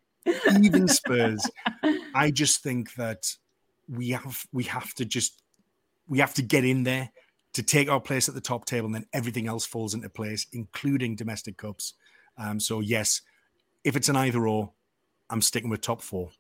Even 0.62 0.88
Spurs. 0.88 1.48
I 2.14 2.30
just 2.30 2.62
think 2.62 2.94
that 2.94 3.26
we 3.88 4.10
have 4.10 4.44
we 4.52 4.64
have 4.64 4.92
to 4.94 5.04
just 5.04 5.42
we 6.08 6.18
have 6.18 6.34
to 6.34 6.42
get 6.42 6.64
in 6.64 6.82
there 6.82 7.10
to 7.52 7.62
take 7.62 7.88
our 7.88 8.00
place 8.00 8.28
at 8.28 8.34
the 8.34 8.40
top 8.40 8.66
table, 8.66 8.86
and 8.86 8.94
then 8.94 9.06
everything 9.12 9.46
else 9.46 9.64
falls 9.64 9.94
into 9.94 10.08
place, 10.08 10.46
including 10.52 11.16
domestic 11.16 11.56
cups. 11.56 11.94
Um, 12.38 12.60
so 12.60 12.80
yes, 12.80 13.22
if 13.84 13.96
it's 13.96 14.08
an 14.08 14.16
either 14.16 14.46
or, 14.46 14.72
I'm 15.30 15.40
sticking 15.40 15.70
with 15.70 15.80
top 15.80 16.02
four. 16.02 16.30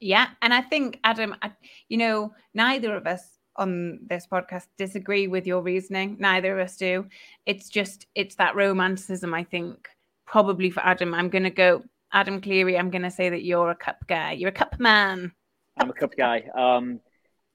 Yeah, 0.00 0.28
and 0.42 0.52
I 0.52 0.60
think 0.60 1.00
Adam, 1.04 1.34
I, 1.42 1.52
you 1.88 1.96
know, 1.96 2.32
neither 2.52 2.94
of 2.94 3.06
us 3.06 3.33
on 3.56 4.00
this 4.08 4.26
podcast 4.30 4.66
disagree 4.78 5.26
with 5.26 5.46
your 5.46 5.62
reasoning. 5.62 6.16
Neither 6.18 6.58
of 6.58 6.66
us 6.66 6.76
do. 6.76 7.06
It's 7.46 7.68
just 7.68 8.06
it's 8.14 8.36
that 8.36 8.56
romanticism. 8.56 9.32
I 9.34 9.44
think 9.44 9.88
probably 10.26 10.70
for 10.70 10.80
Adam. 10.80 11.14
I'm 11.14 11.28
going 11.28 11.44
to 11.44 11.50
go 11.50 11.82
Adam 12.12 12.40
Cleary. 12.40 12.78
I'm 12.78 12.90
going 12.90 13.02
to 13.02 13.10
say 13.10 13.28
that 13.28 13.42
you're 13.42 13.70
a 13.70 13.76
cup 13.76 14.06
guy. 14.06 14.32
You're 14.32 14.50
a 14.50 14.52
cup 14.52 14.78
man. 14.78 15.32
I'm 15.76 15.90
a 15.90 15.94
cup 15.94 16.14
guy. 16.16 16.44
Um, 16.56 17.00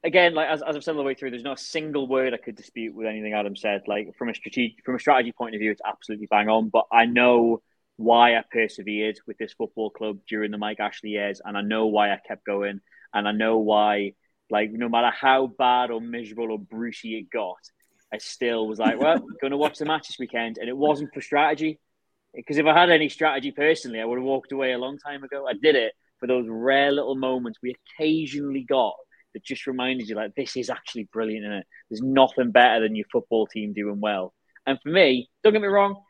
again, 0.04 0.34
like 0.34 0.50
as, 0.50 0.62
as 0.62 0.76
I've 0.76 0.84
said 0.84 0.91
all 0.91 0.97
the 0.97 1.04
way 1.04 1.14
through, 1.14 1.32
there's 1.32 1.43
not 1.43 1.60
a 1.60 1.64
single 1.64 2.08
word 2.08 2.34
I 2.34 2.38
could 2.38 2.56
dispute 2.56 2.95
with 2.95 3.08
anything 3.08 3.34
Adam 3.34 3.56
said. 3.56 3.84
Like 3.88 4.16
from 4.18 4.30
a 4.30 4.36
strategic 4.36 4.84
from 4.86 4.95
a 4.95 5.00
strategy 5.00 5.32
point 5.32 5.56
of 5.56 5.60
view, 5.60 5.72
it's 5.72 5.82
absolutely 5.86 6.28
bang 6.28 6.50
on. 6.50 6.70
But 6.70 6.86
I 6.91 7.06
know 7.06 7.62
why 7.97 8.38
I 8.38 8.43
persevered 8.50 9.20
with 9.28 9.38
this 9.38 9.54
football 9.54 9.89
club 9.89 10.20
during 10.28 10.52
the 10.52 10.58
Mike 10.58 10.80
Ashley 10.80 11.12
years, 11.12 11.41
and 11.43 11.58
I 11.58 11.62
know 11.62 11.88
why 11.88 12.12
I 12.12 12.20
kept 12.26 12.45
going, 12.45 12.82
and 13.14 13.28
I 13.28 13.32
know 13.32 13.58
why 13.58 14.14
like 14.50 14.72
no 14.72 14.89
matter 14.89 15.12
how 15.12 15.47
bad 15.47 15.91
or 15.91 16.02
miserable 16.02 16.52
or 16.52 16.60
brucey 16.60 17.18
it 17.18 17.30
got, 17.32 17.58
I 18.14 18.18
still 18.18 18.68
was 18.68 18.80
like, 18.80 19.00
well, 19.00 19.20
going 19.41 19.52
to 19.52 19.58
watch 19.58 19.78
the 19.78 19.86
match 19.86 20.08
this 20.08 20.20
weekend, 20.20 20.58
and 20.58 20.70
it 20.70 20.78
wasn't 20.78 21.14
for 21.14 21.22
strategy. 21.22 21.80
because 22.34 22.58
if 22.58 22.66
I 22.66 22.78
had 22.78 22.89
any 22.89 23.10
strategy 23.10 23.52
personally, 23.52 24.02
I 24.02 24.06
would 24.06 24.18
have 24.18 24.26
walked 24.26 24.52
away 24.52 24.74
a 24.74 24.78
long 24.78 24.97
time 24.97 25.24
ago. 25.24 25.45
I 25.47 25.54
did 25.54 25.76
it 25.76 25.93
for 26.20 26.28
those 26.28 26.45
rare 26.47 26.91
little 26.91 27.16
moments 27.16 27.60
we 27.62 27.76
occasionally 27.97 28.66
got 28.68 28.95
that 29.34 29.43
just 29.43 29.68
reminded 29.68 30.10
you, 30.10 30.16
like, 30.16 30.34
this 30.36 30.58
is 30.58 30.70
actually 30.70 31.08
brilliant, 31.14 31.45
is? 31.45 31.64
There's 31.89 32.02
nothing 32.02 32.52
better 32.52 32.82
than 32.82 32.95
your 32.95 33.06
football 33.12 33.47
team 33.47 33.74
doing 33.74 34.00
well. 34.00 34.34
And 34.66 34.80
for 34.82 34.89
me, 34.89 35.30
don't 35.43 35.54
get 35.54 35.62
me 35.62 35.68
wrong, 35.68 36.02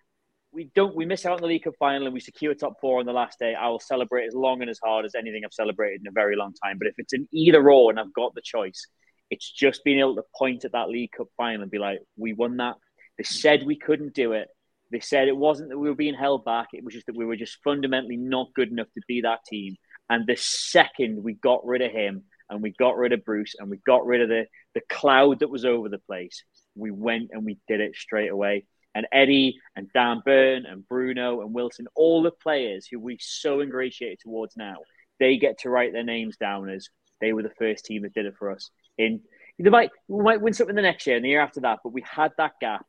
we 0.59 0.69
don't 0.75 0.93
we 0.93 1.05
miss 1.05 1.25
out 1.25 1.35
on 1.35 1.41
the 1.41 1.47
League 1.47 1.63
Cup 1.63 1.75
final 1.79 2.05
and 2.05 2.13
we 2.13 2.19
secure 2.19 2.53
top 2.53 2.73
four 2.81 2.99
on 2.99 3.05
the 3.05 3.13
last 3.13 3.39
day. 3.39 3.55
I 3.55 3.69
will 3.69 3.79
celebrate 3.79 4.25
as 4.25 4.33
long 4.33 4.59
and 4.59 4.69
as 4.69 4.77
hard 4.83 5.05
as 5.05 5.15
anything 5.15 5.43
I've 5.45 5.53
celebrated 5.53 6.01
in 6.01 6.07
a 6.07 6.11
very 6.11 6.35
long 6.35 6.53
time. 6.61 6.77
But 6.77 6.89
if 6.89 6.95
it's 6.97 7.13
an 7.13 7.29
either 7.31 7.71
or 7.71 7.89
and 7.89 7.97
I've 7.97 8.13
got 8.13 8.35
the 8.35 8.41
choice, 8.43 8.85
it's 9.29 9.49
just 9.49 9.85
being 9.85 9.99
able 9.99 10.15
to 10.15 10.23
point 10.37 10.65
at 10.65 10.73
that 10.73 10.89
League 10.89 11.13
Cup 11.13 11.27
final 11.37 11.61
and 11.61 11.71
be 11.71 11.77
like, 11.77 11.99
we 12.17 12.33
won 12.33 12.57
that. 12.57 12.75
They 13.17 13.23
said 13.23 13.63
we 13.65 13.77
couldn't 13.77 14.13
do 14.13 14.33
it. 14.33 14.49
They 14.91 14.99
said 14.99 15.29
it 15.29 15.37
wasn't 15.37 15.69
that 15.69 15.79
we 15.79 15.87
were 15.87 15.95
being 15.95 16.13
held 16.13 16.43
back. 16.43 16.67
It 16.73 16.83
was 16.83 16.93
just 16.93 17.05
that 17.05 17.15
we 17.15 17.25
were 17.25 17.37
just 17.37 17.59
fundamentally 17.63 18.17
not 18.17 18.53
good 18.53 18.69
enough 18.69 18.91
to 18.95 19.01
be 19.07 19.21
that 19.21 19.45
team. 19.47 19.77
And 20.09 20.27
the 20.27 20.35
second 20.35 21.23
we 21.23 21.35
got 21.35 21.65
rid 21.65 21.81
of 21.81 21.93
him 21.93 22.23
and 22.49 22.61
we 22.61 22.71
got 22.77 22.97
rid 22.97 23.13
of 23.13 23.23
Bruce 23.23 23.55
and 23.57 23.69
we 23.69 23.77
got 23.85 24.05
rid 24.05 24.19
of 24.19 24.27
the, 24.27 24.45
the 24.73 24.81
cloud 24.89 25.39
that 25.39 25.49
was 25.49 25.63
over 25.63 25.87
the 25.87 25.99
place, 25.99 26.43
we 26.75 26.91
went 26.91 27.29
and 27.31 27.45
we 27.45 27.59
did 27.69 27.79
it 27.79 27.95
straight 27.95 28.31
away. 28.31 28.65
And 28.95 29.05
Eddie 29.11 29.59
and 29.75 29.87
Dan 29.93 30.21
Burn 30.25 30.65
and 30.65 30.87
Bruno 30.87 31.41
and 31.41 31.53
Wilson, 31.53 31.87
all 31.95 32.23
the 32.23 32.31
players 32.31 32.87
who 32.87 32.99
we 32.99 33.17
so 33.19 33.61
ingratiated 33.61 34.19
towards 34.19 34.57
now, 34.57 34.77
they 35.19 35.37
get 35.37 35.59
to 35.59 35.69
write 35.69 35.93
their 35.93 36.03
names 36.03 36.37
down 36.37 36.69
as 36.69 36.89
they 37.21 37.33
were 37.33 37.43
the 37.43 37.51
first 37.59 37.85
team 37.85 38.01
that 38.01 38.13
did 38.13 38.25
it 38.25 38.35
for 38.37 38.51
us. 38.51 38.71
In 38.97 39.21
they 39.59 39.69
might 39.69 39.91
we 40.07 40.23
might 40.23 40.41
win 40.41 40.53
something 40.53 40.75
the 40.75 40.81
next 40.81 41.05
year 41.05 41.17
and 41.17 41.25
the 41.25 41.29
year 41.29 41.41
after 41.41 41.61
that, 41.61 41.79
but 41.83 41.93
we 41.93 42.03
had 42.09 42.31
that 42.37 42.53
gap 42.61 42.85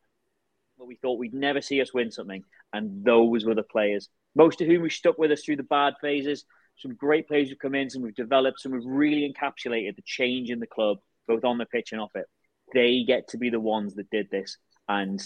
where 0.77 0.87
we 0.87 0.97
thought 0.97 1.19
we'd 1.19 1.35
never 1.35 1.61
see 1.61 1.81
us 1.81 1.93
win 1.93 2.11
something, 2.11 2.43
and 2.73 3.05
those 3.05 3.45
were 3.45 3.55
the 3.55 3.63
players, 3.63 4.09
most 4.35 4.61
of 4.61 4.69
whom 4.69 4.83
we 4.83 4.91
stuck 4.91 5.19
with 5.19 5.33
us 5.33 5.43
through 5.45 5.57
the 5.57 5.63
bad 5.65 5.95
phases. 6.01 6.45
Some 6.77 6.95
great 6.95 7.29
players 7.29 7.51
have 7.51 7.59
come 7.59 7.75
in, 7.75 7.91
some 7.91 8.03
we've 8.03 8.15
developed, 8.15 8.61
some 8.61 8.73
we've 8.73 8.87
really 8.87 9.31
encapsulated 9.31 9.97
the 9.97 10.03
change 10.07 10.49
in 10.51 10.61
the 10.61 10.67
club, 10.67 10.99
both 11.29 11.45
on 11.45 11.59
the 11.59 11.67
pitch 11.67 11.93
and 11.93 12.01
off 12.01 12.13
it. 12.15 12.25
They 12.73 13.05
get 13.07 13.29
to 13.29 13.39
be 13.39 13.51
the 13.51 13.61
ones 13.61 13.97
that 13.97 14.09
did 14.11 14.31
this, 14.31 14.57
and 14.89 15.21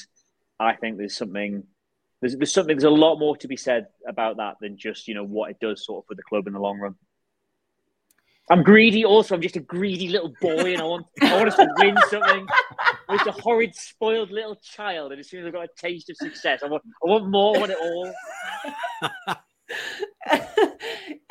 I 0.59 0.75
think 0.75 0.99
there's 0.99 1.17
something 1.17 1.65
there's, 2.21 2.37
there's 2.37 2.53
something 2.53 2.77
there's 2.77 2.85
a 2.85 2.91
lot 2.91 3.19
more 3.19 3.37
to 3.37 3.49
be 3.49 3.57
said 3.57 3.89
about 4.07 4.39
that 4.39 4.57
than 4.61 4.77
just 4.77 5.09
you 5.09 5.15
know 5.15 5.25
what 5.25 5.51
it 5.51 5.59
does 5.61 5.85
sort 5.85 6.05
of 6.05 6.09
for 6.09 6.15
the 6.15 6.23
club 6.23 6.47
in 6.47 6.53
the 6.53 6.61
long 6.61 6.79
run. 6.79 6.95
I'm 8.51 8.63
greedy. 8.63 9.07
Also, 9.07 9.35
I'm 9.35 9.41
just 9.41 9.57
a 9.57 9.61
greedy 9.61 10.09
little 10.09 10.33
boy, 10.41 10.75
and 10.75 10.83
I 10.83 10.85
want 10.85 11.07
I 11.23 11.35
want 11.35 11.49
us 11.49 11.57
to 11.57 11.69
win 11.79 11.97
something. 12.11 12.47
I'm 13.09 13.19
just 13.19 13.27
a 13.27 13.43
horrid, 13.43 13.75
spoiled 13.75 14.31
little 14.31 14.57
child, 14.57 15.13
and 15.13 15.21
as 15.21 15.31
soon 15.31 15.41
as 15.41 15.47
I've 15.47 15.53
got 15.55 15.65
a 15.65 15.69
taste 15.79 16.11
of 16.11 16.17
success, 16.17 16.63
I 16.63 16.69
want 16.69 16.83
I 16.87 17.09
want 17.09 17.29
more. 17.29 17.57
I 17.57 17.61
want 17.61 17.73
it 17.73 17.79
all. 17.81 18.15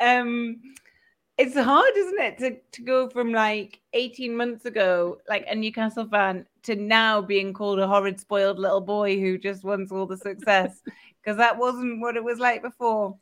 um, 0.00 0.60
it's 1.36 1.56
hard, 1.56 1.92
isn't 1.96 2.20
it, 2.20 2.38
to 2.38 2.56
to 2.72 2.82
go 2.82 3.08
from 3.08 3.32
like 3.32 3.80
18 3.92 4.36
months 4.36 4.66
ago, 4.66 5.18
like 5.28 5.44
a 5.48 5.54
Newcastle 5.54 6.06
fan, 6.06 6.46
to 6.62 6.76
now 6.76 7.20
being 7.20 7.52
called 7.52 7.80
a 7.80 7.88
horrid, 7.88 8.20
spoiled 8.20 8.58
little 8.58 8.80
boy 8.80 9.18
who 9.18 9.36
just 9.38 9.64
wants 9.64 9.90
all 9.90 10.06
the 10.06 10.16
success, 10.16 10.80
because 11.22 11.36
that 11.36 11.58
wasn't 11.58 12.00
what 12.00 12.16
it 12.16 12.24
was 12.24 12.38
like 12.38 12.62
before. 12.62 13.16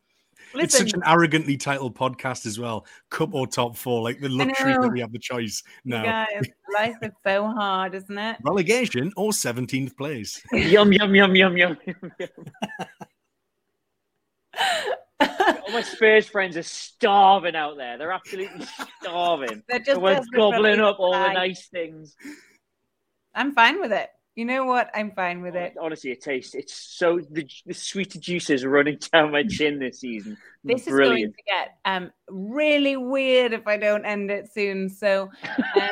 Listen, 0.55 0.65
it's 0.65 0.77
such 0.77 0.93
an 0.93 1.03
arrogantly 1.07 1.57
titled 1.57 1.97
podcast 1.97 2.47
as 2.47 2.59
well. 2.59 2.85
Cup 3.11 3.33
or 3.33 3.47
top 3.47 3.77
four, 3.77 4.03
like 4.03 4.21
the 4.21 4.29
luxury 4.29 4.75
that 4.75 4.93
we 4.93 5.01
have 5.01 5.13
the 5.13 5.19
choice 5.19 5.63
now. 5.85 6.03
Guys, 6.03 6.51
life 6.75 6.97
is 7.01 7.13
so 7.25 7.47
hard, 7.47 7.95
isn't 7.95 8.19
it? 8.19 8.37
Relegation 8.43 9.13
or 9.17 9.31
17th 9.31 9.97
place. 9.97 10.43
yum, 10.53 10.93
yum, 10.93 11.15
yum, 11.15 11.37
yum, 11.37 11.57
yum. 11.57 11.79
All 15.49 15.73
my 15.73 15.83
Spurs 15.83 16.29
friends 16.29 16.57
are 16.57 16.63
starving 16.63 17.57
out 17.57 17.77
there. 17.77 17.99
They're 17.99 18.13
absolutely 18.13 18.67
starving. 19.03 19.63
They're 19.69 19.79
just 19.79 20.01
gobbling 20.33 20.81
up 20.81 20.99
all 20.99 21.13
the 21.13 21.33
nice 21.33 21.69
things. 21.69 22.17
I'm 23.35 23.53
fine 23.53 23.81
with 23.81 23.93
it. 23.93 24.11
You 24.35 24.47
know 24.47 24.65
what? 24.65 24.91
I'm 24.95 25.11
fine 25.11 25.43
with 25.43 25.57
it. 25.57 25.75
Honestly, 25.79 26.11
it 26.11 26.23
tastes. 26.23 26.55
It's 26.55 26.73
so 26.73 27.21
the, 27.31 27.47
the 27.67 27.75
sweet 27.75 28.19
juices 28.19 28.65
running 28.65 28.99
down 29.13 29.31
my 29.31 29.43
chin 29.43 29.79
this 29.79 30.01
season. 30.01 30.39
This 30.65 30.87
Brilliant. 30.87 31.19
is 31.19 31.25
going 31.25 31.33
to 31.33 31.43
get 31.47 31.77
um 31.85 32.11
really 32.31 32.97
weird 32.97 33.53
if 33.53 33.67
I 33.67 33.77
don't 33.77 34.07
end 34.07 34.31
it 34.31 34.51
soon. 34.51 34.89
So 34.89 35.31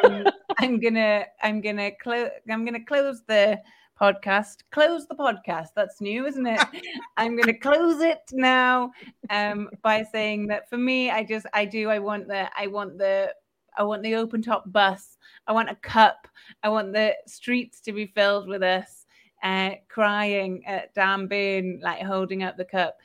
um, 0.04 0.24
I'm 0.58 0.80
gonna 0.80 1.26
I'm 1.42 1.60
gonna 1.60 1.90
close 2.02 2.30
I'm 2.50 2.64
gonna 2.64 2.84
close 2.84 3.22
the 3.28 3.60
podcast. 4.00 4.58
Close 4.70 5.06
the 5.06 5.14
podcast. 5.14 5.68
That's 5.76 6.00
new, 6.00 6.26
isn't 6.26 6.46
it? 6.46 6.60
I'm 7.16 7.36
gonna 7.36 7.58
close 7.58 8.00
it 8.00 8.22
now 8.32 8.92
um 9.30 9.68
by 9.82 10.02
saying 10.02 10.46
that 10.48 10.68
for 10.70 10.78
me, 10.78 11.10
I 11.10 11.24
just 11.24 11.46
I 11.52 11.64
do 11.64 11.90
I 11.90 11.98
want 11.98 12.28
the 12.28 12.48
I 12.56 12.66
want 12.66 12.98
the 12.98 13.34
I 13.76 13.82
want 13.82 14.02
the 14.02 14.14
open 14.16 14.42
top 14.42 14.64
bus. 14.72 15.16
I 15.46 15.52
want 15.52 15.70
a 15.70 15.76
cup. 15.76 16.28
I 16.62 16.68
want 16.68 16.92
the 16.92 17.14
streets 17.26 17.80
to 17.82 17.92
be 17.92 18.06
filled 18.06 18.48
with 18.48 18.62
us 18.62 19.06
uh, 19.42 19.70
crying 19.88 20.64
at 20.66 20.94
Dan 20.94 21.26
Burn, 21.26 21.80
like 21.82 22.02
holding 22.02 22.42
up 22.42 22.56
the 22.56 22.64
cup. 22.64 22.96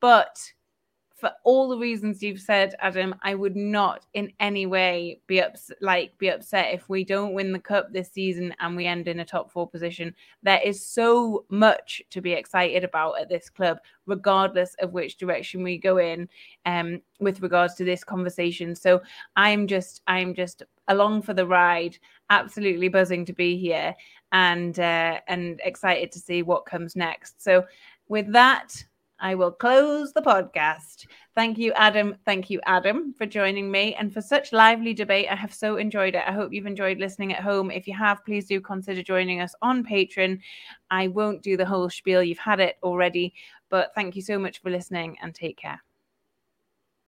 But 0.00 0.38
for 1.16 1.32
all 1.44 1.70
the 1.70 1.78
reasons 1.78 2.22
you've 2.22 2.40
said, 2.40 2.74
Adam, 2.78 3.14
I 3.22 3.34
would 3.34 3.56
not 3.56 4.04
in 4.12 4.30
any 4.38 4.66
way 4.66 5.18
be 5.26 5.40
ups- 5.40 5.72
like 5.80 6.16
be 6.18 6.28
upset 6.28 6.74
if 6.74 6.90
we 6.90 7.04
don't 7.04 7.32
win 7.32 7.52
the 7.52 7.58
cup 7.58 7.90
this 7.90 8.12
season 8.12 8.54
and 8.60 8.76
we 8.76 8.84
end 8.84 9.08
in 9.08 9.20
a 9.20 9.24
top 9.24 9.50
four 9.50 9.66
position. 9.66 10.14
There 10.42 10.60
is 10.62 10.84
so 10.84 11.46
much 11.48 12.02
to 12.10 12.20
be 12.20 12.32
excited 12.32 12.84
about 12.84 13.18
at 13.18 13.30
this 13.30 13.48
club, 13.48 13.78
regardless 14.04 14.76
of 14.80 14.92
which 14.92 15.16
direction 15.16 15.62
we 15.62 15.78
go 15.78 15.96
in. 15.96 16.28
Um, 16.66 17.00
with 17.18 17.40
regards 17.40 17.74
to 17.76 17.84
this 17.84 18.04
conversation, 18.04 18.74
so 18.74 19.00
I'm 19.36 19.66
just 19.66 20.02
I'm 20.06 20.34
just 20.34 20.64
along 20.88 21.22
for 21.22 21.32
the 21.32 21.46
ride, 21.46 21.96
absolutely 22.28 22.88
buzzing 22.88 23.24
to 23.24 23.32
be 23.32 23.56
here, 23.56 23.96
and 24.32 24.78
uh, 24.78 25.20
and 25.28 25.62
excited 25.64 26.12
to 26.12 26.18
see 26.18 26.42
what 26.42 26.66
comes 26.66 26.94
next. 26.94 27.42
So 27.42 27.64
with 28.08 28.30
that. 28.32 28.84
I 29.18 29.34
will 29.34 29.50
close 29.50 30.12
the 30.12 30.20
podcast. 30.20 31.06
Thank 31.34 31.56
you, 31.56 31.72
Adam. 31.72 32.16
Thank 32.24 32.50
you, 32.50 32.60
Adam, 32.66 33.14
for 33.16 33.24
joining 33.24 33.70
me 33.70 33.94
and 33.94 34.12
for 34.12 34.20
such 34.20 34.52
lively 34.52 34.92
debate. 34.92 35.28
I 35.30 35.34
have 35.34 35.54
so 35.54 35.76
enjoyed 35.76 36.14
it. 36.14 36.22
I 36.26 36.32
hope 36.32 36.52
you've 36.52 36.66
enjoyed 36.66 36.98
listening 36.98 37.32
at 37.32 37.42
home. 37.42 37.70
If 37.70 37.86
you 37.86 37.94
have, 37.94 38.24
please 38.24 38.46
do 38.46 38.60
consider 38.60 39.02
joining 39.02 39.40
us 39.40 39.54
on 39.62 39.84
Patreon. 39.84 40.40
I 40.90 41.08
won't 41.08 41.42
do 41.42 41.56
the 41.56 41.64
whole 41.64 41.88
spiel, 41.88 42.22
you've 42.22 42.38
had 42.38 42.60
it 42.60 42.76
already. 42.82 43.32
But 43.70 43.92
thank 43.94 44.16
you 44.16 44.22
so 44.22 44.38
much 44.38 44.60
for 44.60 44.70
listening 44.70 45.16
and 45.22 45.34
take 45.34 45.56
care. 45.56 45.82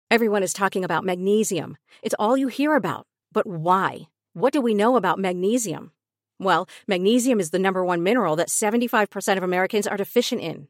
Everyone 0.09 0.43
is 0.43 0.53
talking 0.53 0.85
about 0.85 1.03
magnesium. 1.03 1.75
It's 2.01 2.15
all 2.17 2.37
you 2.37 2.47
hear 2.47 2.75
about. 2.75 3.05
But 3.33 3.45
why? 3.45 4.07
What 4.33 4.53
do 4.53 4.61
we 4.61 4.73
know 4.73 4.95
about 4.95 5.19
magnesium? 5.19 5.91
Well, 6.39 6.69
magnesium 6.87 7.39
is 7.39 7.49
the 7.49 7.59
number 7.59 7.83
one 7.83 8.03
mineral 8.03 8.35
that 8.37 8.47
75% 8.47 9.37
of 9.37 9.43
Americans 9.43 9.87
are 9.87 9.97
deficient 9.97 10.41
in. 10.41 10.69